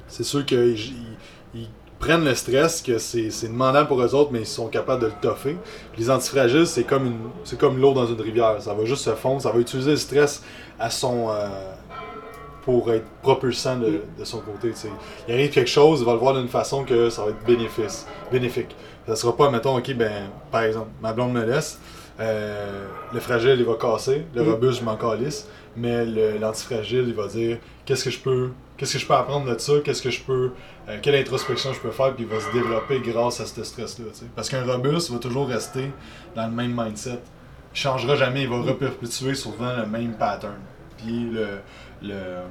C'est 0.09 0.25
ceux 0.25 0.42
qui 0.42 0.77
prennent 2.01 2.25
le 2.25 2.35
stress, 2.35 2.83
que 2.83 2.98
c'est 2.98 3.31
c'est 3.31 3.46
demandant 3.46 3.87
pour 3.87 4.03
eux 4.03 4.14
autres, 4.14 4.31
mais 4.33 4.40
ils 4.40 4.46
sont 4.46 4.66
capables 4.66 5.03
de 5.03 5.07
le 5.07 5.12
toffer. 5.22 5.57
Les 5.96 6.11
antifragiles, 6.11 6.66
c'est 6.66 6.83
comme 6.83 7.07
une 7.07 7.18
c'est 7.44 7.59
comme 7.59 7.79
l'eau 7.79 7.94
dans 7.94 8.07
une 8.07 8.20
rivière. 8.20 8.61
Ça 8.61 8.75
va 8.75 8.85
juste 8.85 9.05
se 9.05 9.11
fondre, 9.11 9.40
ça 9.40 9.53
va 9.53 9.61
utiliser 9.61 9.92
le 9.92 9.96
stress 9.96 10.42
à 10.81 10.90
son 10.90 11.31
euh, 11.31 11.48
pour 12.64 12.92
être 12.92 13.07
propulsant 13.22 13.77
de, 13.79 14.03
de 14.18 14.25
son 14.25 14.38
côté. 14.40 14.72
Il 15.29 15.35
arrive 15.35 15.51
quelque 15.51 15.70
chose, 15.70 16.01
il 16.01 16.07
va 16.07 16.12
le 16.12 16.18
voir 16.18 16.35
d'une 16.35 16.48
façon 16.48 16.85
que 16.85 17.11
ça 17.11 17.25
va 17.25 17.31
être 17.31 17.44
bénéfice, 17.44 18.07
bénéfique. 18.31 18.75
Ça 19.07 19.16
sera 19.16 19.37
pas, 19.37 19.51
mettons, 19.51 19.77
ok, 19.77 19.94
ben, 19.94 20.31
par 20.51 20.62
exemple, 20.62 20.88
ma 21.01 21.12
blonde 21.12 21.33
me 21.33 21.44
laisse, 21.44 21.81
euh, 22.20 22.87
le 23.12 23.20
fragile, 23.20 23.57
il 23.59 23.64
va 23.64 23.75
casser, 23.75 24.27
le 24.35 24.42
Mm. 24.44 24.51
robuste, 24.51 24.81
je 24.81 24.85
m'en 24.85 24.96
calisse, 24.96 25.46
mais 25.77 26.05
le- 26.05 26.38
l'antifragile, 26.38 27.05
il 27.09 27.14
va 27.14 27.27
dire 27.27 27.59
qu'est-ce 27.85 28.05
que 28.05 28.11
je 28.11 28.18
peux, 28.20 28.51
qu'est-ce 28.77 28.92
que 28.92 28.98
je 29.01 29.07
peux 29.07 29.14
apprendre 29.14 29.53
de 29.53 29.59
ça, 29.59 29.72
qu'est-ce 29.85 30.03
que 30.03 30.11
je 30.11 30.20
peux, 30.22 30.51
euh, 30.88 30.98
quelle 31.03 31.16
introspection 31.16 31.72
je 31.72 31.81
peux 31.81 31.90
faire, 31.90 32.14
puis 32.14 32.25
il 32.25 32.31
va 32.33 32.40
se 32.40 32.53
développer 32.53 33.01
grâce 33.01 33.40
à 33.40 33.46
ce 33.46 33.64
stress-là. 33.64 34.05
Parce 34.37 34.48
qu'un 34.48 34.64
robuste 34.64 35.11
va 35.11 35.18
toujours 35.18 35.48
rester 35.48 35.90
dans 36.37 36.46
le 36.46 36.53
même 36.53 36.75
mindset. 36.77 37.18
Il 37.75 37.79
changera 37.81 38.14
jamais, 38.14 38.42
il 38.42 38.48
va 38.48 38.61
reperpétuer 38.61 39.35
souvent 39.35 39.75
le 39.77 39.87
même 39.87 40.12
pattern. 40.12 40.55
Puis 40.98 41.31
le, 41.33 41.46
le, 42.02 42.42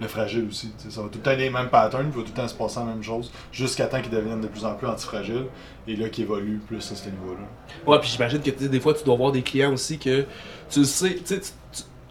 le 0.00 0.08
fragile 0.08 0.46
aussi. 0.48 0.72
Ça 0.88 1.02
va 1.02 1.08
tout 1.08 1.18
le 1.18 1.22
temps 1.22 1.30
être 1.32 1.38
les 1.38 1.50
mêmes 1.50 1.68
patterns, 1.68 2.06
il 2.06 2.16
va 2.16 2.22
tout 2.22 2.32
le 2.34 2.40
temps 2.40 2.48
se 2.48 2.54
passer 2.54 2.80
la 2.80 2.86
même 2.86 3.02
chose, 3.02 3.32
jusqu'à 3.52 3.86
temps 3.86 4.00
qu'ils 4.00 4.10
deviennent 4.10 4.40
de 4.40 4.46
plus 4.48 4.64
en 4.64 4.74
plus 4.74 4.86
antifragiles, 4.86 5.46
et 5.86 5.96
là 5.96 6.08
qu'ils 6.08 6.24
évoluent 6.24 6.60
plus 6.66 6.78
à 6.78 6.94
ce 6.94 7.08
niveau-là. 7.08 7.46
Ouais, 7.86 7.98
puis 7.98 8.08
j'imagine 8.08 8.40
que 8.40 8.50
des 8.50 8.80
fois, 8.80 8.94
tu 8.94 9.04
dois 9.04 9.14
avoir 9.14 9.32
des 9.32 9.42
clients 9.42 9.72
aussi 9.72 9.98
que 9.98 10.24
tu 10.70 10.80
le 10.80 10.84
sais, 10.84 11.14
tu 11.16 11.36
sais, 11.36 11.52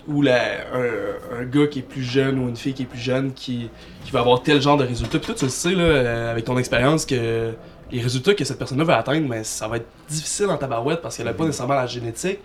ou 0.07 0.21
la, 0.21 0.73
un, 0.73 1.41
un 1.41 1.43
gars 1.43 1.67
qui 1.67 1.79
est 1.79 1.83
plus 1.83 2.03
jeune 2.03 2.39
ou 2.39 2.47
une 2.47 2.55
fille 2.55 2.73
qui 2.73 2.83
est 2.83 2.87
plus 2.87 2.99
jeune 2.99 3.33
qui, 3.33 3.69
qui 4.05 4.11
va 4.11 4.21
avoir 4.21 4.41
tel 4.41 4.61
genre 4.61 4.77
de 4.77 4.85
résultats. 4.85 5.19
Puis 5.19 5.27
toi, 5.27 5.35
tu 5.35 5.43
le 5.43 5.51
sais, 5.51 5.71
là, 5.71 5.83
euh, 5.83 6.31
avec 6.31 6.45
ton 6.45 6.57
expérience, 6.57 7.05
que 7.05 7.53
les 7.91 8.01
résultats 8.01 8.33
que 8.33 8.45
cette 8.45 8.57
personne-là 8.57 8.85
va 8.85 8.97
atteindre, 8.97 9.27
mais 9.27 9.43
ça 9.43 9.67
va 9.67 9.77
être 9.77 9.87
difficile 10.09 10.47
en 10.47 10.57
tabarouette 10.57 11.01
parce 11.01 11.17
qu'elle 11.17 11.27
a 11.27 11.33
pas 11.33 11.45
nécessairement 11.45 11.75
la 11.75 11.87
génétique. 11.87 12.39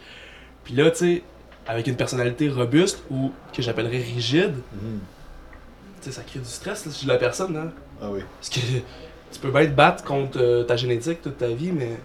Puis 0.65 0.75
là, 0.75 0.91
tu 0.91 0.97
sais, 0.99 1.23
avec 1.67 1.87
une 1.87 1.97
personnalité 1.97 2.49
robuste 2.49 3.03
ou 3.11 3.33
que 3.53 3.63
j'appellerais 3.63 3.99
rigide, 3.99 4.55
tu 4.73 6.11
sais, 6.11 6.13
ça 6.13 6.23
crée 6.23 6.41
du 6.41 6.47
stress 6.47 6.87
là, 6.87 6.93
sur 6.93 7.09
la 7.09 7.17
personne. 7.17 7.55
Là. 7.55 7.67
Ah 8.01 8.09
oui. 8.11 8.21
Parce 8.39 8.49
que 8.49 8.61
tu 9.33 9.41
peux 9.41 9.51
bien 9.51 9.67
te 9.67 9.71
battre 9.71 10.05
contre 10.05 10.39
euh, 10.41 10.65
ta 10.65 10.77
génétique 10.77 11.23
toute 11.23 11.39
ta 11.39 11.49
vie, 11.49 11.73
mais 11.73 11.99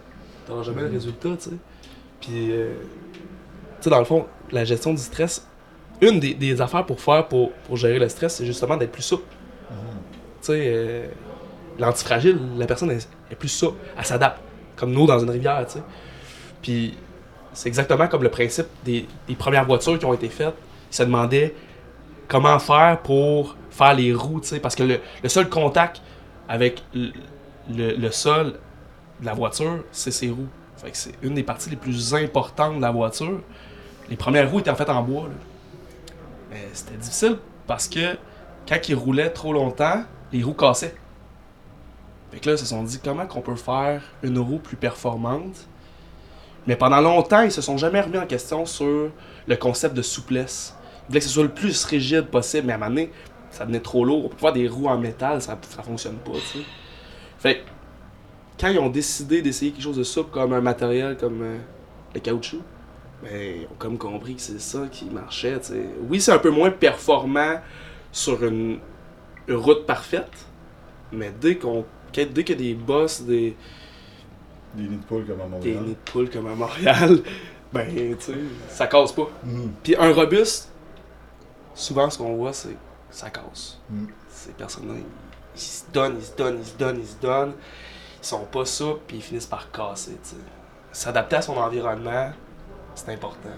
t'auras 0.45 0.63
jamais 0.63 0.83
le 0.83 0.89
résultat, 0.89 1.29
tu 1.37 1.49
sais. 1.49 1.55
Puis, 2.21 2.51
euh, 2.51 2.73
tu 3.77 3.83
sais, 3.83 3.89
dans 3.89 3.99
le 3.99 4.05
fond, 4.05 4.27
la 4.51 4.63
gestion 4.63 4.93
du 4.93 5.01
stress, 5.01 5.47
une 6.01 6.19
des, 6.19 6.35
des 6.35 6.61
affaires 6.61 6.85
pour 6.85 7.01
faire 7.01 7.27
pour, 7.27 7.51
pour 7.51 7.77
gérer 7.77 7.99
le 7.99 8.07
stress, 8.09 8.35
c'est 8.35 8.45
justement 8.45 8.77
d'être 8.77 8.91
plus 8.91 9.03
souple. 9.03 9.25
Tu 9.69 10.53
sais, 10.53 10.63
euh, 10.67 11.07
l'antifragile, 11.79 12.39
la 12.57 12.67
personne 12.67 12.91
est, 12.91 13.09
est 13.31 13.35
plus 13.35 13.49
souple, 13.49 13.79
elle 13.97 14.05
s'adapte, 14.05 14.39
comme 14.75 14.91
nous 14.91 15.07
dans 15.07 15.19
une 15.19 15.29
rivière, 15.29 15.65
tu 15.65 15.73
sais. 15.73 15.83
Puis, 16.61 16.97
c'est 17.57 17.69
exactement 17.69 18.07
comme 18.07 18.21
le 18.21 18.29
principe 18.29 18.67
des, 18.85 19.07
premières 19.35 19.65
voitures 19.65 19.97
qui 19.97 20.05
ont 20.05 20.13
été 20.13 20.29
faites. 20.29 20.53
Ils 20.91 20.95
se 20.95 21.01
demandaient 21.01 21.55
comment 22.27 22.59
faire 22.59 22.99
pour 23.01 23.55
faire 23.71 23.95
les 23.95 24.13
roues, 24.13 24.41
parce 24.61 24.75
que 24.75 24.83
le, 24.83 24.99
seul 25.27 25.49
contact 25.49 26.03
avec 26.47 26.83
le 26.93 28.11
sol 28.11 28.59
de 29.19 29.25
la 29.25 29.33
voiture, 29.33 29.83
c'est 29.91 30.11
ses 30.11 30.29
roues. 30.29 30.47
Fait 30.75 30.91
que 30.91 30.97
c'est 30.97 31.15
une 31.23 31.33
des 31.33 31.41
parties 31.41 31.71
les 31.71 31.77
plus 31.77 32.13
importantes 32.13 32.75
de 32.75 32.81
la 32.81 32.91
voiture. 32.91 33.41
Les 34.07 34.17
premières 34.17 34.51
roues 34.51 34.59
étaient 34.59 34.69
en 34.69 34.75
fait 34.75 34.89
en 34.91 35.01
bois. 35.01 35.23
là. 35.23 35.33
Mais 36.51 36.67
c'était 36.73 36.97
difficile 36.97 37.37
parce 37.65 37.87
que 37.87 38.17
quand 38.69 38.77
ils 38.87 38.95
roulaient 38.95 39.31
trop 39.31 39.51
longtemps, 39.51 40.03
les 40.31 40.43
roues 40.43 40.53
cassaient. 40.53 40.95
Fait 42.29 42.39
que 42.39 42.49
là, 42.49 42.55
ils 42.55 42.59
se 42.59 42.67
sont 42.67 42.83
dit 42.83 42.99
comment 43.03 43.25
qu'on 43.25 43.41
peut 43.41 43.55
faire 43.55 44.03
une 44.21 44.37
roue 44.37 44.59
plus 44.59 44.77
performante. 44.77 45.67
Mais 46.67 46.75
pendant 46.75 47.01
longtemps, 47.01 47.41
ils 47.41 47.51
se 47.51 47.61
sont 47.61 47.77
jamais 47.77 48.01
remis 48.01 48.17
en 48.17 48.25
question 48.25 48.65
sur 48.65 49.09
le 49.47 49.55
concept 49.55 49.95
de 49.95 50.01
souplesse. 50.01 50.75
Ils 51.03 51.07
voulaient 51.07 51.19
que 51.19 51.25
ce 51.25 51.31
soit 51.31 51.43
le 51.43 51.49
plus 51.49 51.85
rigide 51.85 52.25
possible, 52.27 52.67
mais 52.67 52.73
à 52.73 52.75
un 52.75 52.79
moment 52.79 52.89
donné, 52.91 53.11
ça 53.49 53.63
devenait 53.63 53.79
trop 53.79 54.03
lourd. 54.03 54.25
On 54.25 54.29
peut 54.29 54.37
faire 54.37 54.53
des 54.53 54.67
roues 54.67 54.87
en 54.87 54.97
métal, 54.97 55.41
ça, 55.41 55.57
ça 55.69 55.81
fonctionne 55.81 56.17
pas, 56.17 56.33
tu 56.33 56.59
sais. 56.59 56.65
Fait 57.39 57.63
quand 58.59 58.69
ils 58.69 58.79
ont 58.79 58.89
décidé 58.89 59.41
d'essayer 59.41 59.71
quelque 59.71 59.83
chose 59.83 59.97
de 59.97 60.03
souple 60.03 60.31
comme 60.31 60.51
un 60.51 60.61
matériel 60.61 61.15
comme 61.15 61.41
euh, 61.43 61.57
le 62.15 62.19
caoutchouc, 62.19 62.61
ben, 63.23 63.31
ils 63.61 63.65
ont 63.65 63.75
comme 63.77 63.97
compris 63.97 64.35
que 64.35 64.41
c'est 64.41 64.59
ça 64.59 64.87
qui 64.91 65.05
marchait, 65.05 65.59
tu. 65.59 65.73
Oui, 66.09 66.19
c'est 66.19 66.31
un 66.31 66.39
peu 66.39 66.49
moins 66.49 66.71
performant 66.71 67.61
sur 68.11 68.43
une, 68.43 68.79
une 69.47 69.55
route 69.55 69.85
parfaite, 69.85 70.47
mais 71.11 71.31
dès 71.39 71.55
qu'on 71.55 71.85
dès 72.13 72.43
qu'il 72.43 72.49
y 72.49 72.51
a 72.53 72.55
des 72.55 72.73
bosses, 72.73 73.21
des, 73.21 73.55
Des 74.73 74.83
nids 74.83 74.97
de 74.97 75.03
poule 75.03 75.25
comme 75.25 75.41
à 75.41 75.43
des 75.45 75.49
Montréal. 75.49 75.83
nids 75.83 75.89
de 75.91 76.11
poule 76.11 76.29
comme 76.29 76.47
à 76.47 76.55
Montréal, 76.55 77.19
ben, 77.73 77.87
tu 77.95 78.15
sais, 78.19 78.33
ça 78.69 78.87
casse 78.87 79.11
pas. 79.11 79.27
Mhm. 79.43 79.71
Puis 79.83 79.95
un 79.97 80.13
robuste, 80.13 80.69
souvent 81.73 82.09
ce 82.09 82.17
qu'on 82.17 82.35
voit, 82.35 82.53
c'est 82.53 82.69
que 82.69 82.75
ça 83.09 83.29
casse. 83.29 83.79
Mm. 83.89 84.05
Ces 84.29 84.51
personnes-là, 84.51 84.93
ils, 84.97 85.03
ils 85.55 85.59
se 85.61 85.83
donnent, 85.91 86.17
ils 86.19 86.25
se 86.25 86.35
donnent, 86.35 86.59
ils 86.59 86.65
se 86.67 86.77
donnent, 86.77 86.99
ils 86.99 87.07
se 87.07 87.15
donnent. 87.21 87.53
Ils 88.21 88.25
sont 88.25 88.45
pas 88.45 88.65
ça, 88.65 88.85
puis 89.07 89.17
ils 89.17 89.23
finissent 89.23 89.45
par 89.45 89.71
casser. 89.71 90.17
tu 90.23 90.29
sais. 90.29 90.35
S'adapter 90.91 91.37
à 91.37 91.41
son 91.41 91.55
environnement, 91.57 92.31
c'est 92.95 93.09
important. 93.13 93.49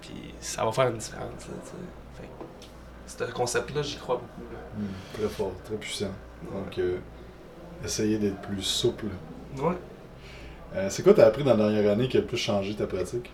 Puis 0.00 0.34
ça 0.40 0.64
va 0.64 0.72
faire 0.72 0.88
une 0.88 0.98
différence. 0.98 1.48
Là, 1.48 1.54
tu 1.64 1.70
sais. 1.70 2.20
Fait 2.20 2.28
que 2.28 3.26
ce 3.26 3.32
concept-là, 3.32 3.82
j'y 3.82 3.96
crois 3.96 4.16
beaucoup. 4.16 4.52
là. 4.52 4.58
Mhm. 4.78 4.88
Très 5.14 5.28
fort, 5.28 5.52
très 5.64 5.76
puissant. 5.76 6.10
Donc, 6.52 6.78
euh, 6.78 6.98
essayez 7.84 8.18
d'être 8.18 8.40
plus 8.42 8.62
souple. 8.62 9.06
Ouais. 9.58 9.74
Euh, 10.76 10.88
c'est 10.90 11.02
quoi 11.02 11.14
t'as 11.14 11.26
appris 11.26 11.44
dans 11.44 11.56
la 11.56 11.68
dernière 11.70 11.92
année 11.92 12.08
qui 12.08 12.16
a 12.16 12.20
le 12.20 12.26
plus 12.26 12.36
changé 12.36 12.74
ta 12.74 12.86
pratique? 12.86 13.30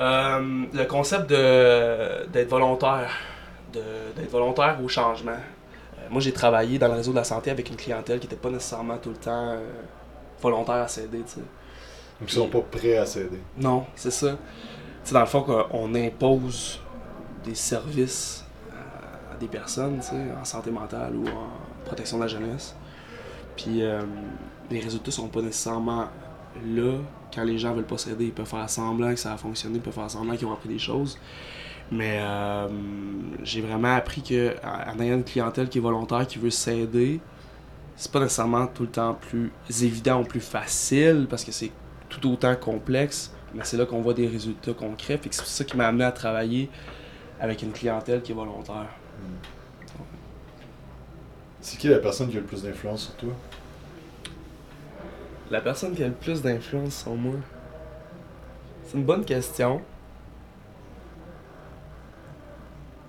Euh, 0.00 0.64
le 0.72 0.84
concept 0.84 1.30
de 1.30 2.26
d'être 2.26 2.48
volontaire, 2.48 3.10
de- 3.72 3.80
d'être 4.16 4.30
volontaire 4.30 4.78
au 4.82 4.88
changement. 4.88 5.32
Euh, 5.32 6.06
moi, 6.10 6.20
j'ai 6.20 6.32
travaillé 6.32 6.78
dans 6.78 6.88
le 6.88 6.94
réseau 6.94 7.12
de 7.12 7.16
la 7.16 7.24
santé 7.24 7.50
avec 7.50 7.68
une 7.68 7.76
clientèle 7.76 8.18
qui 8.18 8.26
n'était 8.26 8.36
pas 8.40 8.50
nécessairement 8.50 8.96
tout 8.98 9.10
le 9.10 9.16
temps 9.16 9.56
volontaire 10.40 10.76
à 10.76 10.88
s'aider. 10.88 11.18
tu 11.26 11.34
sais. 11.34 11.40
Donc, 11.40 12.30
ils 12.30 12.32
sont 12.32 12.48
pas 12.48 12.60
prêts 12.60 12.96
à 12.96 13.06
s'aider. 13.06 13.40
Non, 13.56 13.86
c'est 13.94 14.10
ça. 14.10 14.36
Dans 15.12 15.20
le 15.20 15.26
fond, 15.26 15.42
qu'on- 15.42 15.66
on 15.72 15.94
impose 15.94 16.80
des 17.44 17.54
services 17.54 18.44
à, 18.72 19.34
à 19.34 19.36
des 19.38 19.48
personnes, 19.48 20.00
en 20.40 20.44
santé 20.44 20.70
mentale 20.70 21.14
ou 21.14 21.26
en 21.28 21.84
protection 21.84 22.16
de 22.18 22.22
la 22.22 22.28
jeunesse. 22.28 22.74
Puis 23.56 23.82
les 24.70 24.80
résultats 24.80 25.10
sont 25.10 25.28
pas 25.28 25.42
nécessairement 25.42 26.06
là 26.66 26.98
quand 27.34 27.44
les 27.44 27.58
gens 27.58 27.74
veulent 27.74 27.84
pas 27.84 27.98
s'aider. 27.98 28.26
Ils 28.26 28.32
peuvent 28.32 28.46
faire 28.46 28.68
semblant 28.68 29.10
que 29.10 29.20
ça 29.20 29.32
a 29.32 29.36
fonctionné, 29.36 29.76
ils 29.76 29.80
peuvent 29.82 29.94
faire 29.94 30.10
semblant 30.10 30.36
qu'ils 30.36 30.46
ont 30.46 30.52
appris 30.52 30.68
des 30.68 30.78
choses. 30.78 31.18
Mais 31.90 32.18
euh, 32.20 32.68
j'ai 33.42 33.60
vraiment 33.60 33.94
appris 33.94 34.22
que 34.22 34.54
en 34.64 34.98
ayant 35.00 35.16
une 35.16 35.24
clientèle 35.24 35.68
qui 35.68 35.78
est 35.78 35.80
volontaire, 35.82 36.26
qui 36.26 36.38
veut 36.38 36.50
s'aider, 36.50 37.20
c'est 37.96 38.10
pas 38.10 38.20
nécessairement 38.20 38.66
tout 38.66 38.84
le 38.84 38.88
temps 38.88 39.14
plus 39.14 39.52
évident 39.82 40.22
ou 40.22 40.24
plus 40.24 40.40
facile 40.40 41.26
parce 41.28 41.44
que 41.44 41.52
c'est 41.52 41.70
tout 42.08 42.26
autant 42.30 42.54
complexe, 42.56 43.32
mais 43.54 43.64
c'est 43.64 43.76
là 43.76 43.86
qu'on 43.86 44.00
voit 44.00 44.14
des 44.14 44.26
résultats 44.26 44.72
concrets. 44.72 45.18
Fait 45.18 45.28
que 45.28 45.34
c'est 45.34 45.44
ça 45.44 45.64
qui 45.64 45.76
m'a 45.76 45.86
amené 45.86 46.04
à 46.04 46.12
travailler 46.12 46.70
avec 47.40 47.62
une 47.62 47.72
clientèle 47.72 48.22
qui 48.22 48.32
est 48.32 48.34
volontaire. 48.34 48.88
C'est 51.60 51.78
qui 51.78 51.88
la 51.88 51.98
personne 51.98 52.30
qui 52.30 52.36
a 52.36 52.40
le 52.40 52.46
plus 52.46 52.62
d'influence 52.62 53.04
sur 53.04 53.14
toi? 53.14 53.30
La 55.54 55.60
personne 55.60 55.94
qui 55.94 56.02
a 56.02 56.08
le 56.08 56.14
plus 56.14 56.42
d'influence 56.42 57.02
sur 57.02 57.14
moi? 57.14 57.36
C'est 58.82 58.98
une 58.98 59.04
bonne 59.04 59.24
question. 59.24 59.80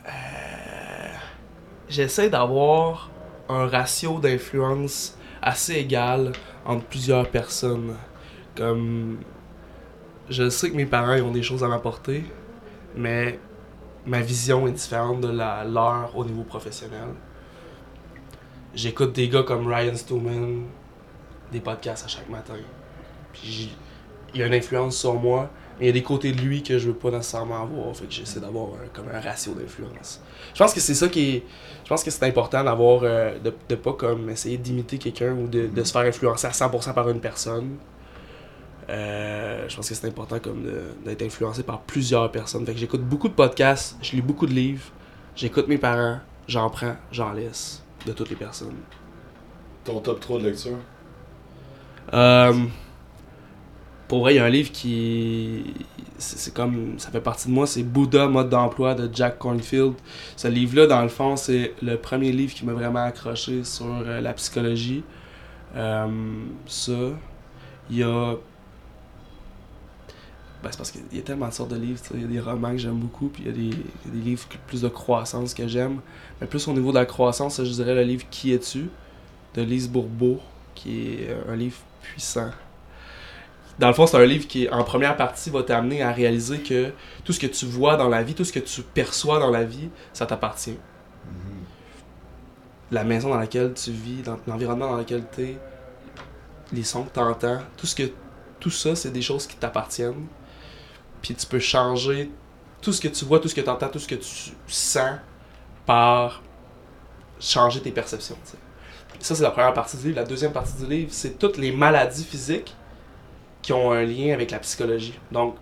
Euh, 0.05 0.09
J'essaie 1.89 2.29
d'avoir 2.29 3.09
un 3.49 3.65
ratio 3.65 4.19
d'influence 4.19 5.17
assez 5.41 5.73
égal 5.73 6.33
entre 6.67 6.85
plusieurs 6.85 7.27
personnes. 7.31 7.95
Comme 8.55 9.17
je 10.29 10.47
sais 10.47 10.69
que 10.69 10.75
mes 10.75 10.85
parents 10.85 11.19
ont 11.21 11.31
des 11.31 11.41
choses 11.41 11.63
à 11.63 11.67
m'apporter, 11.67 12.25
mais 12.95 13.39
ma 14.05 14.21
vision 14.21 14.67
est 14.67 14.73
différente 14.73 15.21
de 15.21 15.29
la 15.29 15.63
leur 15.63 16.15
au 16.15 16.23
niveau 16.23 16.43
professionnel. 16.43 17.09
J'écoute 18.75 19.13
des 19.13 19.29
gars 19.29 19.41
comme 19.41 19.65
Ryan 19.65 19.95
Stewman, 19.95 20.65
des 21.51 21.59
podcasts 21.59 22.05
à 22.05 22.07
chaque 22.07 22.29
matin. 22.29 22.55
Puis 23.33 23.75
il 24.33 24.41
a 24.41 24.47
une 24.47 24.53
influence 24.53 24.97
sur 24.97 25.13
moi, 25.13 25.49
mais 25.79 25.85
il 25.85 25.87
y 25.87 25.89
a 25.89 25.93
des 25.93 26.03
côtés 26.03 26.31
de 26.31 26.41
lui 26.41 26.63
que 26.63 26.77
je 26.77 26.87
veux 26.87 26.95
pas 26.95 27.11
nécessairement 27.11 27.61
avoir, 27.61 27.95
fait 27.95 28.05
j'essaie 28.09 28.39
d'avoir 28.39 28.67
un, 28.73 28.87
comme 28.93 29.07
un 29.13 29.19
ratio 29.19 29.53
d'influence. 29.53 30.21
Je 30.53 30.59
pense 30.59 30.73
que 30.73 30.79
c'est 30.79 30.93
ça 30.93 31.07
qui 31.07 31.35
est 31.35 31.43
je 31.83 31.89
pense 31.89 32.03
que 32.03 32.11
c'est 32.11 32.25
important 32.25 32.63
d'avoir 32.63 33.01
euh, 33.03 33.37
de, 33.39 33.53
de 33.69 33.75
pas 33.75 33.93
comme 33.93 34.29
essayer 34.29 34.57
d'imiter 34.57 34.97
quelqu'un 34.97 35.33
ou 35.33 35.47
de, 35.47 35.67
de 35.67 35.83
se 35.83 35.91
faire 35.91 36.01
influencer 36.01 36.47
à 36.47 36.51
100% 36.51 36.93
par 36.93 37.09
une 37.09 37.19
personne. 37.19 37.77
Euh, 38.89 39.65
je 39.67 39.75
pense 39.75 39.89
que 39.89 39.95
c'est 39.95 40.07
important 40.07 40.39
comme 40.39 40.63
d'être 41.03 41.23
influencé 41.23 41.63
par 41.63 41.81
plusieurs 41.81 42.31
personnes. 42.31 42.65
Fait 42.65 42.75
j'écoute 42.77 43.01
beaucoup 43.01 43.27
de 43.27 43.33
podcasts, 43.33 43.97
je 44.01 44.11
lis 44.15 44.21
beaucoup 44.21 44.45
de 44.45 44.53
livres, 44.53 44.85
j'écoute 45.35 45.67
mes 45.67 45.77
parents, 45.77 46.19
j'en 46.47 46.69
prends, 46.69 46.95
j'en 47.11 47.33
laisse 47.33 47.83
de 48.05 48.11
toutes 48.11 48.29
les 48.29 48.35
personnes. 48.35 48.75
Ton 49.83 49.99
top 49.99 50.19
3 50.19 50.39
de 50.39 50.49
lecture? 50.49 50.77
Euh, 52.13 52.53
pour 54.07 54.19
vrai, 54.19 54.35
il 54.35 54.37
y 54.37 54.39
a 54.39 54.45
un 54.45 54.49
livre 54.49 54.71
qui. 54.71 55.73
C'est 56.17 56.53
comme. 56.53 56.99
Ça 56.99 57.09
fait 57.09 57.21
partie 57.21 57.47
de 57.47 57.53
moi, 57.53 57.67
c'est 57.67 57.83
Bouddha, 57.83 58.27
mode 58.27 58.49
d'emploi 58.49 58.93
de 58.93 59.09
Jack 59.13 59.39
Cornfield. 59.39 59.93
Ce 60.35 60.47
livre-là, 60.47 60.87
dans 60.87 61.01
le 61.01 61.09
fond, 61.09 61.35
c'est 61.35 61.73
le 61.81 61.97
premier 61.97 62.31
livre 62.31 62.53
qui 62.53 62.65
m'a 62.65 62.73
vraiment 62.73 63.03
accroché 63.03 63.63
sur 63.63 63.87
euh, 63.87 64.21
la 64.21 64.33
psychologie. 64.33 65.03
Euh, 65.75 66.07
ça. 66.67 66.93
Il 67.89 67.97
y 67.97 68.03
a. 68.03 68.35
Ben, 70.63 70.71
c'est 70.71 70.77
parce 70.77 70.91
qu'il 70.91 71.01
y 71.13 71.19
a 71.19 71.21
tellement 71.21 71.47
de 71.47 71.53
sortes 71.53 71.71
de 71.71 71.75
livres. 71.75 71.99
Il 72.13 72.21
y 72.21 72.25
a 72.25 72.27
des 72.27 72.39
romans 72.39 72.71
que 72.71 72.77
j'aime 72.77 72.97
beaucoup, 72.97 73.27
puis 73.27 73.43
il 73.43 73.47
y 73.47 73.49
a 73.49 73.53
des, 73.53 73.75
il 74.05 74.07
y 74.07 74.09
a 74.09 74.23
des 74.23 74.29
livres 74.29 74.47
plus 74.67 74.81
de 74.81 74.87
croissance 74.87 75.53
que 75.53 75.67
j'aime. 75.67 75.99
Mais 76.39 76.47
plus 76.47 76.67
au 76.67 76.73
niveau 76.73 76.89
de 76.89 76.97
la 76.97 77.05
croissance, 77.05 77.63
je 77.63 77.71
dirais 77.71 77.95
le 77.95 78.03
livre 78.03 78.25
Qui 78.29 78.53
es-tu? 78.53 78.89
de 79.55 79.61
Lise 79.61 79.89
Bourbeau, 79.89 80.39
qui 80.73 81.07
est 81.07 81.35
un 81.49 81.55
livre 81.55 81.77
puissant. 82.11 82.51
Dans 83.77 83.87
le 83.89 83.93
fond, 83.93 84.07
c'est 84.07 84.17
un 84.17 84.25
livre 84.25 84.47
qui, 84.47 84.69
en 84.69 84.83
première 84.83 85.17
partie, 85.17 85.49
va 85.49 85.61
t'amener 85.63 86.01
à 86.01 86.11
réaliser 86.11 86.59
que 86.59 86.91
tout 87.25 87.33
ce 87.33 87.39
que 87.39 87.47
tu 87.47 87.65
vois 87.65 87.97
dans 87.97 88.07
la 88.07 88.23
vie, 88.23 88.33
tout 88.33 88.45
ce 88.45 88.53
que 88.53 88.59
tu 88.59 88.81
perçois 88.81 89.39
dans 89.39 89.51
la 89.51 89.63
vie, 89.63 89.89
ça 90.13 90.25
t'appartient. 90.25 90.77
La 92.91 93.03
maison 93.03 93.29
dans 93.29 93.37
laquelle 93.37 93.73
tu 93.73 93.91
vis, 93.91 94.21
dans 94.21 94.37
l'environnement 94.47 94.91
dans 94.91 94.97
lequel 94.97 95.23
tu 95.33 95.41
es, 95.41 95.57
les 96.71 96.83
sons 96.83 97.03
que 97.03 97.13
tu 97.13 97.19
entends, 97.19 97.59
tout, 97.75 97.85
ce 97.85 97.95
que, 97.95 98.03
tout 98.59 98.69
ça, 98.69 98.95
c'est 98.95 99.11
des 99.11 99.21
choses 99.21 99.45
qui 99.45 99.57
t'appartiennent. 99.57 100.27
Puis 101.21 101.35
tu 101.35 101.45
peux 101.45 101.59
changer 101.59 102.31
tout 102.81 102.93
ce 102.93 103.01
que 103.01 103.07
tu 103.07 103.25
vois, 103.25 103.39
tout 103.39 103.49
ce 103.49 103.55
que 103.55 103.61
tu 103.61 103.69
entends, 103.69 103.89
tout 103.89 103.99
ce 103.99 104.07
que 104.07 104.15
tu 104.15 104.53
sens 104.67 105.17
par 105.85 106.41
changer 107.39 107.81
tes 107.81 107.91
perceptions. 107.91 108.37
Ça, 109.19 109.35
c'est 109.35 109.43
la 109.43 109.51
première 109.51 109.73
partie 109.73 109.97
du 109.97 110.07
livre. 110.07 110.17
La 110.17 110.23
deuxième 110.25 110.51
partie 110.51 110.73
du 110.77 110.85
livre, 110.85 111.09
c'est 111.11 111.37
toutes 111.39 111.57
les 111.57 111.71
maladies 111.71 112.23
physiques 112.23 112.75
qui 113.61 113.73
ont 113.73 113.91
un 113.91 114.03
lien 114.03 114.33
avec 114.33 114.51
la 114.51 114.59
psychologie. 114.59 115.19
Donc, 115.31 115.55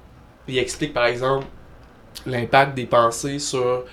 il 0.48 0.58
explique 0.58 0.94
par 0.94 1.06
exemple 1.06 1.46
l'impact 2.26 2.76
des 2.76 2.86
pensées 2.86 3.40
sur. 3.40 3.86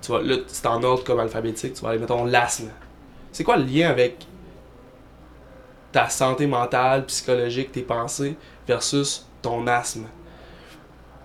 Tu 0.00 0.08
vois, 0.08 0.22
là, 0.22 0.36
c'est 0.46 0.66
en 0.66 0.82
ordre 0.82 1.04
comme 1.04 1.20
alphabétique. 1.20 1.74
Tu 1.74 1.82
vas 1.82 1.90
aller, 1.90 1.98
mettons, 1.98 2.24
l'asthme. 2.24 2.68
C'est 3.32 3.44
quoi 3.44 3.56
le 3.56 3.64
lien 3.64 3.90
avec 3.90 4.26
ta 5.92 6.08
santé 6.08 6.46
mentale, 6.46 7.04
psychologique, 7.06 7.72
tes 7.72 7.82
pensées 7.82 8.36
versus 8.66 9.26
ton 9.42 9.66
asthme? 9.66 10.06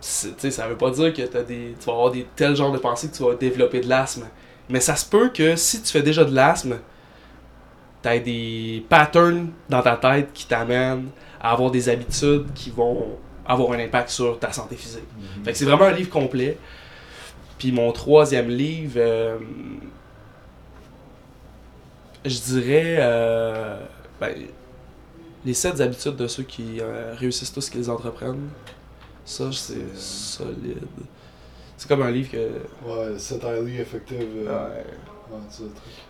Sais, 0.01 0.51
ça 0.51 0.67
veut 0.67 0.77
pas 0.77 0.91
dire 0.91 1.13
que 1.13 1.23
t'as 1.23 1.41
des, 1.41 1.75
tu 1.79 1.85
vas 1.85 1.93
avoir 1.93 2.11
des 2.11 2.27
tels 2.35 2.55
genres 2.55 2.71
de 2.71 2.77
pensées 2.77 3.09
que 3.09 3.15
tu 3.15 3.23
vas 3.23 3.33
développer 3.33 3.81
de 3.81 3.89
l'asthme. 3.89 4.25
Mais 4.69 4.79
ça 4.79 4.95
se 4.95 5.05
peut 5.05 5.29
que 5.29 5.55
si 5.55 5.81
tu 5.81 5.91
fais 5.91 6.03
déjà 6.03 6.25
de 6.25 6.33
l'asthme, 6.33 6.77
t'as 8.05 8.19
des 8.19 8.85
patterns 8.87 9.49
dans 9.67 9.81
ta 9.81 9.97
tête 9.97 10.31
qui 10.31 10.45
t'amènent 10.45 11.09
à 11.41 11.53
avoir 11.53 11.71
des 11.71 11.89
habitudes 11.89 12.45
qui 12.53 12.69
vont 12.69 13.17
avoir 13.47 13.71
un 13.71 13.79
impact 13.79 14.09
sur 14.09 14.37
ta 14.37 14.51
santé 14.51 14.75
physique. 14.75 15.07
Fait 15.43 15.53
que 15.53 15.57
c'est 15.57 15.65
vraiment 15.65 15.85
un 15.85 15.91
livre 15.91 16.11
complet. 16.11 16.59
Puis 17.57 17.71
mon 17.71 17.91
troisième 17.91 18.49
livre, 18.49 18.97
euh, 18.97 19.39
je 22.23 22.39
dirais 22.41 22.97
euh, 22.99 23.79
ben, 24.21 24.35
les 25.43 25.55
sept 25.55 25.81
habitudes 25.81 26.15
de 26.15 26.27
ceux 26.27 26.43
qui 26.43 26.79
euh, 26.81 27.15
réussissent 27.17 27.53
tous 27.53 27.71
qu'ils 27.71 27.89
entreprennent. 27.89 28.49
Ça, 29.25 29.45
c'est 29.51 29.97
solide. 29.97 30.85
C'est 31.75 31.87
comme 31.87 32.03
un 32.03 32.11
livre 32.11 32.29
que. 32.29 32.37
Ouais, 32.85 33.17
c'est 33.17 33.43
highly 33.43 33.79
effective. 33.79 34.19
Ouais, 34.45 34.51
ouais, 35.31 35.39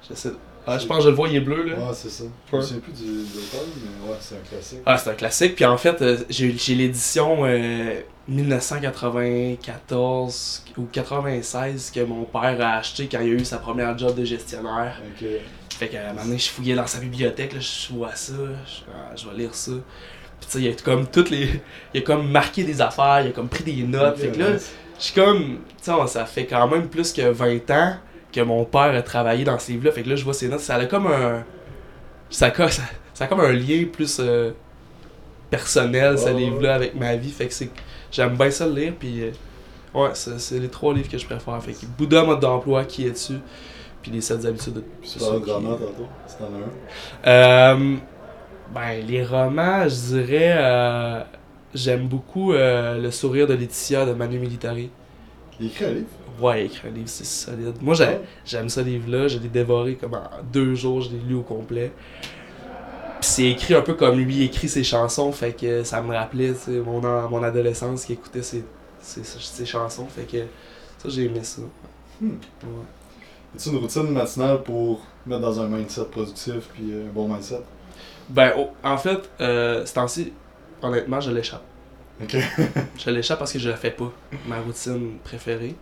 j'essaie 0.06 0.32
Ah, 0.68 0.80
je 0.80 0.86
pense 0.88 0.98
que 0.98 1.04
je 1.04 1.10
le 1.10 1.16
vois, 1.16 1.28
il 1.30 1.36
est 1.36 1.40
bleu 1.42 1.64
là. 1.64 1.76
Ouais, 1.76 1.94
c'est 1.94 2.10
ça. 2.10 2.24
Je 2.52 2.56
Ouais. 2.56 2.62
souviens 2.64 2.80
plus 2.82 2.92
du 2.94 3.06
l'auteur, 3.06 3.62
mais 3.78 4.10
ouais, 4.10 4.18
c'est 4.20 4.36
un 4.36 4.40
classique. 4.50 4.80
Ah, 4.86 4.98
c'est 4.98 5.10
un 5.10 5.14
classique. 5.14 5.56
Puis 5.56 5.66
en 5.66 5.78
fait, 5.78 6.02
euh, 6.02 6.18
j'ai 6.30 6.76
l'édition 6.76 7.46
euh, 7.46 8.00
1994 8.28 10.64
ou 10.78 10.84
96 10.92 11.92
que 11.94 12.02
mon 12.02 12.24
père 12.26 12.58
a 12.62 12.78
acheté 12.78 13.08
quand 13.12 13.20
il 13.22 13.32
a 13.32 13.34
eu 13.34 13.46
sa 13.46 13.58
première 13.58 13.98
job 13.98 14.16
de 14.16 14.26
gestionnaire. 14.26 15.02
Ok. 15.22 15.28
Fait 15.78 15.88
qu'à 15.90 16.10
un 16.10 16.14
moment 16.14 16.26
donné, 16.26 16.38
je 16.38 16.50
fouillais 16.50 16.76
dans 16.76 16.88
sa 16.88 17.00
bibliothèque, 17.00 17.54
là, 17.54 17.60
je 17.60 17.94
vois 17.94 18.16
ça, 18.16 18.34
je, 18.34 18.82
ah, 18.94 19.14
je 19.16 19.28
vais 19.30 19.36
lire 19.38 19.54
ça. 19.54 19.72
Puis 20.40 20.50
tu 20.50 20.58
sais, 20.58 20.62
il 20.64 20.70
a 20.70 20.74
comme 20.84 21.06
toutes 21.08 21.30
les. 21.30 21.50
Il 21.94 22.00
a 22.00 22.04
comme 22.04 22.30
marqué 22.30 22.64
des 22.64 22.82
affaires, 22.82 23.22
il 23.24 23.28
a 23.28 23.32
comme 23.32 23.50
pris 23.50 23.64
des 23.64 23.84
notes. 23.84 24.18
Fait 24.18 24.30
que 24.30 24.40
là, 24.40 24.54
je 24.54 25.04
suis 25.04 25.14
comme. 25.14 25.60
Tu 25.84 25.92
sais, 25.92 26.08
ça 26.08 26.26
fait 26.26 26.46
quand 26.46 26.68
même 26.68 26.88
plus 26.88 27.12
que 27.14 27.30
20 27.30 27.72
ans 27.72 27.96
que 28.36 28.42
mon 28.42 28.66
père 28.66 28.94
a 28.96 29.02
travaillé 29.02 29.44
dans 29.46 29.58
ce 29.60 29.72
livre-là. 29.72 29.92
Fait 29.92 30.04
que 30.04 30.10
là, 30.10 30.16
je 30.16 30.24
vois 30.24 30.34
ces 30.34 30.50
notes, 30.50 30.60
ça 30.60 30.76
a 30.76 30.86
comme 30.86 31.08
un. 31.08 31.44
Ça 32.30 32.48
a, 32.48 32.52
co- 32.52 32.68
ça, 32.68 32.84
ça 33.14 33.26
a 33.26 33.28
comme 33.28 33.40
un 33.42 33.54
lien 33.54 33.86
plus 33.92 34.18
euh, 34.20 34.52
personnel, 35.50 36.18
ce 36.18 36.26
ouais, 36.26 36.34
livre-là, 36.34 36.76
avec 36.76 36.96
ma 36.96 37.16
vie. 37.16 37.32
Fait 37.32 37.48
que 37.48 37.54
c'est. 37.54 37.70
J'aime 38.12 38.36
bien 38.36 38.52
ça 38.52 38.66
le 38.68 38.74
lire, 38.74 38.94
puis. 39.00 39.24
euh, 39.24 39.32
ouais, 39.94 40.10
c'est 40.14 40.40
c'est 40.40 40.60
les 40.60 40.70
trois 40.70 40.94
livres 40.94 41.10
que 41.10 41.18
je 41.18 41.26
préfère. 41.26 41.62
Fait 41.62 41.74
que 41.74 41.86
Bouddha, 41.98 42.24
mode 42.24 42.40
d'emploi, 42.40 42.86
qui 42.86 43.08
es-tu? 43.08 43.36
Puis 44.02 44.12
les 44.12 44.22
7 44.22 44.46
habitudes 44.46 44.74
de. 44.76 44.80
De 44.82 45.40
qui- 45.44 45.52
romans 45.52 45.76
tantôt, 45.78 46.08
c'est 46.28 46.42
en 46.44 46.48
un. 46.48 47.30
euh, 47.30 47.96
ben, 48.74 49.06
les 49.08 49.24
romans, 49.26 49.84
je 49.88 50.18
dirais. 50.20 51.26
J'aime 51.74 52.08
beaucoup 52.08 52.54
Le 52.54 53.10
sourire 53.12 53.48
de 53.48 53.54
Laetitia 53.54 54.06
de 54.06 54.14
Manu 54.14 54.40
Militari. 54.40 54.90
Il 55.60 55.68
écrit 55.68 55.86
un 55.86 55.90
livre. 55.92 56.08
Ouais, 56.40 56.64
il 56.64 56.66
écrit 56.66 56.88
un 56.88 56.92
livre, 56.92 57.08
c'est 57.10 57.26
solide. 57.26 57.76
Moi, 57.82 57.94
j'ai- 57.96 58.20
j'aime 58.46 58.68
ce 58.70 58.82
livre-là. 58.82 59.28
Je 59.28 59.40
l'ai 59.40 59.48
dévoré 59.48 59.96
comme 59.96 60.14
en 60.16 60.24
deux 60.52 60.76
jours, 60.76 61.02
je 61.02 61.12
l'ai 61.12 61.20
lu 61.20 61.36
au 61.36 61.42
complet. 61.44 61.92
Puis 63.22 63.30
c'est 63.30 63.50
écrit 63.52 63.74
un 63.74 63.82
peu 63.82 63.94
comme 63.94 64.18
lui 64.20 64.44
écrit 64.44 64.68
ses 64.68 64.84
chansons, 64.84 65.32
fait 65.32 65.54
que 65.54 65.84
ça 65.84 66.02
me 66.02 66.14
rappelait 66.14 66.54
mon, 66.86 67.02
mon 67.30 67.44
adolescence 67.44 68.06
qui 68.06 68.14
écoutait 68.14 68.42
ses, 68.44 68.64
ses, 69.00 69.24
ses 69.24 69.66
chansons, 69.66 70.06
fait 70.08 70.24
que 70.24 70.44
ça, 71.02 71.08
j'ai 71.10 71.24
aimé 71.26 71.40
ça. 71.44 71.62
Hmm. 72.20 72.32
Ouais. 72.64 72.70
As-tu 73.56 73.70
une 73.70 73.78
routine 73.78 74.10
matinale 74.12 74.62
pour 74.64 75.02
mettre 75.26 75.42
dans 75.42 75.60
un 75.62 75.68
mindset 75.68 76.06
productif 76.12 76.70
puis 76.74 76.92
euh, 76.92 77.08
un 77.08 77.14
bon 77.14 77.28
mindset? 77.30 77.62
Ben, 78.28 78.52
oh, 78.58 78.70
en 78.84 78.98
fait, 78.98 79.30
euh, 79.40 79.86
ce 79.86 79.94
temps-ci, 79.94 80.34
honnêtement, 80.82 81.22
je 81.22 81.32
l'échappe. 81.32 81.64
Je 82.98 83.10
l'échappe 83.10 83.40
parce 83.40 83.52
que 83.52 83.60
je 83.60 83.70
la 83.70 83.76
fais 83.76 83.92
pas, 83.92 84.12
ma 84.48 84.60
routine 84.60 85.18
préférée. 85.24 85.76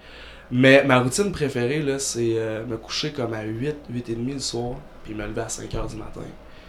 Mais 0.51 0.83
ma 0.83 0.99
routine 0.99 1.31
préférée, 1.31 1.81
là, 1.81 1.99
c'est 1.99 2.33
euh, 2.37 2.65
me 2.65 2.77
coucher 2.77 3.11
comme 3.11 3.33
à 3.33 3.43
8, 3.43 3.75
8 3.89 4.09
et 4.09 4.15
demi 4.15 4.33
le 4.33 4.39
soir, 4.39 4.75
puis 5.03 5.13
me 5.13 5.25
lever 5.25 5.41
à 5.41 5.49
5 5.49 5.73
heures 5.75 5.87
du 5.87 5.95
matin, 5.95 6.21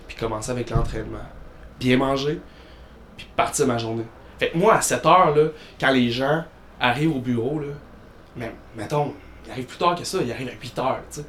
puis 0.07 0.17
commencer 0.17 0.51
avec 0.51 0.71
l'entraînement. 0.71 1.19
Bien 1.81 1.97
manger, 1.97 2.41
puis 3.17 3.27
partir 3.37 3.67
ma 3.67 3.79
journée. 3.79 4.07
Fait 4.39 4.51
que 4.51 4.59
moi, 4.59 4.75
à 4.75 4.81
7 4.81 5.05
heures, 5.07 5.35
là, 5.35 5.49
quand 5.81 5.91
les 5.91 6.11
gens 6.11 6.45
arrivent 6.81 7.17
au 7.17 7.21
bureau, 7.21 7.59
là, 7.59 7.69
même, 8.37 8.53
mettons, 8.77 9.15
ils 9.47 9.51
arrivent 9.51 9.67
plus 9.67 9.79
tard 9.79 9.95
que 9.95 10.05
ça, 10.05 10.19
ils 10.23 10.31
arrivent 10.31 10.49
à 10.49 10.61
8 10.61 10.79
heures, 10.79 11.01
tu 11.11 11.21
sais. 11.21 11.27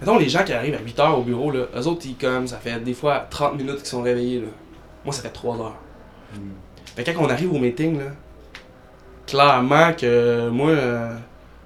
Mettons, 0.00 0.18
les 0.18 0.28
gens 0.28 0.44
qui 0.44 0.52
arrivent 0.52 0.76
à 0.76 0.82
8 0.82 1.00
heures 1.00 1.18
au 1.18 1.22
bureau, 1.22 1.50
là, 1.50 1.66
eux 1.74 1.86
autres, 1.86 2.06
ils 2.06 2.16
comme, 2.16 2.46
ça 2.46 2.58
fait 2.58 2.78
des 2.80 2.94
fois 2.94 3.26
30 3.30 3.56
minutes 3.56 3.78
qu'ils 3.78 3.86
sont 3.86 4.02
réveillés, 4.02 4.40
là. 4.40 4.48
Moi, 5.04 5.12
ça 5.12 5.22
fait 5.22 5.30
3 5.30 5.56
heures. 5.56 5.76
Hmm. 6.34 6.50
Fait 6.98 7.04
que 7.04 7.16
quand 7.16 7.24
on 7.24 7.30
arrive 7.30 7.52
au 7.54 7.58
meeting, 7.58 7.96
là, 7.98 8.06
clairement 9.26 9.92
que 9.92 10.48
moi, 10.48 10.70
euh, 10.70 11.14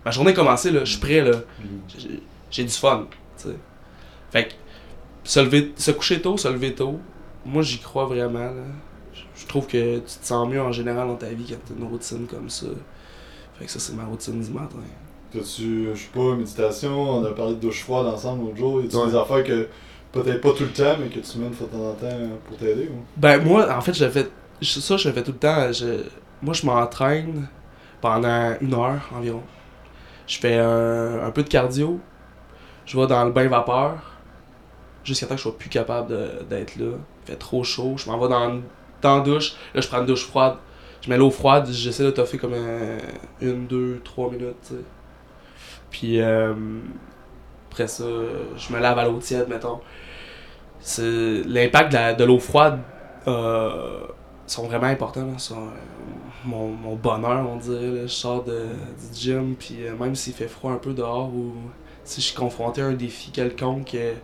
ma 0.04 0.10
journée 0.10 0.32
est 0.32 0.34
commencée, 0.34 0.70
là, 0.70 0.80
je 0.84 0.90
suis 0.92 1.00
prêt, 1.00 1.20
là. 1.22 1.36
Mhm. 1.60 2.20
J'ai- 2.50 2.64
du 2.64 2.70
fun, 2.70 3.06
tu 3.38 3.44
sais. 3.48 3.56
Fait 4.30 4.48
que, 4.48 4.52
se, 5.24 5.40
lever, 5.40 5.72
se 5.76 5.90
coucher 5.90 6.20
tôt, 6.20 6.36
se 6.36 6.48
lever 6.48 6.74
tôt, 6.74 6.98
moi, 7.46 7.62
j'y 7.62 7.78
crois 7.78 8.04
vraiment, 8.04 8.38
là. 8.40 8.62
Je- 9.14 9.46
trouve 9.46 9.66
que 9.66 9.96
tu 9.96 10.02
te 10.20 10.24
sens 10.26 10.46
mieux 10.48 10.60
en 10.60 10.70
général 10.70 11.08
dans 11.08 11.16
ta 11.16 11.28
vie 11.28 11.44
quand 11.48 11.56
t'as 11.66 11.74
une 11.82 11.88
routine 11.90 12.26
comme 12.26 12.48
ça. 12.50 12.66
Fait 13.58 13.64
que 13.64 13.70
ça, 13.70 13.78
c'est 13.80 13.94
ma 13.94 14.04
routine 14.04 14.40
du 14.40 14.50
matin. 14.50 14.76
T'as-tu, 15.32 15.88
je 15.94 15.98
sais 15.98 16.08
pas, 16.14 16.34
méditation, 16.36 16.92
on 17.10 17.24
a 17.24 17.30
parlé 17.32 17.54
de 17.54 17.60
douche 17.60 17.82
froide 17.82 18.06
ensemble 18.06 18.44
l'autre 18.44 18.56
jour. 18.58 18.82
Y 18.82 18.86
a-tu 18.86 18.96
Ouais. 18.96 19.06
des 19.08 19.14
affaires 19.16 19.44
que 19.44 19.66
peut-être 20.12 20.40
pas 20.42 20.50
tout 20.52 20.64
le 20.64 20.70
temps, 20.72 20.94
mais 21.00 21.06
que 21.08 21.20
tu 21.20 21.38
mènes 21.38 21.50
de 21.50 21.56
temps 21.56 21.88
en 21.90 21.94
temps 21.94 22.18
pour 22.46 22.56
t'aider 22.58 22.88
ou? 22.92 23.02
Ben, 23.16 23.42
moi, 23.42 23.66
en 23.74 23.80
fait, 23.80 23.94
je 23.94 24.04
le 24.04 24.10
fais. 24.10 24.28
Ça, 24.62 24.96
je 24.96 25.10
fais 25.10 25.22
tout 25.22 25.32
le 25.32 25.38
temps. 25.38 25.72
Je, 25.72 26.02
moi, 26.40 26.54
je 26.54 26.64
m'entraîne 26.66 27.48
pendant 28.00 28.54
une 28.60 28.74
heure 28.74 29.00
environ. 29.14 29.42
Je 30.26 30.38
fais 30.38 30.58
un, 30.58 31.24
un 31.24 31.30
peu 31.30 31.42
de 31.42 31.48
cardio. 31.48 32.00
Je 32.86 32.98
vais 32.98 33.06
dans 33.06 33.24
le 33.24 33.32
bain 33.32 33.48
vapeur. 33.48 33.94
Jusqu'à 35.04 35.26
temps 35.26 35.34
que 35.34 35.38
je 35.38 35.42
sois 35.42 35.58
plus 35.58 35.68
capable 35.68 36.14
d'être 36.48 36.76
là. 36.76 36.92
Il 37.24 37.30
fait 37.32 37.36
trop 37.36 37.64
chaud. 37.64 37.94
Je 37.96 38.08
m'en 38.08 38.18
vais 38.18 38.28
dans, 38.28 38.60
dans 39.00 39.20
douche. 39.20 39.54
Là, 39.74 39.80
je 39.80 39.88
prends 39.88 40.00
une 40.00 40.06
douche 40.06 40.26
froide. 40.26 40.56
Je 41.00 41.10
mets 41.10 41.16
l'eau 41.16 41.30
froide. 41.30 41.66
J'essaie 41.70 42.04
de 42.04 42.10
toffer 42.10 42.38
comme 42.38 42.54
un- 42.54 42.98
une, 43.40 43.66
deux, 43.66 44.00
trois 44.04 44.30
minutes. 44.30 44.72
Puis 45.90 46.20
euh, 46.20 46.54
après 47.70 47.88
ça, 47.88 48.04
je 48.56 48.72
me 48.72 48.78
lave 48.80 48.98
à 48.98 49.04
l'eau 49.04 49.18
tiède, 49.18 49.48
mettons. 49.48 49.80
L'impact 50.98 52.18
de 52.18 52.24
l'eau 52.24 52.38
froide 52.38 52.80
euh, 53.28 54.00
sont 54.52 54.66
vraiment 54.66 54.86
importants 54.86 55.24
là, 55.26 55.38
sur 55.38 55.56
euh, 55.58 55.70
mon, 56.44 56.68
mon 56.68 56.94
bonheur, 56.96 57.46
on 57.48 57.56
dirait. 57.56 57.86
là. 57.90 58.02
Je 58.02 58.06
sors 58.12 58.44
de, 58.44 58.60
du 59.12 59.18
gym, 59.20 59.54
puis 59.58 59.78
euh, 59.86 59.94
même 59.96 60.14
s'il 60.14 60.32
fait 60.34 60.48
froid 60.48 60.72
un 60.72 60.76
peu 60.76 60.92
dehors 60.92 61.28
ou 61.34 61.52
si 62.04 62.20
je 62.20 62.26
suis 62.26 62.36
confronté 62.36 62.82
à 62.82 62.86
un 62.86 62.92
défi 62.94 63.30
quelconque, 63.30 63.94
euh, 63.94 64.14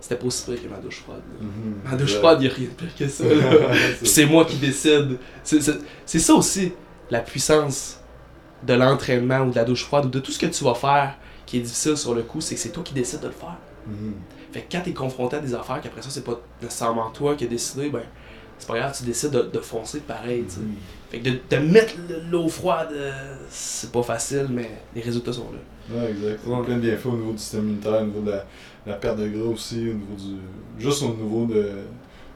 c'était 0.00 0.16
pas 0.16 0.26
aussi 0.26 0.44
pire 0.50 0.62
que 0.62 0.68
ma 0.68 0.78
douche 0.78 1.00
froide. 1.00 1.20
là. 1.40 1.90
Ma 1.90 1.96
douche 1.96 2.14
froide, 2.16 2.38
il 2.42 2.50
a 2.50 2.54
rien 2.54 2.66
de 2.68 2.72
pire 2.72 2.94
que 2.96 3.08
ça. 3.08 3.24
c'est 4.02 4.26
moi 4.26 4.44
qui 4.44 4.56
décide. 4.56 5.18
C'est- 5.44 6.18
ça 6.18 6.34
aussi, 6.34 6.72
la 7.10 7.20
puissance 7.20 8.00
de 8.66 8.74
l'entraînement 8.74 9.40
ou 9.40 9.50
de 9.50 9.56
la 9.56 9.64
douche 9.64 9.84
froide 9.84 10.06
ou 10.06 10.08
de 10.08 10.18
tout 10.20 10.32
ce 10.32 10.38
que 10.38 10.46
tu 10.46 10.64
vas 10.64 10.74
faire 10.74 11.16
qui 11.46 11.58
est 11.58 11.60
difficile 11.60 11.96
sur 11.96 12.14
le 12.14 12.22
coup, 12.22 12.40
c'est 12.40 12.54
que 12.54 12.60
c'est 12.60 12.70
toi 12.70 12.82
qui 12.82 12.94
décides 12.94 13.20
de 13.20 13.26
le 13.26 13.32
faire. 13.32 13.56
Mhm. 13.86 14.14
Fait 14.52 14.62
que 14.62 14.72
quand 14.72 14.80
t'es 14.82 14.92
confronté 14.92 15.36
à 15.36 15.40
des 15.40 15.54
affaires 15.54 15.80
qu'après 15.80 16.02
ça, 16.02 16.08
c'est 16.10 16.24
pas 16.24 16.40
nécessairement 16.60 17.10
toi 17.10 17.34
qui 17.36 17.44
as 17.44 17.48
décidé, 17.48 17.88
ben, 17.88 18.02
c'est 18.60 18.68
pas 18.68 18.78
grave, 18.78 18.96
tu 18.96 19.02
décides 19.04 19.30
de, 19.32 19.42
de 19.42 19.58
foncer 19.58 19.98
pareil. 20.00 20.42
Mhm. 20.42 20.74
Fait 21.10 21.18
que 21.18 21.24
de, 21.30 21.38
de 21.50 21.56
mettre 21.56 21.94
le- 22.08 22.20
l'eau 22.30 22.48
froide, 22.48 22.90
euh, 22.92 23.10
c'est 23.48 23.90
pas 23.90 24.02
facile, 24.02 24.46
mais 24.50 24.70
les 24.94 25.00
résultats 25.00 25.32
sont 25.32 25.48
là. 25.52 25.96
Ouais, 25.96 26.10
exact. 26.10 26.46
Ouais. 26.46 26.62
Plein 26.64 26.76
de 26.76 26.80
bienfaits 26.82 27.06
au 27.06 27.16
niveau 27.16 27.32
du 27.32 27.38
système 27.38 27.62
immunitaire, 27.62 28.02
au 28.02 28.04
niveau 28.06 28.20
de 28.20 28.30
la, 28.30 28.44
la 28.86 28.94
perte 28.94 29.18
de 29.18 29.26
gras 29.28 29.48
aussi, 29.50 29.80
au 29.90 29.94
niveau 29.94 30.14
du. 30.16 30.36
Juste 30.78 31.02
au 31.02 31.08
niveau 31.08 31.46
de 31.46 31.68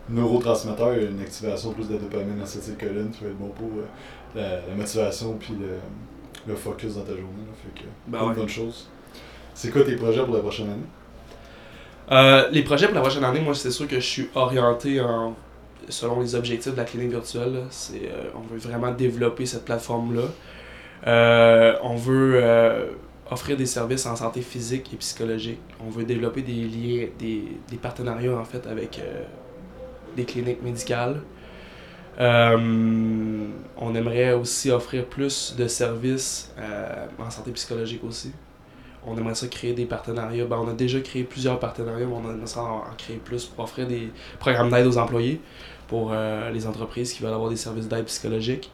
a 0.09 0.97
une 0.99 1.21
activation 1.21 1.73
plus 1.73 1.89
de 1.89 1.97
dopamine, 1.97 2.41
acétylcholine 2.43 3.11
qui 3.11 3.25
va 3.25 3.31
être 3.31 3.39
bon 3.39 3.49
pour 3.49 3.69
euh, 3.79 3.85
la, 4.35 4.67
la 4.69 4.75
motivation 4.77 5.35
puis 5.39 5.55
le, 5.59 5.79
le 6.47 6.55
focus 6.57 6.97
dans 6.97 7.03
ta 7.03 7.13
journée. 7.13 7.47
là. 7.47 7.55
Fait 7.63 7.81
que 7.83 7.87
Ben 8.09 8.27
ouais. 8.27 8.35
bonnes 8.35 8.49
choses. 8.49 8.89
C'est 9.55 9.71
quoi 9.71 9.83
tes 9.85 9.97
projets 9.97 10.25
pour 10.25 10.35
la 10.35 10.41
prochaine 10.41 10.67
année? 10.67 10.83
Euh, 12.11 12.49
les 12.51 12.63
projets 12.63 12.87
pour 12.87 12.97
la 12.97 13.01
prochaine 13.01 13.25
année, 13.25 13.41
moi, 13.41 13.55
c'est 13.55 13.71
sûr 13.71 13.87
que 13.89 13.97
je 13.97 14.05
suis 14.07 14.29
orienté 14.35 15.01
en, 15.01 15.35
selon 15.89 16.21
les 16.21 16.35
objectifs 16.35 16.73
de 16.73 16.77
la 16.77 16.85
clinique 16.85 17.11
virtuelle. 17.11 17.65
C'est, 17.71 18.03
euh, 18.05 18.31
on 18.35 18.41
veut 18.41 18.59
vraiment 18.59 18.93
développer 18.93 19.47
cette 19.47 19.65
plateforme-là. 19.65 20.29
Euh, 21.07 21.75
on 21.83 21.97
veut 21.97 22.41
euh, 22.43 22.87
offrir 23.31 23.57
des 23.57 23.67
services 23.67 24.07
en 24.07 24.17
santé 24.17 24.43
physique 24.43 24.93
et 24.93 24.97
psychologique. 24.97 25.61
On 25.85 25.91
veut 25.91 26.05
développer 26.05 26.43
des 26.43 26.65
liens, 26.65 27.07
des, 27.19 27.45
des 27.71 27.77
partenariats, 27.77 28.37
en 28.37 28.45
fait, 28.45 28.67
avec 28.67 29.01
des 30.17 30.25
cliniques 30.25 30.63
médicales. 30.63 31.21
On 32.19 33.95
aimerait 33.95 34.35
aussi 34.35 34.71
offrir 34.71 35.05
plus 35.07 35.55
de 35.59 35.67
services 35.67 36.55
en 37.19 37.31
santé 37.31 37.51
psychologique 37.53 38.05
aussi. 38.05 38.33
On 39.07 39.17
aimerait 39.19 39.35
ça 39.35 39.47
créer 39.49 39.75
des 39.75 39.85
partenariats. 39.85 40.47
Ben, 40.47 40.57
on 40.57 40.69
a 40.69 40.73
déjà 40.73 41.01
créé 41.01 41.25
plusieurs 41.25 41.59
partenariats, 41.59 42.07
mais 42.07 42.15
on 42.15 42.31
aimerait 42.31 42.47
ça 42.47 42.63
en 42.63 42.83
créer 42.97 43.17
plus 43.17 43.45
pour 43.45 43.65
offrir 43.65 43.87
des 43.87 44.11
programmes 44.39 44.71
d'aide 44.71 44.87
aux 44.87 44.99
employés 44.99 45.41
pour 45.89 46.11
euh, 46.13 46.51
les 46.51 46.67
entreprises 46.67 47.13
qui 47.13 47.23
veulent 47.23 47.35
avoir 47.35 47.51
des 47.51 47.57
services 47.57 47.89
d'aide 47.89 48.05
psychologique. 48.07 48.71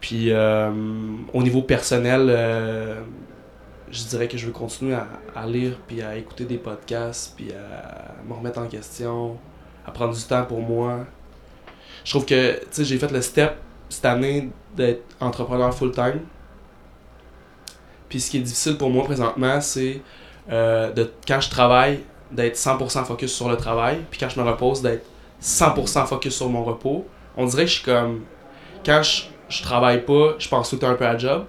Puis 0.00 0.30
euh, 0.30 0.70
au 1.32 1.42
niveau 1.42 1.62
personnel, 1.62 2.26
euh, 2.28 3.00
je 3.90 4.04
dirais 4.04 4.28
que 4.28 4.36
je 4.36 4.46
veux 4.46 4.52
continuer 4.52 4.94
à, 5.34 5.46
lire, 5.46 5.78
puis 5.86 6.02
à 6.02 6.16
écouter 6.16 6.44
des 6.44 6.58
podcasts, 6.58 7.34
puis 7.36 7.52
à 7.52 8.14
me 8.26 8.34
remettre 8.34 8.58
en 8.58 8.66
question, 8.66 9.38
à 9.86 9.90
prendre 9.90 10.14
du 10.14 10.22
temps 10.22 10.44
pour 10.44 10.60
moi. 10.60 11.06
Je 12.04 12.10
trouve 12.10 12.26
que 12.26 12.54
tu 12.54 12.66
sais, 12.70 12.84
j'ai 12.84 12.98
fait 12.98 13.10
le 13.10 13.22
step 13.22 13.56
cette 13.88 14.04
année 14.04 14.50
d'être 14.76 15.04
entrepreneur 15.20 15.74
full-time. 15.74 16.20
Puis 18.08 18.20
ce 18.20 18.30
qui 18.30 18.36
est 18.38 18.42
difficile 18.42 18.76
pour 18.76 18.90
moi 18.90 19.04
présentement, 19.04 19.60
c'est 19.60 20.02
de 20.48 21.10
quand 21.26 21.40
je 21.40 21.48
travaille, 21.48 22.00
d'être 22.30 22.56
100% 22.56 23.04
focus 23.04 23.32
sur 23.32 23.48
le 23.48 23.56
travail, 23.56 24.00
puis 24.10 24.18
quand 24.18 24.28
je 24.28 24.40
me 24.40 24.44
repose, 24.44 24.82
d'être 24.82 25.06
100% 25.44 26.06
focus 26.06 26.36
sur 26.36 26.48
mon 26.48 26.64
repos. 26.64 27.06
On 27.36 27.44
dirait 27.46 27.64
que 27.64 27.70
je 27.70 27.74
suis 27.74 27.84
comme. 27.84 28.22
Quand 28.84 29.02
je, 29.02 29.24
je 29.48 29.62
travaille 29.62 30.04
pas, 30.04 30.34
je 30.38 30.48
pense 30.48 30.70
tout 30.70 30.76
le 30.76 30.80
temps 30.80 30.90
un 30.90 30.94
peu 30.94 31.06
à 31.06 31.18
job. 31.18 31.44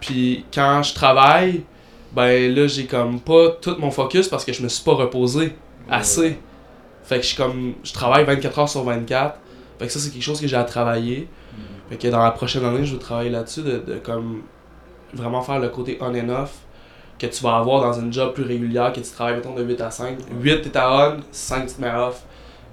Puis 0.00 0.44
quand 0.52 0.82
je 0.82 0.94
travaille, 0.94 1.64
ben 2.12 2.54
là, 2.54 2.66
j'ai 2.66 2.86
comme 2.86 3.20
pas 3.20 3.50
tout 3.60 3.76
mon 3.78 3.90
focus 3.90 4.28
parce 4.28 4.44
que 4.44 4.52
je 4.52 4.62
me 4.62 4.68
suis 4.68 4.84
pas 4.84 4.94
reposé 4.94 5.56
assez. 5.90 6.38
Fait 7.02 7.16
que 7.16 7.22
je 7.22 7.28
suis 7.28 7.36
comme. 7.36 7.74
Je 7.82 7.92
travaille 7.92 8.24
24 8.24 8.58
heures 8.58 8.68
sur 8.68 8.84
24. 8.84 9.38
Fait 9.78 9.86
que 9.86 9.92
ça, 9.92 9.98
c'est 9.98 10.10
quelque 10.10 10.22
chose 10.22 10.40
que 10.40 10.46
j'ai 10.46 10.56
à 10.56 10.64
travailler. 10.64 11.28
Mhm. 11.52 11.64
Fait 11.90 11.96
que 11.96 12.08
dans 12.08 12.22
la 12.22 12.30
prochaine 12.30 12.64
année, 12.64 12.84
je 12.84 12.94
vais 12.94 13.00
travailler 13.00 13.30
là-dessus, 13.30 13.62
de, 13.62 13.78
de 13.78 13.96
comme 13.96 14.42
vraiment 15.12 15.42
faire 15.42 15.58
le 15.58 15.68
côté 15.68 15.98
on 16.00 16.14
and 16.14 16.28
off 16.28 16.64
que 17.18 17.26
tu 17.26 17.42
vas 17.44 17.56
avoir 17.56 17.80
dans 17.80 17.92
une 17.92 18.12
job 18.12 18.34
plus 18.34 18.44
régulière, 18.44 18.92
que 18.92 19.00
tu 19.00 19.10
travailles 19.10 19.36
mettons 19.36 19.54
de 19.54 19.62
8 19.62 19.80
à 19.80 19.90
5. 19.90 20.18
8 20.40 20.62
t'es 20.62 20.76
à 20.76 21.10
on, 21.10 21.20
5 21.30 21.66
tu 21.66 21.74
te 21.74 21.80
mets 21.80 21.94
off. 21.94 22.24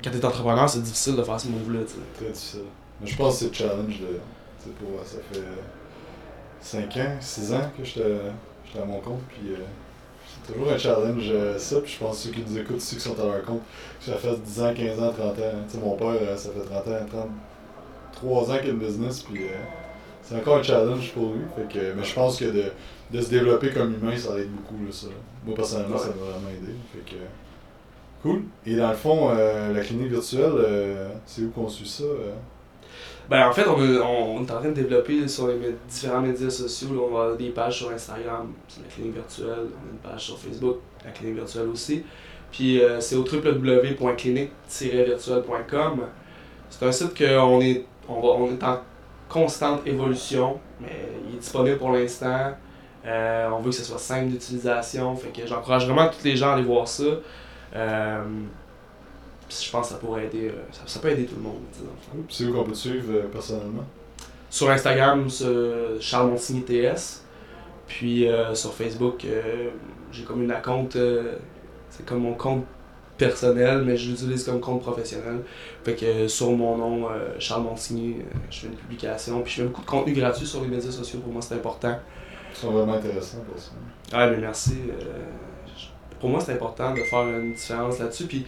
Quand 0.03 0.09
t'es 0.11 0.25
entrepreneur, 0.25 0.69
c'est 0.69 0.81
difficile 0.81 1.15
de 1.15 1.23
faire 1.23 1.39
ce 1.39 1.47
move-là. 1.47 1.79
Très 2.17 2.31
difficile. 2.31 2.61
Mais 2.99 3.07
je 3.07 3.15
pense 3.15 3.33
que 3.33 3.39
c'est 3.39 3.47
le 3.47 3.53
challenge 3.53 3.99
de. 3.99 4.71
pour, 4.71 5.05
ça 5.05 5.17
fait 5.31 5.39
5 6.61 6.97
ans, 6.97 7.17
6 7.19 7.53
ans 7.53 7.71
que 7.77 7.83
j'étais 7.83 8.03
à 8.81 8.85
mon 8.85 8.99
compte, 8.99 9.21
puis 9.29 9.53
euh, 9.53 9.57
c'est 10.25 10.53
toujours 10.53 10.71
un 10.71 10.77
challenge 10.77 11.29
euh, 11.29 11.57
ça, 11.57 11.81
puis 11.81 11.91
je 11.91 11.99
pense 11.99 12.17
que 12.17 12.23
ceux 12.23 12.31
qui 12.31 12.43
nous 12.47 12.57
écoutent, 12.57 12.81
ceux 12.81 12.97
qui 12.97 13.03
sont 13.03 13.19
à 13.19 13.25
leur 13.25 13.43
compte, 13.43 13.61
ça 13.99 14.13
fait 14.13 14.39
10 14.39 14.61
ans, 14.61 14.73
15 14.73 14.99
ans, 14.99 15.11
30 15.11 15.39
ans. 15.39 15.41
Tu 15.69 15.77
mon 15.77 15.95
père, 15.95 16.07
euh, 16.07 16.37
ça 16.37 16.49
fait 16.51 16.65
30 16.65 16.87
ans, 16.87 17.27
33 18.13 18.51
ans 18.51 18.57
qu'il 18.59 18.69
a 18.69 18.73
une 18.73 18.79
business, 18.79 19.21
puis 19.21 19.41
c'est 20.21 20.35
encore 20.35 20.57
un 20.57 20.63
challenge 20.63 21.11
pour 21.13 21.33
lui. 21.33 21.41
Fait 21.55 21.79
que, 21.79 21.93
mais 21.93 22.03
je 22.03 22.13
pense 22.13 22.37
que 22.37 22.45
de, 22.45 22.65
de 23.11 23.21
se 23.21 23.29
développer 23.29 23.71
comme 23.71 23.93
humain, 23.93 24.15
ça 24.15 24.37
aide 24.37 24.51
beaucoup, 24.51 24.83
là, 24.85 24.91
ça. 24.91 25.07
Moi, 25.45 25.55
personnellement, 25.55 25.97
ça 25.97 26.07
m'a 26.07 26.31
vraiment 26.31 26.49
aidé. 26.49 26.73
Fait 26.93 27.15
que, 27.15 27.19
cool. 28.21 28.43
Et 28.65 28.75
dans 28.75 28.89
le 28.89 28.95
fond, 28.95 29.29
euh, 29.31 29.73
la 29.73 29.81
clinique 29.81 30.11
virtuelle, 30.11 30.51
euh, 30.55 31.09
c'est 31.25 31.41
où 31.43 31.49
qu'on 31.49 31.69
suit 31.69 31.87
ça? 31.87 32.03
euh? 32.03 32.33
Ben, 33.29 33.47
en 33.47 33.53
fait, 33.53 33.65
on, 33.67 33.79
a- 33.79 34.01
on, 34.03 34.39
est 34.45 34.51
en 34.51 34.59
train 34.59 34.69
de 34.69 34.73
développer 34.73 35.27
sur 35.27 35.47
les 35.47 35.55
différents 35.87 36.21
médias 36.21 36.49
sociaux. 36.49 36.89
on 36.91 37.05
avoir 37.07 37.35
des 37.37 37.49
pages 37.49 37.77
sur 37.79 37.89
Instagram, 37.91 38.51
c'est 38.67 38.81
la 38.81 38.87
clinique 38.89 39.13
virtuelle. 39.15 39.67
On 39.71 39.87
a 39.87 39.91
une 39.91 39.97
page 40.11 40.25
sur 40.25 40.37
Facebook, 40.37 40.77
la 41.05 41.11
clinique 41.11 41.35
virtuelle 41.35 41.69
aussi. 41.69 42.03
Puis 42.51 42.81
c'est 42.99 43.15
au 43.15 43.23
www.clinique-virtuelle.com. 43.23 46.01
C'est 46.69 46.85
un 46.85 46.91
site 46.91 47.17
qu'on 47.17 47.61
est, 47.61 47.85
on 48.09 48.13
on 48.21 48.51
est 48.51 48.63
en 48.63 48.79
constante 49.29 49.85
évolution, 49.87 50.59
mais 50.81 51.07
il 51.29 51.35
est 51.35 51.39
disponible 51.39 51.77
pour 51.77 51.91
l'instant. 51.91 52.51
On 53.05 53.59
veut 53.59 53.69
que 53.69 53.75
ce 53.75 53.83
soit 53.83 53.97
simple 53.97 54.27
d'utilisation, 54.29 55.15
fait 55.15 55.29
que 55.29 55.47
j'encourage 55.47 55.85
vraiment 55.85 56.07
tous 56.09 56.23
les 56.25 56.35
gens 56.35 56.49
à 56.51 56.55
aller 56.55 56.63
voir 56.63 56.87
ça. 56.87 57.03
Euh, 57.75 58.23
je 59.59 59.71
pense 59.71 59.87
que 59.87 59.93
ça 59.93 59.99
pourrait 59.99 60.25
aider, 60.25 60.49
euh, 60.49 60.61
ça, 60.71 60.81
ça 60.85 60.99
peut 60.99 61.09
aider 61.09 61.25
tout 61.25 61.35
le 61.35 61.41
monde. 61.41 61.61
C'est 62.29 62.45
où 62.45 62.53
qu'on 62.53 62.63
peut 62.63 62.71
te 62.71 62.77
suivre 62.77 63.13
euh, 63.13 63.27
personnellement? 63.31 63.83
Sur 64.49 64.69
Instagram, 64.69 65.29
c'est 65.29 65.45
Charles 65.99 66.29
Monsigny 66.29 66.63
TS. 66.63 67.23
Puis 67.87 68.27
euh, 68.27 68.53
sur 68.53 68.73
Facebook, 68.73 69.25
j'ai 70.11 70.23
comme 70.23 70.43
une 70.43 70.53
compte. 70.63 70.97
c'est 71.89 72.05
comme 72.05 72.19
mon 72.19 72.33
compte 72.33 72.65
personnel, 73.17 73.83
mais 73.85 73.95
je 73.95 74.09
l'utilise 74.09 74.43
comme 74.43 74.59
compte 74.59 74.81
professionnel. 74.81 75.41
Fait 75.83 75.95
que 75.95 76.27
sur 76.27 76.51
mon 76.51 76.77
nom, 76.77 77.07
Charles 77.39 77.63
Monsigny, 77.63 78.17
euh, 78.19 78.37
je 78.49 78.59
fais 78.61 78.67
une 78.67 78.75
publication. 78.75 79.41
Puis 79.41 79.53
je 79.53 79.61
fais 79.61 79.67
beaucoup 79.67 79.81
de 79.81 79.85
contenu 79.85 80.13
gratuit 80.13 80.45
sur 80.45 80.61
les 80.61 80.67
médias 80.67 80.91
sociaux. 80.91 81.19
Pour 81.19 81.31
moi, 81.31 81.41
c'est 81.41 81.55
important. 81.55 81.97
Ils 82.53 82.57
sont 82.57 82.71
vraiment 82.71 82.93
intéressants 82.93 83.43
pour 83.49 83.61
ça. 83.61 83.71
Ouais, 84.17 84.31
mais 84.31 84.37
merci. 84.41 84.75
Pour 86.21 86.29
moi, 86.29 86.39
c'est 86.39 86.53
important 86.53 86.93
de 86.93 87.01
faire 87.01 87.27
une 87.27 87.53
différence 87.53 87.99
là-dessus. 87.99 88.25
Puis 88.25 88.45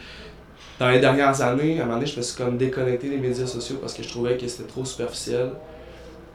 dans 0.80 0.90
les 0.90 1.00
dernières 1.00 1.42
années, 1.42 1.80
à 1.80 1.84
un 1.84 1.86
moment 1.86 1.98
donné, 1.98 2.10
je 2.10 2.16
me 2.16 2.22
suis 2.22 2.38
comme 2.38 2.56
déconnecté 2.56 3.10
des 3.10 3.18
médias 3.18 3.48
sociaux 3.48 3.78
parce 3.82 3.94
que 3.94 4.04
je 4.04 4.10
trouvais 4.10 4.38
que 4.38 4.48
c'était 4.48 4.70
trop 4.70 4.86
superficiel. 4.86 5.50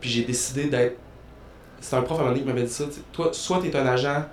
Puis 0.01 0.11
j'ai 0.11 0.25
décidé 0.25 0.65
d'être. 0.65 0.97
C'est 1.81 1.95
un 1.95 2.03
prof 2.03 2.19
à 2.19 2.23
un 2.23 2.25
moment 2.25 2.35
donné 2.35 2.45
qui 2.45 2.53
m'avait 2.53 2.67
dit 2.67 2.73
ça. 2.73 2.85
Toi, 3.13 3.31
soit 3.33 3.61
tu 3.61 3.69
es 3.69 3.77
un 3.77 3.87
agent 3.87 4.25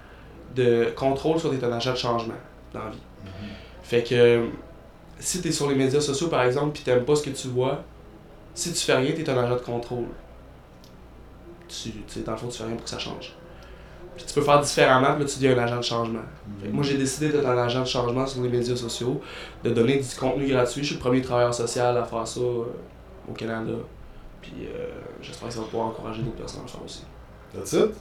de 0.56 0.92
contrôle, 0.96 1.40
soit 1.40 1.52
tu 1.52 1.58
es 1.58 1.64
un 1.64 1.72
agent 1.72 1.92
de 1.92 1.98
changement 1.98 2.34
dans 2.74 2.84
la 2.84 2.90
vie. 2.90 2.98
Mm-hmm. 2.98 3.84
Fait 3.84 4.04
que 4.04 4.48
si 5.20 5.42
tu 5.42 5.50
es 5.50 5.52
sur 5.52 5.70
les 5.70 5.76
médias 5.76 6.02
sociaux, 6.02 6.28
par 6.28 6.44
exemple, 6.44 6.72
puis 6.72 6.84
tu 6.84 7.00
pas 7.02 7.16
ce 7.16 7.24
que 7.24 7.30
tu 7.30 7.50
vois, 7.50 7.84
si 8.56 8.74
tu 8.74 8.80
fais 8.80 8.96
rien, 8.96 9.12
tu 9.12 9.22
es 9.22 9.30
un 9.30 9.38
agent 9.38 9.56
de 9.56 9.60
contrôle. 9.60 10.08
Tu, 11.68 11.92
dans 12.22 12.32
le 12.32 12.38
fond, 12.38 12.48
tu 12.48 12.58
fais 12.58 12.64
rien 12.64 12.76
pour 12.76 12.84
que 12.84 12.90
ça 12.90 13.00
change. 13.00 13.36
Puis 14.16 14.26
tu 14.26 14.34
peux 14.34 14.42
faire 14.42 14.62
différemment, 14.62 15.16
mais 15.18 15.26
tu 15.26 15.40
deviens 15.40 15.58
un 15.58 15.64
agent 15.64 15.78
de 15.78 15.82
changement. 15.84 16.20
Mm-hmm. 16.20 16.72
Moi, 16.72 16.84
j'ai 16.84 16.98
décidé 16.98 17.30
d'être 17.30 17.48
un 17.48 17.58
agent 17.58 17.82
de 17.82 17.88
changement 17.88 18.26
sur 18.26 18.42
les 18.44 18.50
médias 18.50 18.76
sociaux, 18.76 19.22
de 19.64 19.70
donner 19.70 19.98
du 19.98 20.16
contenu 20.16 20.48
gratuit. 20.48 20.82
Je 20.82 20.88
suis 20.88 20.96
le 20.96 21.02
premier 21.02 21.22
travailleur 21.22 21.54
social 21.54 21.98
à 21.98 22.04
faire 22.04 22.28
ça 22.28 22.40
euh, 22.40 22.64
au 23.30 23.34
Canada. 23.34 23.74
Puis 24.42 24.54
euh, 24.64 24.88
j'espère 25.22 25.50
que 25.50 25.54
ça 25.54 25.60
va 25.62 25.66
pouvoir 25.66 25.88
encourager 25.88 26.22
d'autres 26.22 26.38
personnes 26.38 26.62
à 26.62 26.64
le 26.64 26.70
faire 26.70 26.84
aussi. 26.84 27.04
That's 27.54 27.74
it. 27.74 27.92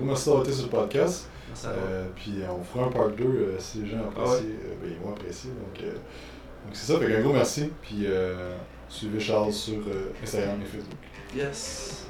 Merci 0.00 0.26
d'avoir 0.26 0.44
été 0.44 0.52
sur 0.52 0.64
le 0.64 0.70
podcast. 0.70 1.28
Euh, 1.64 2.06
puis 2.14 2.34
on 2.48 2.62
fera 2.62 2.86
un 2.86 2.90
part 2.90 3.10
2 3.10 3.56
si 3.58 3.82
les 3.82 3.90
gens 3.90 3.98
apprécient. 3.98 4.44
Ah 4.44 4.74
ben, 4.82 4.90
ils 4.90 5.04
vont 5.04 5.12
apprécier. 5.12 5.50
Donc, 5.50 5.84
donc 5.84 6.72
c'est 6.72 6.92
ça. 6.92 6.98
Fait 6.98 7.16
un 7.16 7.20
gros 7.20 7.32
merci. 7.32 7.70
Puis 7.82 8.06
suivez 8.88 9.20
Charles 9.20 9.52
sur 9.52 9.78
Instagram 10.22 10.58
et 10.62 10.66
Facebook. 10.66 10.98
Yes. 11.34 12.09